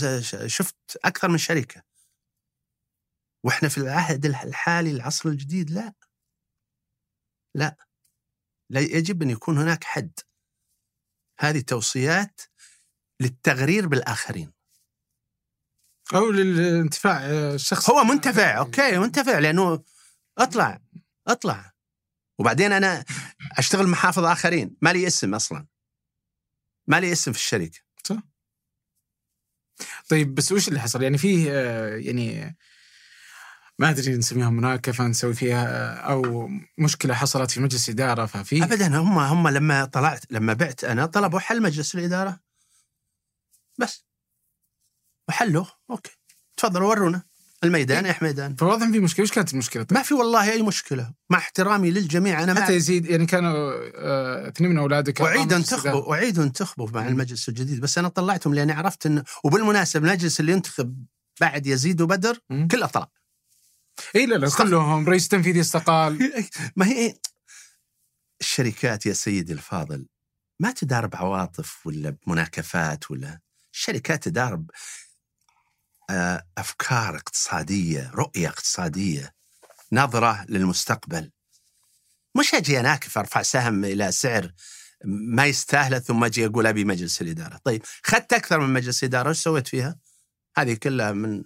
[0.47, 1.82] شفت أكثر من شركة.
[3.44, 5.94] وإحنا في العهد الح- الحالي العصر الجديد لا.
[7.55, 7.76] لا.
[8.70, 10.12] لا يجب أن يكون هناك حد.
[11.40, 12.40] هذه توصيات
[13.20, 14.53] للتغرير بالآخرين.
[16.14, 19.84] أو للانتفاع آه، الشخص هو منتفع أوكي منتفع لأنه
[20.38, 20.80] أطلع
[21.28, 21.76] أطلع.
[22.39, 23.05] وبعدين أنا
[23.59, 24.76] أشتغل محافظ آخرين.
[24.82, 25.66] ما لي اسم أصلا.
[26.87, 27.87] ما لي اسم في الشركة.
[30.09, 32.57] طيب بس وش اللي حصل؟ يعني فيه آه، يعني
[33.78, 38.99] ما أدري نسميها مناكفه نسوي فيها آه، أو مشكلة حصلت في مجلس إدارة ففي؟ ابدا
[38.99, 42.41] هم هم لما طلعت لما بعت أنا طلبوا حل مجلس الإدارة.
[43.78, 44.07] بس.
[45.28, 45.66] وحلوه.
[45.91, 46.18] أوكي.
[46.57, 47.22] تفضلوا ورونا.
[47.64, 51.12] الميدان يا حميدان فواضح في مشكلة وش كانت المشكلة؟ طيب؟ ما في والله أي مشكلة.
[51.30, 56.38] مع احترامي للجميع أنا حتى يزيد يعني كانوا آه، اثنين من أولادك اعيد انتخبوا اعيد
[56.38, 57.80] انتخبوا مع المجلس الجديد.
[57.80, 61.07] بس أنا طلعتهم لأني عرفت انه وبالمناسبة المجلس اللي ينتخب
[61.40, 62.38] بعد يزيد وبدر.
[62.70, 63.09] كله طلع
[64.16, 64.50] اي لا لا.
[64.59, 66.32] كلهم رئيس تنفيذي استقال.
[66.76, 67.14] ما هي
[68.40, 70.07] الشركات يا سيدي الفاضل
[70.61, 73.40] ما تدار بعواطف ولا بمناكفات ولا؟
[73.74, 74.62] الشركات تدار
[76.59, 79.34] أفكار اقتصادية رؤية اقتصادية
[79.92, 81.30] نظرة للمستقبل
[82.34, 84.52] مش أجي اناكف أرفع سهم إلى سعر
[85.04, 89.38] ما يستاهله ثم أجي أقول أبي مجلس الإدارة، طيب خدت أكثر من مجلس إدارة وش
[89.38, 89.98] سويت فيها؟
[90.57, 91.44] هذه كلها من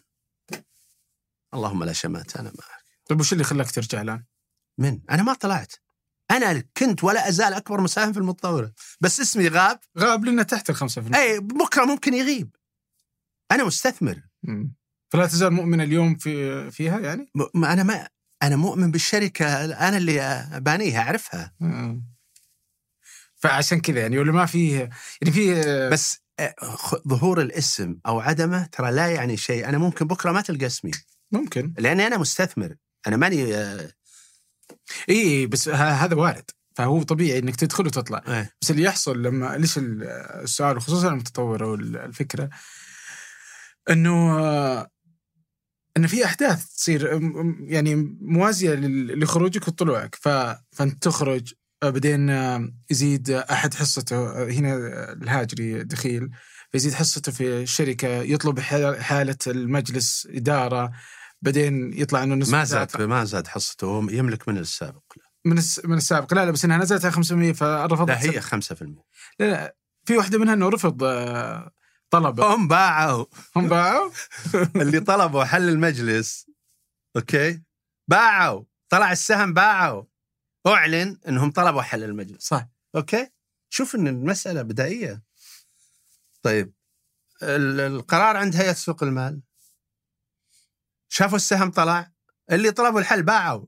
[1.55, 2.65] اللهم لا شمات أنا ما
[3.09, 4.25] طيب وش اللي خلاك ترجع الآن؟
[4.79, 5.73] من؟ أنا ما طلعت.
[6.31, 10.77] أنا كنت ولا أزال أكبر مساهم في المتطورة، بس اسمي غاب، غاب لنا تحت ال
[10.77, 12.57] 5% اي بكرة ممكن يغيب.
[13.51, 14.75] أنا مستثمر، مم.
[15.13, 18.09] فلا تزال مؤمن اليوم في فيها يعني؟ م- ما أنا ما
[18.43, 22.03] أنا مؤمن بالشركة أنا اللي بانيها أعرفها، آه.
[23.37, 24.79] فعشان كذا يعني ولا ما فيه
[25.23, 26.55] يعني فيه بس آه،
[27.09, 30.91] ظهور الاسم أو عدمه ترى لا يعني شيء، أنا ممكن بكرة ما تلقى اسمي،
[31.33, 32.75] ممكن لأني أنا مستثمر،
[33.07, 33.91] أنا ماني آه،
[35.09, 38.55] إي بس ه- هذا وارد فهو طبيعي إنك تدخل وتطلع إيه.
[38.63, 40.03] بس اللي يحصل لما ليش ال-
[40.43, 42.51] السؤال وخصوصا المتطور أو ال- الفكرة
[43.91, 44.89] إنه آه،
[45.97, 47.21] إنه في أحداث تصير
[47.61, 48.75] يعني موازية
[49.15, 50.15] لخروجك وطلوعك.
[50.21, 51.53] فأنت تخرج
[51.83, 56.31] آه، بعدين آه، يزيد أحد حصته آه، هنا آه، الهاجري دخيل
[56.73, 58.61] فيزيد حصته في الشركة يطلب
[59.01, 60.91] حالة المجلس إدارة
[61.43, 65.03] بعدين يطلع إنه نسبة ما زاد ما زاد حصته هو يملك من السابق.
[65.45, 65.63] من.
[65.85, 66.35] من السابق.
[66.35, 69.05] لا لا بس إنها نزلت على 500 فرفضت لا هي 5%
[69.41, 71.05] لا لا في واحدة منها إنه رفض
[72.11, 73.27] طلبه هم باعوا.
[73.57, 74.11] هم باعوا؟
[74.83, 76.47] اللي طلبوا حل المجلس.
[77.17, 77.63] أوكي؟
[78.09, 78.65] باعوا.
[78.89, 80.05] طلع السهم باعوا.
[80.67, 82.43] أعلن إنهم طلبوا حل المجلس.
[82.49, 82.69] صح.
[82.97, 83.31] أوكي؟
[83.73, 85.23] شوف إن المسألة بدائية.
[86.43, 86.75] طيب.
[87.43, 89.43] ال- القرار عند هيئة سوق المال.
[91.09, 92.13] شافوا السهم طلع.
[92.51, 93.67] اللي طلبوا الحل باعوا.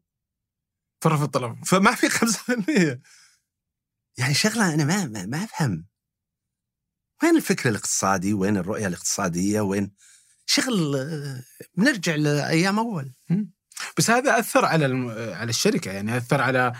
[1.00, 3.00] فرف الطلب فما في 5%
[4.18, 5.86] يعني شغلة أنا ما ما, ما أفهم.
[7.22, 9.90] وين الفكر الاقتصادي وين الرؤية الاقتصادية؟ وين
[10.46, 10.96] شغل
[11.74, 13.12] بنرجع لأيام أول.
[13.98, 15.10] بس هذا أثر على الم...
[15.10, 16.72] على الشركة يعني أثر على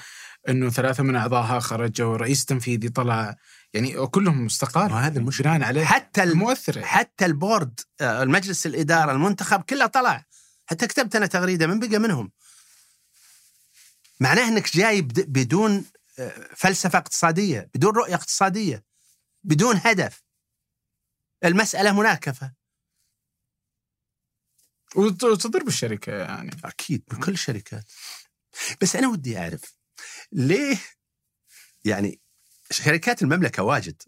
[0.49, 3.37] إنه ثلاثة من اعضائها خرجوا رئيس تنفيذي طلع
[3.75, 5.51] يعني كلهم استقالوا وهذا المشكلة.
[5.51, 6.37] عليه حتى ال...
[6.37, 10.25] مؤثر حتى البورد آه، المجلس الإدارة المنتخب كله طلع.
[10.67, 12.33] حتى كتبت أنا تغريدة من بقى منهم.
[14.21, 15.85] معناه إنك جاي بد- بدون
[16.19, 18.85] آه، فلسفة اقتصادية بدون رؤية اقتصادية
[19.45, 20.23] بدون هدف.
[21.45, 22.53] المسألة مناكفة
[24.97, 27.85] وت- وتضر بالشركة يعني أكيد بكل الشركات
[28.83, 29.77] بس أنا ودي أعرف
[30.33, 30.79] ليه
[31.85, 32.21] يعني
[32.71, 34.03] شركات المملكة واجد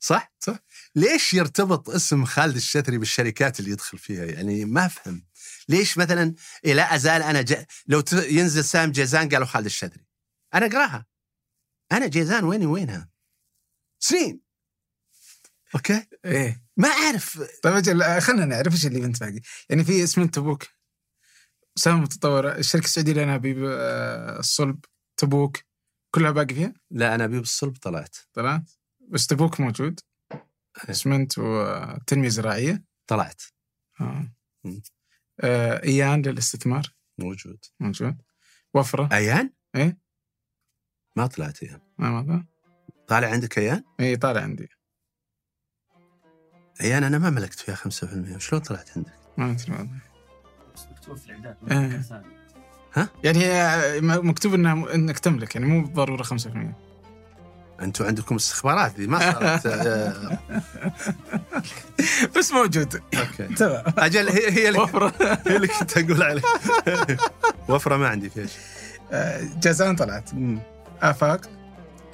[0.00, 0.58] صح؟ صح.
[0.94, 5.26] ليش يرتبط اسم خالد الشثري بالشركات اللي يدخل فيها؟ يعني ما أفهم.
[5.68, 6.34] ليش مثلا
[6.64, 7.64] إيه لا أزال أنا ج...
[7.86, 8.02] لو.
[8.12, 10.06] ينزل سام جيزان قالوا خالد الشثري.
[10.54, 11.06] أنا أقراها.
[11.92, 13.10] أنا جيزان ويني وينها؟
[13.98, 14.40] سنين.
[15.74, 17.42] أوكي؟ إيه ما أعرف.
[17.62, 19.40] طيب أجل خلينا نعرف إيش اللي بنت باقي.
[19.70, 20.64] يعني في اسمنت تبوك
[21.76, 24.84] سهم متطورة الشركة السعودية للأنابيب آه، الصلب
[25.16, 25.58] تبوك.
[26.14, 28.16] كلها باقي فيها؟ لا أنا ابي بالصلب طلعت.
[28.32, 28.70] طلعت؟
[29.00, 30.00] بس تبوك موجود.
[30.76, 32.84] اسمنت وتنمية زراعية.
[33.06, 33.42] طلعت.
[34.00, 34.34] آه.
[35.40, 36.94] آه، إيان للاستثمار.
[37.18, 37.64] موجود.
[37.80, 38.22] موجود.
[38.74, 39.08] وفرة.
[39.12, 39.98] أيان؟ إيه؟
[41.16, 41.80] ما طلعت إيان.
[41.98, 42.44] ما ماذا
[43.08, 44.68] طالع عندك أيان؟ اي طالع عندي.
[46.82, 49.88] ايان أنا ما ملكت فيها 5% شلون طلعت عندك؟ ما أدري والله
[50.76, 51.56] بس مكتوب في الإعداد.
[51.62, 52.24] مكان ثاني.
[53.24, 56.26] يعني هي مكتوب إنها إنك تملك يعني مو بالضرورة 5%
[57.82, 60.38] أنتم عندكم استخبارات دي ما صارت آه،
[62.38, 62.94] بس موجود.
[63.14, 63.54] أوكي.
[63.58, 63.82] تمام.
[63.98, 65.12] أجل هي هي اللي وفرة.
[65.46, 66.42] هي اللي كنت أقول عليه
[67.68, 68.50] وفرة ما عندي فيش
[69.12, 70.30] آه، جازان طلعت.
[71.02, 71.40] آفاق.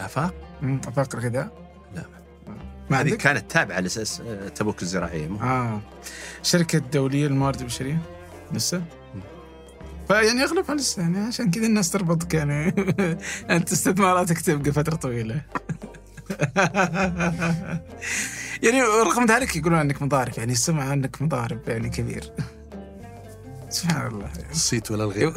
[0.01, 0.35] آفاق؟
[0.89, 1.68] آفاق الغذاء.
[2.97, 5.81] هذه عندك؟ كانت تابعة لاساس آه، تبوك الزراعية مو آه.
[6.43, 7.99] شركة دوليه للموارد البشرية
[8.53, 8.83] لسه؟
[10.09, 12.75] فيعني أغلبها لسه يعني عشان كذا الناس تربطك يعني
[13.51, 15.43] أنت استثماراتك تبقى فترة طويلة.
[18.63, 22.33] يعني رغم ذلك يقولون إنك مضارب يعني السمعه إنك مضارب يعني كبير.
[23.69, 24.31] سبحان الله.
[24.51, 25.33] الصيت ولا الغيب؟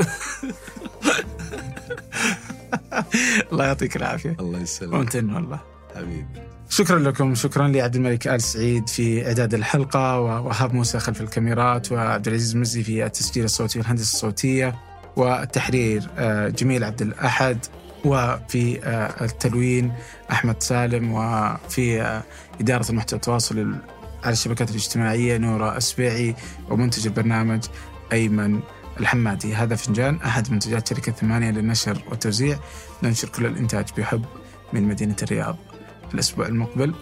[3.51, 4.35] الله يعطيك العافية.
[4.39, 4.93] الله يسلمك.
[4.93, 5.59] ممتن والله.
[5.95, 6.25] حبيبي.
[6.71, 7.35] شكرا لكم.
[7.35, 12.83] شكرا لعبد الملك آل سعيد في إعداد الحلقة ووهاب موسى خلف الكاميرات وعبد العزيز مزي
[12.83, 14.75] في التسجيل الصوتي والهندسة الصوتية
[15.15, 17.65] والتحرير آه، جميل عبد الأحد
[18.05, 19.93] وفي آه، التلوين
[20.31, 22.23] أحمد سالم وفي آه،
[22.61, 23.75] إدارة المحتوى التواصل
[24.23, 26.35] على الشبكات الاجتماعية نورة اسبيعي
[26.69, 27.65] ومنتج البرنامج
[28.11, 28.59] أيمن
[28.99, 29.55] الحمادي.
[29.55, 32.59] هذا فنجان أحد منتجات شركة ثمانية للنشر والتوزيع.
[33.03, 34.25] ننشر كل الإنتاج بحب
[34.73, 35.70] من مدينة الرياض.
[36.13, 36.95] الأسبوع المقبل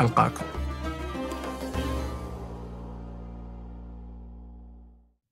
[0.00, 0.46] ألقاكم.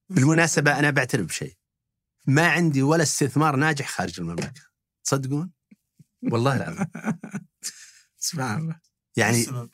[0.09, 1.55] بالمناسبة أنا بعترف بشيء.
[2.27, 4.63] ما عندي ولا استثمار ناجح خارج المملكة.
[5.05, 5.53] تصدقون؟
[6.33, 6.91] والله لا
[8.19, 8.81] سبحان الله.
[9.17, 9.71] يعني السبب.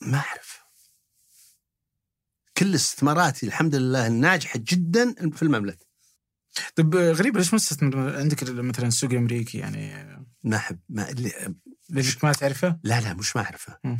[0.00, 0.60] ما أعرف.
[2.56, 5.86] كل استثماراتي الحمد لله ناجحه جدا في المملكة.
[6.76, 10.16] طيب غريب ليش ما تستثمر عندك مثلا السوق الامريكي يعني
[10.46, 11.54] ما أحب ما اللي-
[11.90, 13.98] ليش ما تعرفه؟ لا لا مش ما أعرفه مم.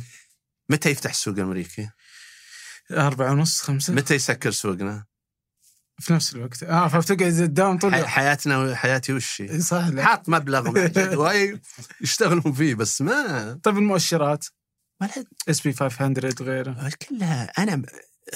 [0.69, 1.89] متى يفتح السوق الأمريكي؟
[2.91, 5.05] أربعة ونص خمسة متى يسكر سوقنا؟
[5.99, 7.95] في نفس الوقت آه فبتقعد تداوم طول.
[8.07, 9.89] حياتنا حياتي وش صح.
[9.99, 10.71] حاط مبلغ
[12.01, 14.45] يشتغلون فيه بس ما طيب المؤشرات
[15.01, 17.81] ما لها- S&P 500 وغيره كلها أنا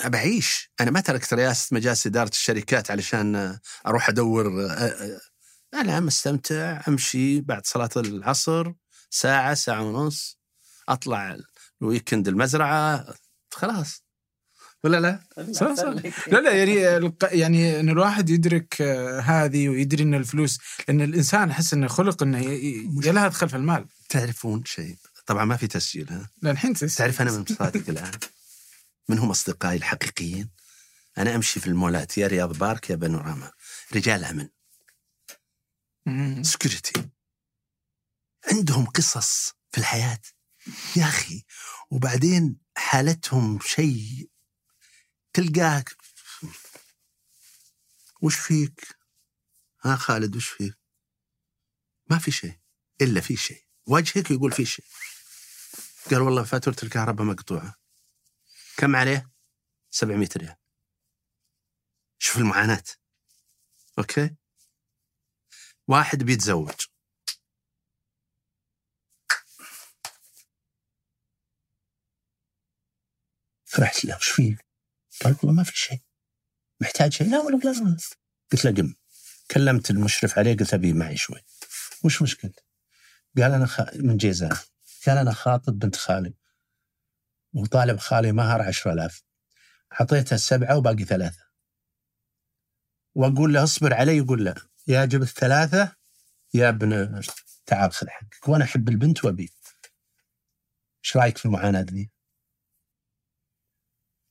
[0.06, 3.58] بعيش أنا ما تركت رئاسة مجالس إدارة الشركات علشان
[3.88, 4.52] أروح أدور
[5.74, 8.72] أنا مستمتع أمشي بعد صلاة العصر
[9.10, 10.40] ساعة ساعة ونص
[10.90, 11.38] أطلع
[11.82, 13.06] ال weekend المزرعة
[13.54, 14.04] خلاص.
[14.84, 15.20] ولا لا؟
[15.52, 15.84] صح صح.
[16.28, 16.76] لا لا يعني
[17.32, 22.40] يعني إن الواحد يدرك آه، هذه ويدري إن الفلوس لأن الإنسان أحس إنه خلق إنه
[23.06, 23.86] يلهث خلف المال.
[24.10, 24.96] تعرفون شيء؟
[25.26, 28.12] طبعا ما في تسجيل ها؟ لا الحين تس- تعرف أنا من صادق الآن؟
[29.10, 30.50] من هم أصدقائي الحقيقيين؟
[31.18, 33.52] أنا أمشي في المولات يا رياض بارك يا بانوراما
[33.96, 34.48] رجال أمن.
[36.42, 37.10] سكيورتي
[38.52, 40.22] عندهم قصص في الحياة.
[40.96, 41.46] يا أخي
[41.90, 44.30] وبعدين حالتهم شيء.
[45.34, 45.96] تلقاك.
[48.22, 48.98] وش فيك؟
[49.84, 50.78] ها خالد وش فيك؟
[52.10, 52.60] ما في شيء
[53.02, 53.66] إلا في شيء.
[53.86, 54.86] وجهك يقول في شيء.
[56.12, 57.76] قال والله فاتورة الكهرباء مقطوعة.
[58.78, 59.32] كم عليه؟
[59.92, 60.56] 700 ريال.
[62.20, 62.84] شوف المعاناة.
[64.00, 64.36] أوكي؟
[65.88, 66.86] واحد بيتزوج.
[73.66, 74.66] فرحت له وش فيك؟
[75.24, 76.00] قال والله ما في شيء.
[76.82, 77.98] محتاج شيء؟ لا ولا لا لا.
[78.52, 78.94] قلت له قم.
[79.52, 81.42] كلمت المشرف عليه قلت أبي معي شوي.
[82.04, 82.66] وش مشكلتك؟
[83.38, 83.82] قال أنا خ...
[83.96, 84.58] من جيزان
[85.08, 86.34] قال أنا خاطب بنت خالي.
[87.54, 89.24] وطالب خالي مهر 10000
[89.94, 91.46] أعطيته سبعة وباقي ثلاثة.
[93.16, 94.18] وأقول له اصبر علي.
[94.18, 95.96] يقول لا يا جبت ثلاثة
[96.54, 97.22] يا ابن
[97.66, 98.48] تعال خذ حقك.
[98.48, 99.54] وأنا أحب البنت وأبي.
[101.06, 102.12] إيش رأيك في المعاناة ذي؟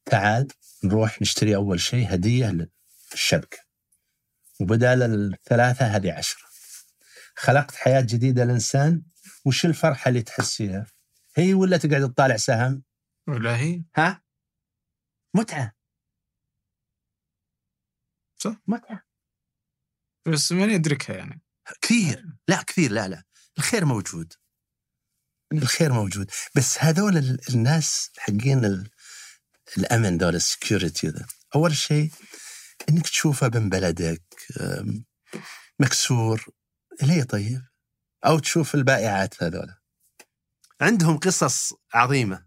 [0.04, 0.48] تعال
[0.84, 2.68] نروح نشتري أول شيء هدية
[3.12, 3.58] للشبكة.
[4.60, 6.48] وبدال الثلاثة هذه عشرة.
[7.36, 9.02] خلقت حياة جديدة للإنسان.
[9.44, 10.86] وش الفرحة اللي تحسيها؟
[11.36, 12.82] هي ولا تقعد تطالع سهم؟
[13.28, 13.84] ولا هي.
[13.96, 14.22] ها؟
[15.34, 15.74] متعة.
[18.36, 18.56] صح.
[18.66, 19.09] متعة.
[20.26, 21.42] بس من يدركها يعني.
[21.82, 22.24] كثير.
[22.48, 22.92] لا كثير.
[22.92, 23.22] لا لا.
[23.58, 24.32] الخير موجود.
[25.52, 26.30] الخير موجود.
[26.56, 28.90] بس هذول ال- الناس حقين ال-
[29.78, 32.10] الأمن دول ال security ذا أول شيء
[32.88, 34.22] إنك تشوفه ابن بلدك
[35.80, 36.44] مكسور
[37.02, 37.62] ليه طيب؟
[38.26, 39.74] أو تشوف البائعات هذول.
[40.80, 42.46] عندهم قصص عظيمة.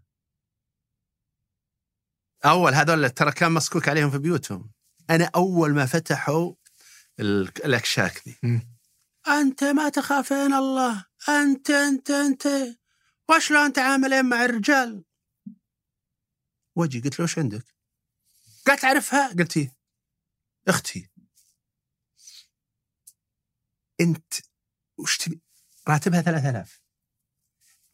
[2.44, 4.72] أول هذول ترى كان مسكوك عليهم في بيوتهم.
[5.10, 6.54] أنا أول ما فتحوا
[7.20, 8.38] الاكشاك ذي.
[9.28, 11.06] أنت ما تخافين الله.
[11.28, 12.48] أنت أنت أنت.
[13.30, 15.04] وشلون تعاملين مع الرجال؟
[16.76, 17.74] وجي قلت له وش عندك؟
[18.66, 19.76] قالت تعرفها؟ قلت إيه.
[20.68, 21.10] أختي.
[24.00, 24.34] أنت
[24.98, 25.42] وش تبي؟
[25.88, 26.80] راتبها 3000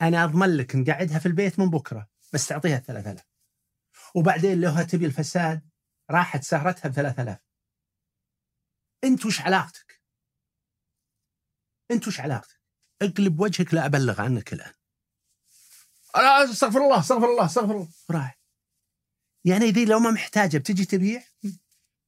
[0.03, 3.25] أنا أضمن لك نقعدها في البيت من بكرة بس تعطيها 3000
[4.15, 5.69] وبعدين لو تبي الفساد
[6.11, 7.39] راحت سهرتها ب 3000
[9.05, 10.01] انت وش علاقتك؟
[11.91, 12.61] انت وش علاقتك؟
[13.03, 14.73] اقلب وجهك لا أبلغ عنك الآن.
[16.17, 18.41] أنا استغفر الله استغفر الله استغفر الله راح
[19.45, 21.23] يعني ذي لو ما محتاجة بتجي تبيع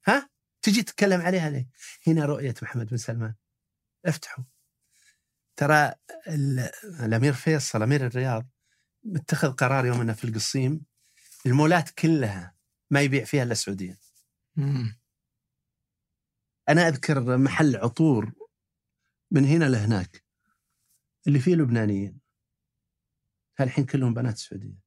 [0.07, 0.31] ها؟
[0.63, 1.69] تجي تتكلم عليها ليه؟
[2.07, 3.35] هنا رؤية محمد بن سلمان
[4.07, 4.45] افتحوا
[5.57, 5.95] ترى
[6.29, 6.71] ال-
[7.05, 8.49] الأمير فيصل أمير الرياض
[9.05, 10.81] متخذ قرار يوم أنه في القصيم
[11.47, 12.55] المولات كلها
[12.91, 13.99] ما يبيع فيها إلا السعودية.
[16.69, 18.33] أنا أذكر محل عطور
[19.31, 20.25] من هنا لهناك
[21.27, 22.21] اللي فيه لبنانيين.
[23.61, 24.83] الحين كلهم بنات سعودية.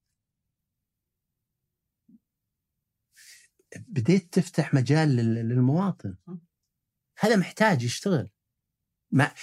[3.87, 6.17] بديت تفتح مجال لل- للمواطن.
[7.19, 8.29] هذا محتاج يشتغل.
[9.11, 9.33] ما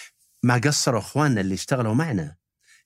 [0.42, 2.36] ما قصروا أخواننا اللي اشتغلوا معنا.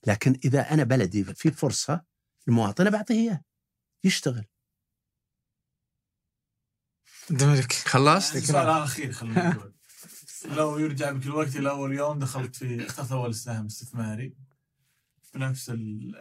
[0.06, 2.05] لكن إذا أنا بلدي في فرصة
[2.48, 3.44] المواطن بعطيه إياه.
[4.05, 4.44] يشتغل.
[7.31, 9.74] دمرك خلصت؟ سؤال اخير خلينا نقول.
[10.44, 14.36] لو يرجع بك الوقت إلى أول يوم دخلت في اخترت أول سهم استثماري.
[15.35, 16.16] بنفس ال-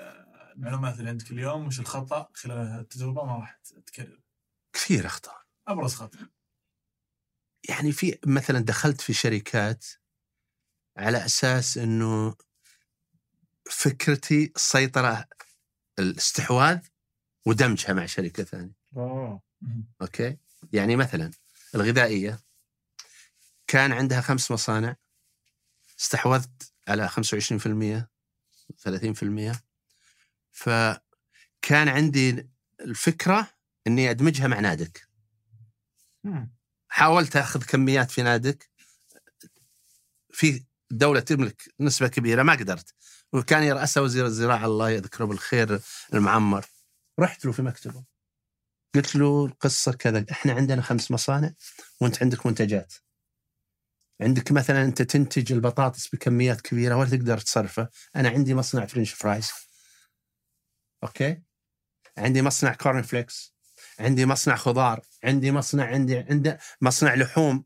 [0.55, 4.19] المعلومات اللي عندك اليوم وش الخطأ؟ خلال التجربة ما راح تكرر.
[4.73, 5.41] كثير أخطاء.
[5.67, 6.17] أبرز خطأ.
[7.69, 9.85] يعني في مثلا دخلت في شركات
[10.97, 12.35] على أساس إنه
[13.71, 15.25] فكرتي السيطره
[15.99, 16.79] الاستحواذ
[17.45, 18.73] ودمجها مع شركة ثانية.
[20.01, 20.37] أوكي؟
[20.73, 21.31] يعني مثلا
[21.75, 22.39] الغذائية
[23.67, 24.95] كان عندها خمس مصانع
[25.99, 28.07] استحوذت على 25%
[29.53, 29.57] 30%
[30.51, 32.49] فكان عندي
[32.81, 33.47] الفكرة
[33.87, 35.07] إني أدمجها مع نادك.
[36.87, 38.69] حاولت أخذ كميات في نادك.
[40.31, 42.93] في دولة تملك نسبة كبيرة ما قدرت.
[43.33, 45.79] وكان يرأسها وزير الزراعة الله يذكره بالخير
[46.13, 46.65] المعمر.
[47.19, 48.03] رحت له في مكتبه.
[48.95, 51.51] قلت له القصة كذا إحنا عندنا خمس مصانع
[52.01, 52.93] وأنت عندك منتجات.
[54.21, 59.51] عندك مثلا أنت تنتج البطاطس بكميات كبيرة ولا تقدر تصرفه أنا عندي مصنع french fries.
[61.03, 61.41] أوكي؟
[62.17, 63.55] عندي مصنع corn flakes.
[63.99, 65.01] عندي مصنع خضار.
[65.23, 67.65] عندي مصنع عندي عندي مصنع لحوم.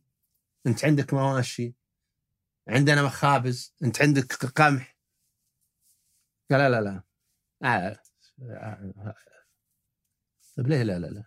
[0.68, 1.74] أنت عندك مواشي.
[2.68, 3.76] عندنا مخابز.
[3.84, 4.98] أنت عندك قمح.
[6.52, 7.04] قال لا لا لا.
[7.64, 8.00] آه.
[10.60, 10.64] آه.
[10.64, 11.24] طيب ليه؟ لا لا لا.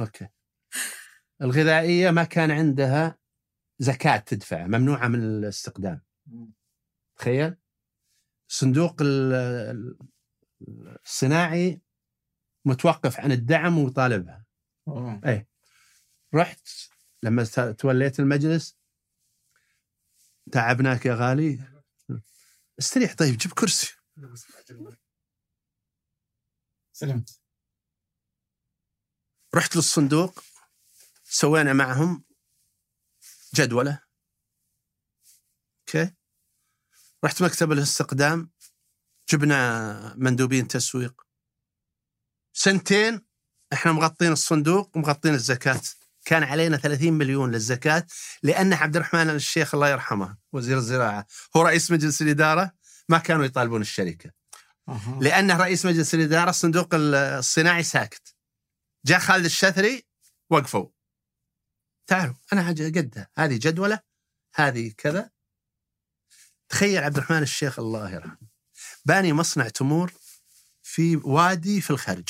[0.00, 0.28] أوكي.
[1.42, 3.18] الغذائية ما كان عندها
[3.78, 6.02] زكاة تدفع ممنوعة من الاستقدام.
[7.16, 7.56] تخيل؟
[8.48, 9.98] صندوق ال- ال-
[11.04, 11.80] الصناعي
[12.64, 14.46] متوقف عن الدعم ويطالبها
[14.88, 15.20] أوه.
[15.26, 15.48] إيه.
[16.34, 16.68] رحت
[17.22, 17.44] لما
[17.78, 18.78] توليت المجلس.
[20.52, 21.58] تعبناك يا غالي.
[22.78, 23.96] استريح طيب جيب كرسي.
[26.96, 27.40] سلمت
[29.54, 30.44] رحت للصندوق
[31.24, 32.24] سوينا معهم
[33.54, 34.02] جدولة.
[35.80, 36.14] أوكي.
[37.24, 38.50] رحت مكتب الاستقدام
[39.28, 41.22] جبنا مندوبين تسويق.
[42.52, 43.26] سنتين
[43.72, 45.80] إحنا مغطين الصندوق ومغطين الزكاة.
[46.24, 48.06] كان علينا 30 مليون للزكاة
[48.42, 51.26] لأن عبد الرحمن الشيخ الله يرحمه وزير الزراعة
[51.56, 52.72] هو رئيس مجلس الإدارة
[53.08, 54.43] ما كانوا يطالبون الشركة.
[55.20, 58.34] لأنه رئيس مجلس الإدارة الصندوق الصناعي ساكت.
[59.06, 60.06] جاء خالد الشثري
[60.50, 60.88] وقفوا.
[62.06, 64.00] تعالوا أنا حاجة قدها هذه جدولة
[64.54, 65.30] هذه كذا.
[66.68, 68.38] تخيل عبد الرحمن الشيخ الله يرحمه.
[69.04, 70.12] باني مصنع تمور
[70.82, 72.28] في وادي في الخرج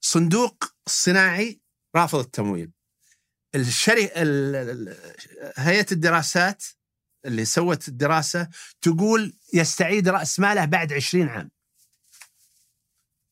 [0.00, 1.60] صندوق الصناعي
[1.96, 2.72] رافض التمويل.
[3.54, 4.96] الشري ال-
[5.56, 6.64] هيئة الدراسات
[7.24, 8.48] اللي سوت الدراسة
[8.80, 11.50] تقول يستعيد رأس ماله بعد 20 عام.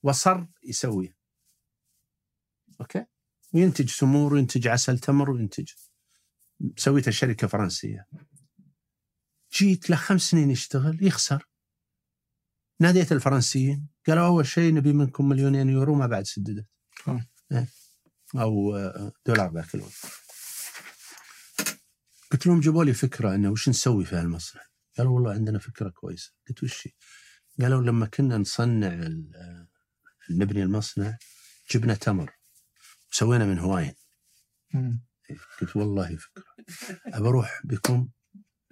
[0.03, 1.17] وصر يسويه
[2.81, 3.05] okay؟
[3.55, 5.73] وينتج تمور وينتج عسل تمر وينتج.
[6.77, 8.07] سويته شركه فرنسيه
[9.53, 11.49] جيت له خمس سنين يشتغل يخسر.
[12.81, 13.89] ناديت الفرنسيين.
[14.07, 16.67] قالوا أول شيء نبي منكم مليونين يورو ما بعد سددت.
[17.53, 17.69] إيه.
[18.35, 20.20] أو آه، دولار ذاك الوقت.
[22.33, 24.63] قلت لهم جابوا لي فكرة إنه وش نسوي في هالمصنع؟
[24.99, 26.33] قالوا والله عندنا فكرة كويسة.
[26.49, 26.89] قلت وش؟
[27.61, 29.09] قالوا لما كنا نصنع
[30.31, 31.17] نبني المصنع
[31.71, 32.33] جبنا تمر
[33.13, 33.95] وسوينا من هواين.
[35.61, 36.45] قلت والله فكرة.
[37.07, 38.09] أبى أروح بكم؟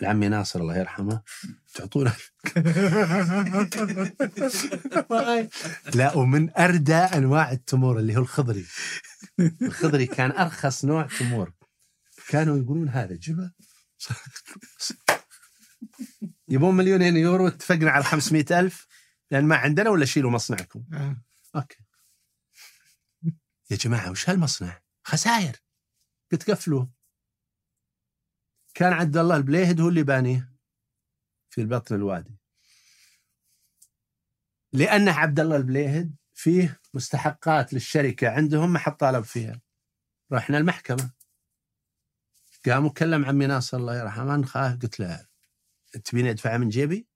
[0.00, 1.22] لعمي ناصر الله يرحمه.
[1.74, 2.12] تعطونا
[5.94, 8.66] لا ومن أردى أنواع التمور اللي هو الخضري.
[9.62, 11.52] الخضري كان أرخص نوع تمور.
[12.28, 13.52] كانوا يقولون هذا جبه
[16.48, 18.86] يبون مليونين يورو اتفقنا على 500 ألف.
[19.30, 20.84] لأن ما عندنا ولا شيلوا مصنعكم.
[20.92, 21.22] آه.
[21.56, 21.84] أوكي.
[23.70, 25.56] يا جماعة وش هالمصنع؟ خسائر.
[26.32, 26.90] قلت قفلوه
[28.74, 30.52] كان عبد الله البليهد هو اللي بانيه
[31.50, 32.38] في بطن الوادي.
[34.72, 39.60] لأنه عبد الله البليهد فيه مستحقات للشركة عندهم ما حد طالب فيها.
[40.32, 41.17] رحنا المحكمة.
[42.70, 45.26] قام وكلم عمي ناصر الله يرحمه نخاف قلت له
[46.04, 47.08] تبيني ادفعها من جيبي؟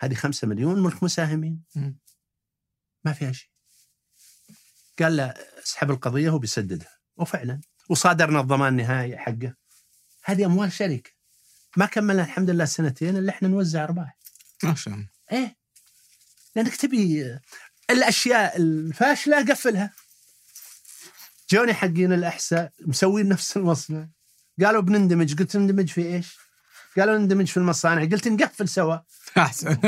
[0.00, 1.62] هذه خمسة مليون ملك مساهمين.
[3.04, 3.50] ما فيها شيء.
[4.98, 5.34] قال له
[5.64, 7.60] اسحب القضية وبيسددها وفعلا.
[7.88, 9.54] وصادرنا الضمان النهائي حقه.
[10.24, 11.10] هذه أموال شركة.
[11.76, 14.18] ما كملنا الحمد لله سنتين إلا إحنا نوزع أرباح.
[14.62, 15.08] ما شاء الله.
[15.32, 15.56] إيه.
[16.56, 17.38] لأنك تبي
[17.90, 19.92] الأشياء الفاشلة قفلها.
[21.50, 24.08] جوني حقين الأحساء مسوين نفس المصنع.
[24.60, 26.38] قالوا بنندمج قلت نندمج في إيش؟
[26.96, 28.96] قالوا نندمج في المصانع قلت نقفل سوا.
[29.38, 29.78] أحسن.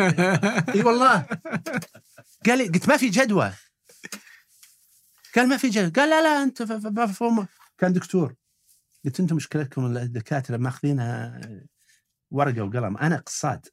[0.74, 1.26] إي والله.
[2.46, 3.52] قال لي قلت ما في جدوى
[5.36, 7.46] قال ما في جدوى قال لا لا أنت ف- ف- مفهوم
[7.78, 8.34] كان دكتور.
[9.04, 11.40] قلت أنتم مشكلتكم الدكاترة ماخذينها
[12.30, 13.66] ورقة وقلم؟ أنا اقتصاد.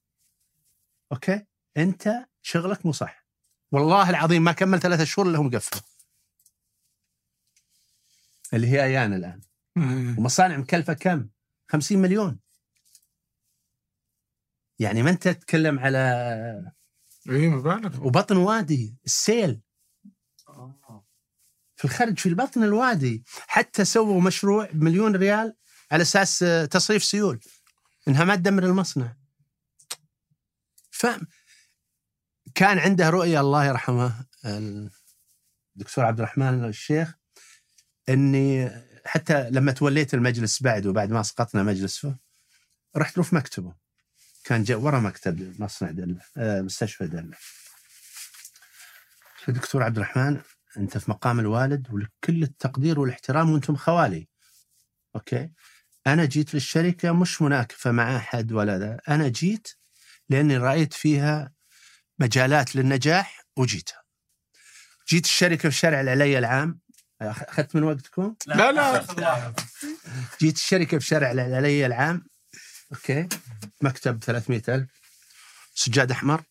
[1.11, 1.45] okay؟
[1.77, 3.26] أنت شغلك مو صح.
[3.72, 5.81] والله العظيم ما كمل ثلاثة شهور إلا هم قفلوا.
[8.53, 9.41] اللي هي ايان الآن.
[9.77, 11.30] ومصانع مكلفة كم؟
[11.68, 12.39] 50 مليون.
[14.80, 15.99] يعني ما أنت تتكلم على
[17.30, 18.07] اي مبالغ.
[18.07, 19.61] وبطن وادي السيل.
[21.76, 23.23] في الخرج في البطن الوادي.
[23.48, 25.56] حتى سووا مشروع بمليون ريال
[25.91, 27.39] على أساس آه، تصريف سيول.
[28.07, 29.15] إنها ما تدمر المصنع.
[30.91, 31.06] ف
[32.56, 34.26] كان عنده رؤية الله يرحمه
[35.76, 37.15] الدكتور عبد الرحمن الشيخ
[38.10, 38.69] إني
[39.05, 42.15] حتى لما توليت المجلس بعده بعد ما اسقطنا مجلسه
[42.97, 43.73] رحت له في مكتبه.
[44.43, 47.37] كان جاء ورا مكتب مصنع دلة آه، مستشفى دلة.
[49.47, 50.41] دكتور عبد الرحمن
[50.77, 54.27] أنت في مقام الوالد ولك كل التقدير والإحترام وأنتم خوالي.
[55.15, 55.51] okay.
[56.07, 58.99] أنا جيت للشركة مش مناكفة مع أحد ولا ذا.
[59.09, 59.67] أنا جيت
[60.29, 61.51] لأني رأيت فيها
[62.19, 64.01] مجالات للنجاح وجيتها.
[65.09, 66.79] جيت الشركة في شارع العلي العام
[67.22, 68.72] أخذت من وقتكم؟ لا.
[68.72, 69.53] لا
[70.41, 72.27] جيت الشركة في شارع العلي العام.
[72.93, 73.27] okay.
[73.81, 74.89] مكتب 300 ألف.
[75.76, 76.43] سجاد أحمر.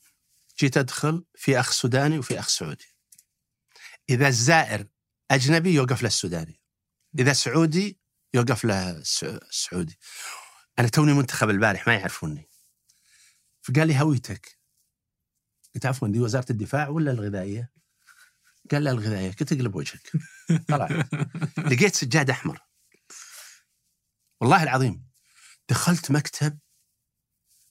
[0.59, 2.87] جيت أدخل في أخ سوداني وفي أخ سعودي.
[4.11, 4.87] إذا الزائر
[5.31, 6.61] أجنبي يوقف له السوداني
[7.19, 8.01] إذا سعودي
[8.35, 9.99] يوقف له الس- السعودي
[10.79, 12.49] أنا توني منتخب البارح ما يعرفوني.
[13.63, 14.59] فقال لي هويتك.
[15.75, 17.71] قلت عفوا دي وزارة الدفاع ولا الغذائية؟
[18.71, 20.13] قال لا الغذائية قلت اقلب وجهك.
[20.69, 21.15] طلعت
[21.59, 22.61] لقيت سجاد أحمر.
[24.41, 25.11] والله العظيم
[25.69, 26.59] دخلت مكتب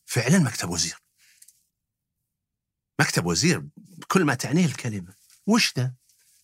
[0.05, 0.97] فعلا مكتب وزير.
[3.01, 5.13] مكتب وزير بكل ما تعنيه الكلمة.
[5.47, 5.95] وش ده؟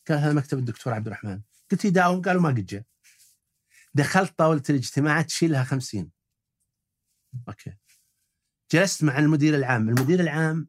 [0.07, 1.41] قال هذا مكتب الدكتور عبد الرحمن.
[1.72, 2.84] قلت يداوم قالوا ما قد جاء.
[3.94, 6.11] دخلت طاولة الاجتماعات تشيلها خمسين.
[7.48, 7.77] أوكي.
[8.72, 9.90] جلست مع المدير العام.
[9.90, 10.68] المدير العام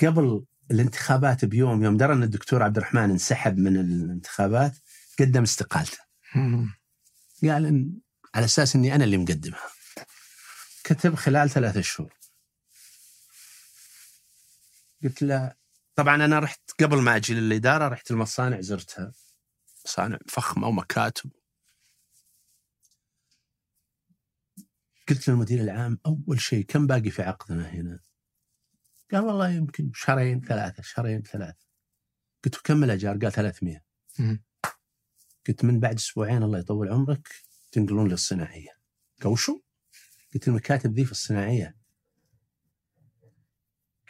[0.00, 4.76] قبل الانتخابات بيوم يوم درى إن الدكتور عبد الرحمن انسحب من الانتخابات
[5.20, 5.98] قدم استقالته.
[7.42, 8.00] قال إن
[8.34, 9.70] على أساس إني أنا اللي مقدمها.
[10.84, 12.14] كتب خلال ثلاثة شهور.
[15.02, 15.54] قلت له
[15.94, 19.12] طبعا أنا رحت قبل ما أجي للإدارة رحت المصانع زرتها.
[19.84, 21.30] مصانع فخمة ومكاتب.
[25.08, 28.00] قلت للمدير العام أول شيء كم باقي في عقدنا هنا؟
[29.12, 31.66] قال والله يمكن شهرين ثلاثة شهرين ثلاثة
[32.44, 33.84] قلت له كم الاجار؟ قال 300
[34.18, 34.42] مم.
[35.48, 37.28] قلت من بعد أسبوعين الله يطول عمرك
[37.72, 38.80] تنقلون للصناعية
[39.22, 39.60] قال وشو؟
[40.34, 41.76] قلت المكاتب ذي في الصناعية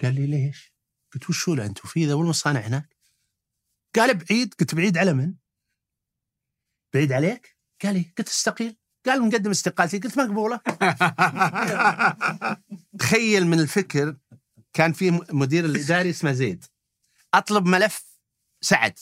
[0.02, 0.74] قال لي ليش؟
[1.14, 2.96] قلت وشو لا أنتم في ذا والمصانع هناك؟
[3.94, 5.34] قال بعيد قلت بعيد على من؟
[6.94, 10.60] بعيد عليك؟ قال لي قلت استقيل قال مقدم استقالتي قلت مقبولة
[13.00, 14.16] تخيل من الفكر
[14.72, 16.64] كان في مدير الإداري اسمه زيد.
[17.34, 18.18] أطلب ملف
[18.60, 18.98] سعد.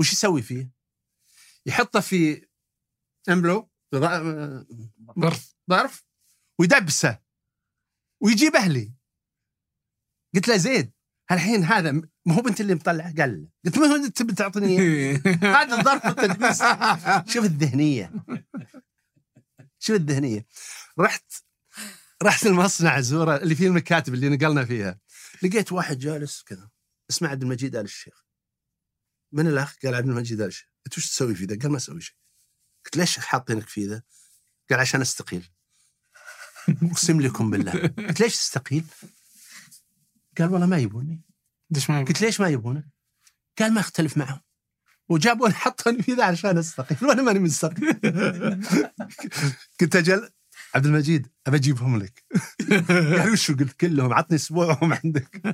[0.00, 0.70] وش يسوي فيه؟
[1.66, 2.48] يحطه في
[3.28, 3.70] امبلو
[5.20, 5.54] ظرف.
[5.70, 6.04] ظرف
[6.58, 7.18] ويدبسه
[8.20, 8.94] ويجيب أهلي.
[10.34, 10.92] قلت له زيد
[11.30, 13.48] الحين هذا ما هو انت اللي مطلع قال.
[13.64, 15.20] قلت ما هو انت تبي تعطيني إياه؟
[15.62, 16.62] هذا الظرف والتدبيس
[17.34, 18.12] شوف الذهنية.
[19.78, 20.46] شوف الذهنية.
[20.98, 21.32] رحت
[22.22, 24.98] رحت المصنع زوره اللي فيه المكاتب اللي نقلنا فيها.
[25.42, 26.70] لقيت واحد جالس كذا.
[27.10, 28.24] اسمه عبد المجيد آل الشيخ.
[29.32, 30.68] من الأخ؟ قال عبد المجيد آل الشيخ.
[30.86, 32.16] قلت وش تسوي في ذا؟ قال ما أسوي شيء.
[32.84, 34.02] قلت ليش حاطينك في ذا؟
[34.70, 35.50] قال عشان أستقيل.
[36.82, 37.72] أقسم لكم بالله.
[38.08, 38.84] قلت ليش تستقيل؟
[40.38, 41.22] قال والله ما يبوني.
[41.70, 42.84] ليش ما قلت ليش ما يبونك؟
[43.58, 44.40] قال ما أختلف معهم.
[45.08, 46.98] وجابوني حطوني في ذا عشان أستقيل.
[47.08, 47.92] وأنا ماني مستقيل.
[49.80, 50.30] قلت أجل
[50.74, 52.24] عبد المجيد أبى أجيبهم لك.
[53.18, 55.46] قال وشو قلت كلهم عطني أسبوع وهم عندك.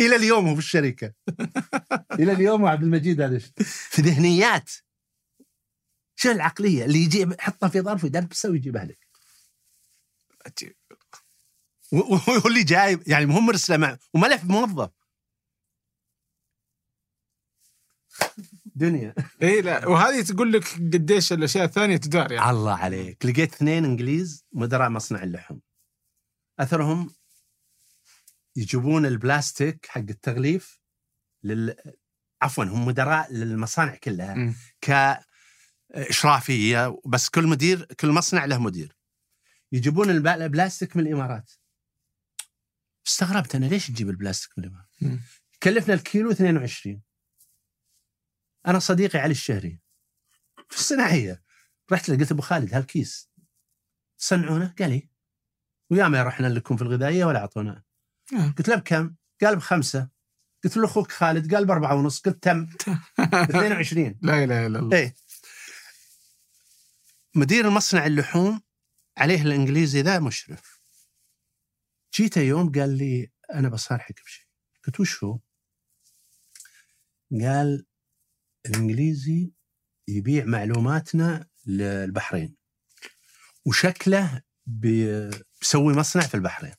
[0.00, 1.14] إلى اليوم هو في الشركة.
[2.12, 3.38] إلى اليوم هو عبد المجيد هذا.
[3.64, 4.70] في ذهنيات.
[6.18, 8.98] شو العقلية؟ اللي يجي يحطها في ظرف ويدبسه ويجيبها لك.
[10.46, 10.76] عجيب.
[11.92, 14.90] و- و- واللي جاي يعني مو مرسلة مع وملف موظف.
[18.76, 19.14] دنيا.
[19.42, 22.50] اي إيه، لا وهذه تقول لك قديش الأشياء الثانية تدار يعني.
[22.50, 23.26] الله عليك.
[23.26, 25.58] لقيت اثنين إنجليز مدراء مصنع اللحم.
[26.58, 27.10] أثرهم
[28.56, 30.80] يجيبون البلاستيك حق التغليف
[31.42, 31.74] لل
[32.42, 34.54] عفوا هم مدراء للمصانع كلها مم.
[35.90, 38.96] كإشرافية بس كل مدير كل مصنع له مدير.
[39.72, 41.50] يجيبون الب- البلاستيك من الإمارات.
[43.06, 44.88] استغربت أنا ليش تجيب البلاستيك من الإمارات؟
[45.62, 47.02] كلفنا الكيلو 22
[48.66, 49.80] أنا صديقي علي الشهري
[50.68, 51.42] في الصناعية.
[51.92, 53.30] رحت له قلت أبو خالد هالكيس.
[54.16, 55.08] صنعونه؟ قال لي
[55.90, 57.82] وياما رحنا لكم في الغذائية ولا أعطونا.
[58.32, 58.54] آه.
[58.58, 60.08] قلت له بكم؟ قال بخمسة.
[60.64, 62.20] قلت له أخوك خالد قال بأربعة ونص.
[62.20, 62.64] قلت تم.
[63.18, 64.96] ب 22 لا إله إلا الله.
[64.96, 65.14] إيه.
[67.34, 68.60] مدير المصنع اللحوم
[69.18, 70.80] عليه الإنجليزي ذا مشرف.
[72.14, 74.46] جيته يوم قال لي أنا بصارحك بشيء.
[74.86, 75.38] قلت وش هو؟
[77.42, 77.86] قال
[78.66, 79.50] الإنجليزي
[80.08, 82.56] يبيع معلوماتنا للبحرين
[83.64, 85.30] وشكله بي-
[85.60, 86.74] بيسوي مصنع في البحرين.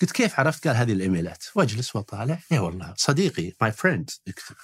[0.00, 1.44] قلت كيف عرفت؟ قال هذه الإيميلات.
[1.54, 2.40] واجلس وأطالع.
[2.52, 4.56] اي والله صديقي my friend يكتب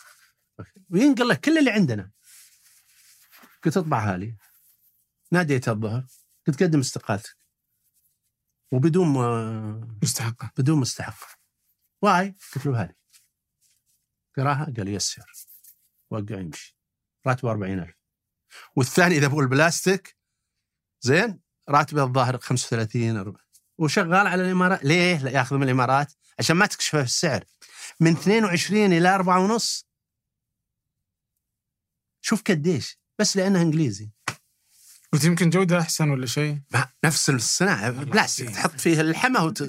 [0.91, 2.11] وينقل لك كل اللي عندنا.
[3.65, 4.37] قلت اطبعها لي.
[5.33, 6.07] ناديت الظهر.
[6.47, 7.37] قلت قدم استقالتك.
[8.73, 9.09] وبدون
[10.03, 10.51] مستحقة.
[10.59, 11.39] بدون مستحق
[12.03, 12.95] why؟ قلت له هذه.
[14.37, 15.25] قراها؟ قال yes sir.
[16.15, 16.77] وقع يمشي.
[17.27, 17.95] راتبه 40000
[18.77, 20.17] والثاني إذا هو البلاستيك
[21.01, 23.37] زين راتبه الظاهر 35 40
[23.79, 24.85] وشغال على الإمارات.
[24.85, 26.13] ليه؟ لا ياخذ من الإمارات.
[26.39, 27.45] عشان ما تكشفه في السعر.
[28.01, 29.87] من 22 إلى 4 ونص.
[32.21, 34.11] شوف قديش بس لأنه إنجليزي.
[35.13, 36.61] قلت يمكن جودة أحسن ولا شيء؟
[37.05, 37.91] نفس الصناعة.
[37.91, 39.63] بلاستيك تحط فيه اللحمه وت...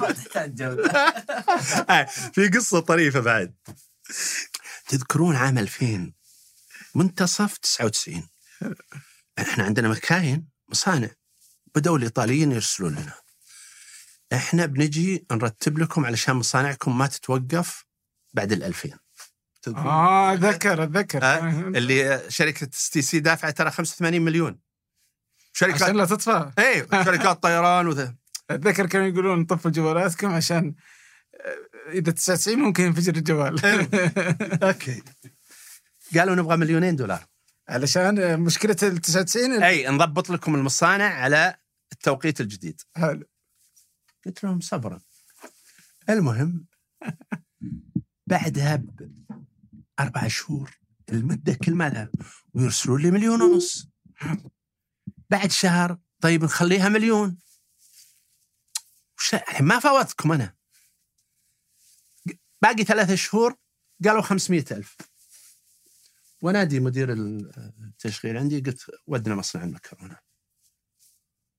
[0.00, 0.90] ما تحتاج جودة
[1.90, 3.54] آه، في قصة طريفة بعد.
[4.88, 6.12] تذكرون عام 2000
[6.94, 8.28] منتصف 99
[9.38, 11.08] إحنا عندنا مكاين مصانع.
[11.74, 13.12] بدأوا الإيطاليين يرسلون لنا.
[14.32, 17.84] إحنا بنجي نرتب لكم علشان مصانعكم ما تتوقف
[18.34, 18.98] بعد ال 2000
[19.62, 21.24] تذكرون؟ آه ذكر أتذكر.
[21.24, 24.58] آه، اللي شركة STC دافعة ترى 85 مليون.
[25.52, 26.50] شركات عشان لا تطفى.
[26.58, 28.14] إيه شركات طيران وذا.
[28.50, 30.74] أتذكر كانوا يقولون طفوا جوالاتكم عشان
[31.34, 33.60] آه، إذا 99 ممكن ينفجر الجوال.
[34.68, 35.02] okay.
[36.14, 37.26] قالوا نبغى مليونين دولار.
[37.68, 41.56] علشان مشكلة ال 99 أي نضبط لكم المصانع على
[41.92, 42.80] التوقيت الجديد.
[42.96, 43.26] حلو.
[44.26, 45.00] قلت لهم صبرا.
[46.10, 46.66] المهم
[48.26, 48.82] بعدها
[49.98, 50.70] بأربع شهور
[51.12, 52.10] المدة كل مالها
[52.54, 53.88] ويرسلوا لي مليون ونص.
[55.30, 57.38] بعد شهر طيب نخليها مليون.
[59.60, 60.54] ما فوتكم أنا.
[62.62, 63.54] باقي ثلاثة شهور
[64.04, 64.96] قالوا خمسمية ألف.
[66.42, 70.18] ونادي مدير التشغيل عندي قلت ودنا مصنع المكرونة.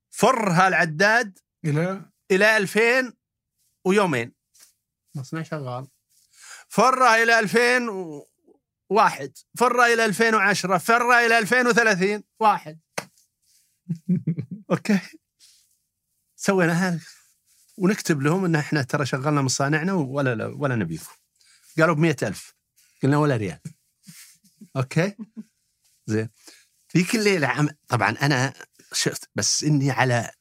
[0.10, 3.14] فر هالعداد إلى؟ إلى 2000
[3.86, 4.34] ويومين.
[5.16, 5.88] مصنع شغال.
[6.70, 12.80] فره إلى 2001 فره إلى 2010 فره إلى 2030 واحد.
[14.72, 14.99] okay.
[16.36, 17.00] سوينا هذا
[17.78, 21.14] ونكتب لهم إن إحنا ترى شغلنا مصانعنا ولا لا ولا نبيكم.
[21.78, 22.54] قالوا ب ألف.
[23.04, 23.60] قلنا ولا ريال.
[24.76, 25.15] okay؟
[26.06, 26.30] زين.
[26.98, 27.70] ذيك الليلة عم...
[27.88, 28.54] طبعا أنا
[28.94, 30.32] شفت بس إني على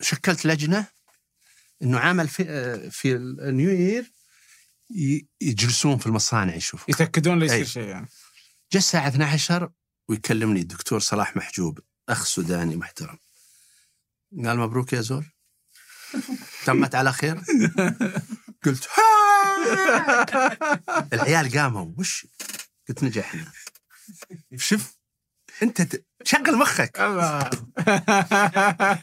[0.00, 0.86] شكلت لجنة
[1.82, 4.12] إنه عامل في في النيو يير
[5.40, 6.90] يجلسون في المصانع يشوفوا.
[6.90, 7.64] يتأكدون لا يصير.
[7.64, 8.08] شيء يعني.
[8.72, 9.70] جاء الساعة 12
[10.08, 11.78] ويكلمني الدكتور صلاح محجوب
[12.08, 13.18] أخ سوداني محترم.
[14.44, 15.26] قال مبروك يا زول
[16.66, 17.40] تمت على خير؟
[18.64, 20.26] قلت "ها!"
[21.12, 21.92] العيال قاموا.
[21.98, 22.26] وش؟
[22.88, 23.44] قلت نجحنا
[24.56, 24.96] شوف
[25.62, 27.00] أنت ت- شغل مخك.
[27.00, 27.50] الله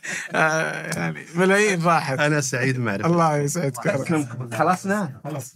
[0.98, 4.56] يعني ملايين راحت أنا سعيد معرفتك الله يسعدك.
[4.58, 5.56] خلصنا خلاص.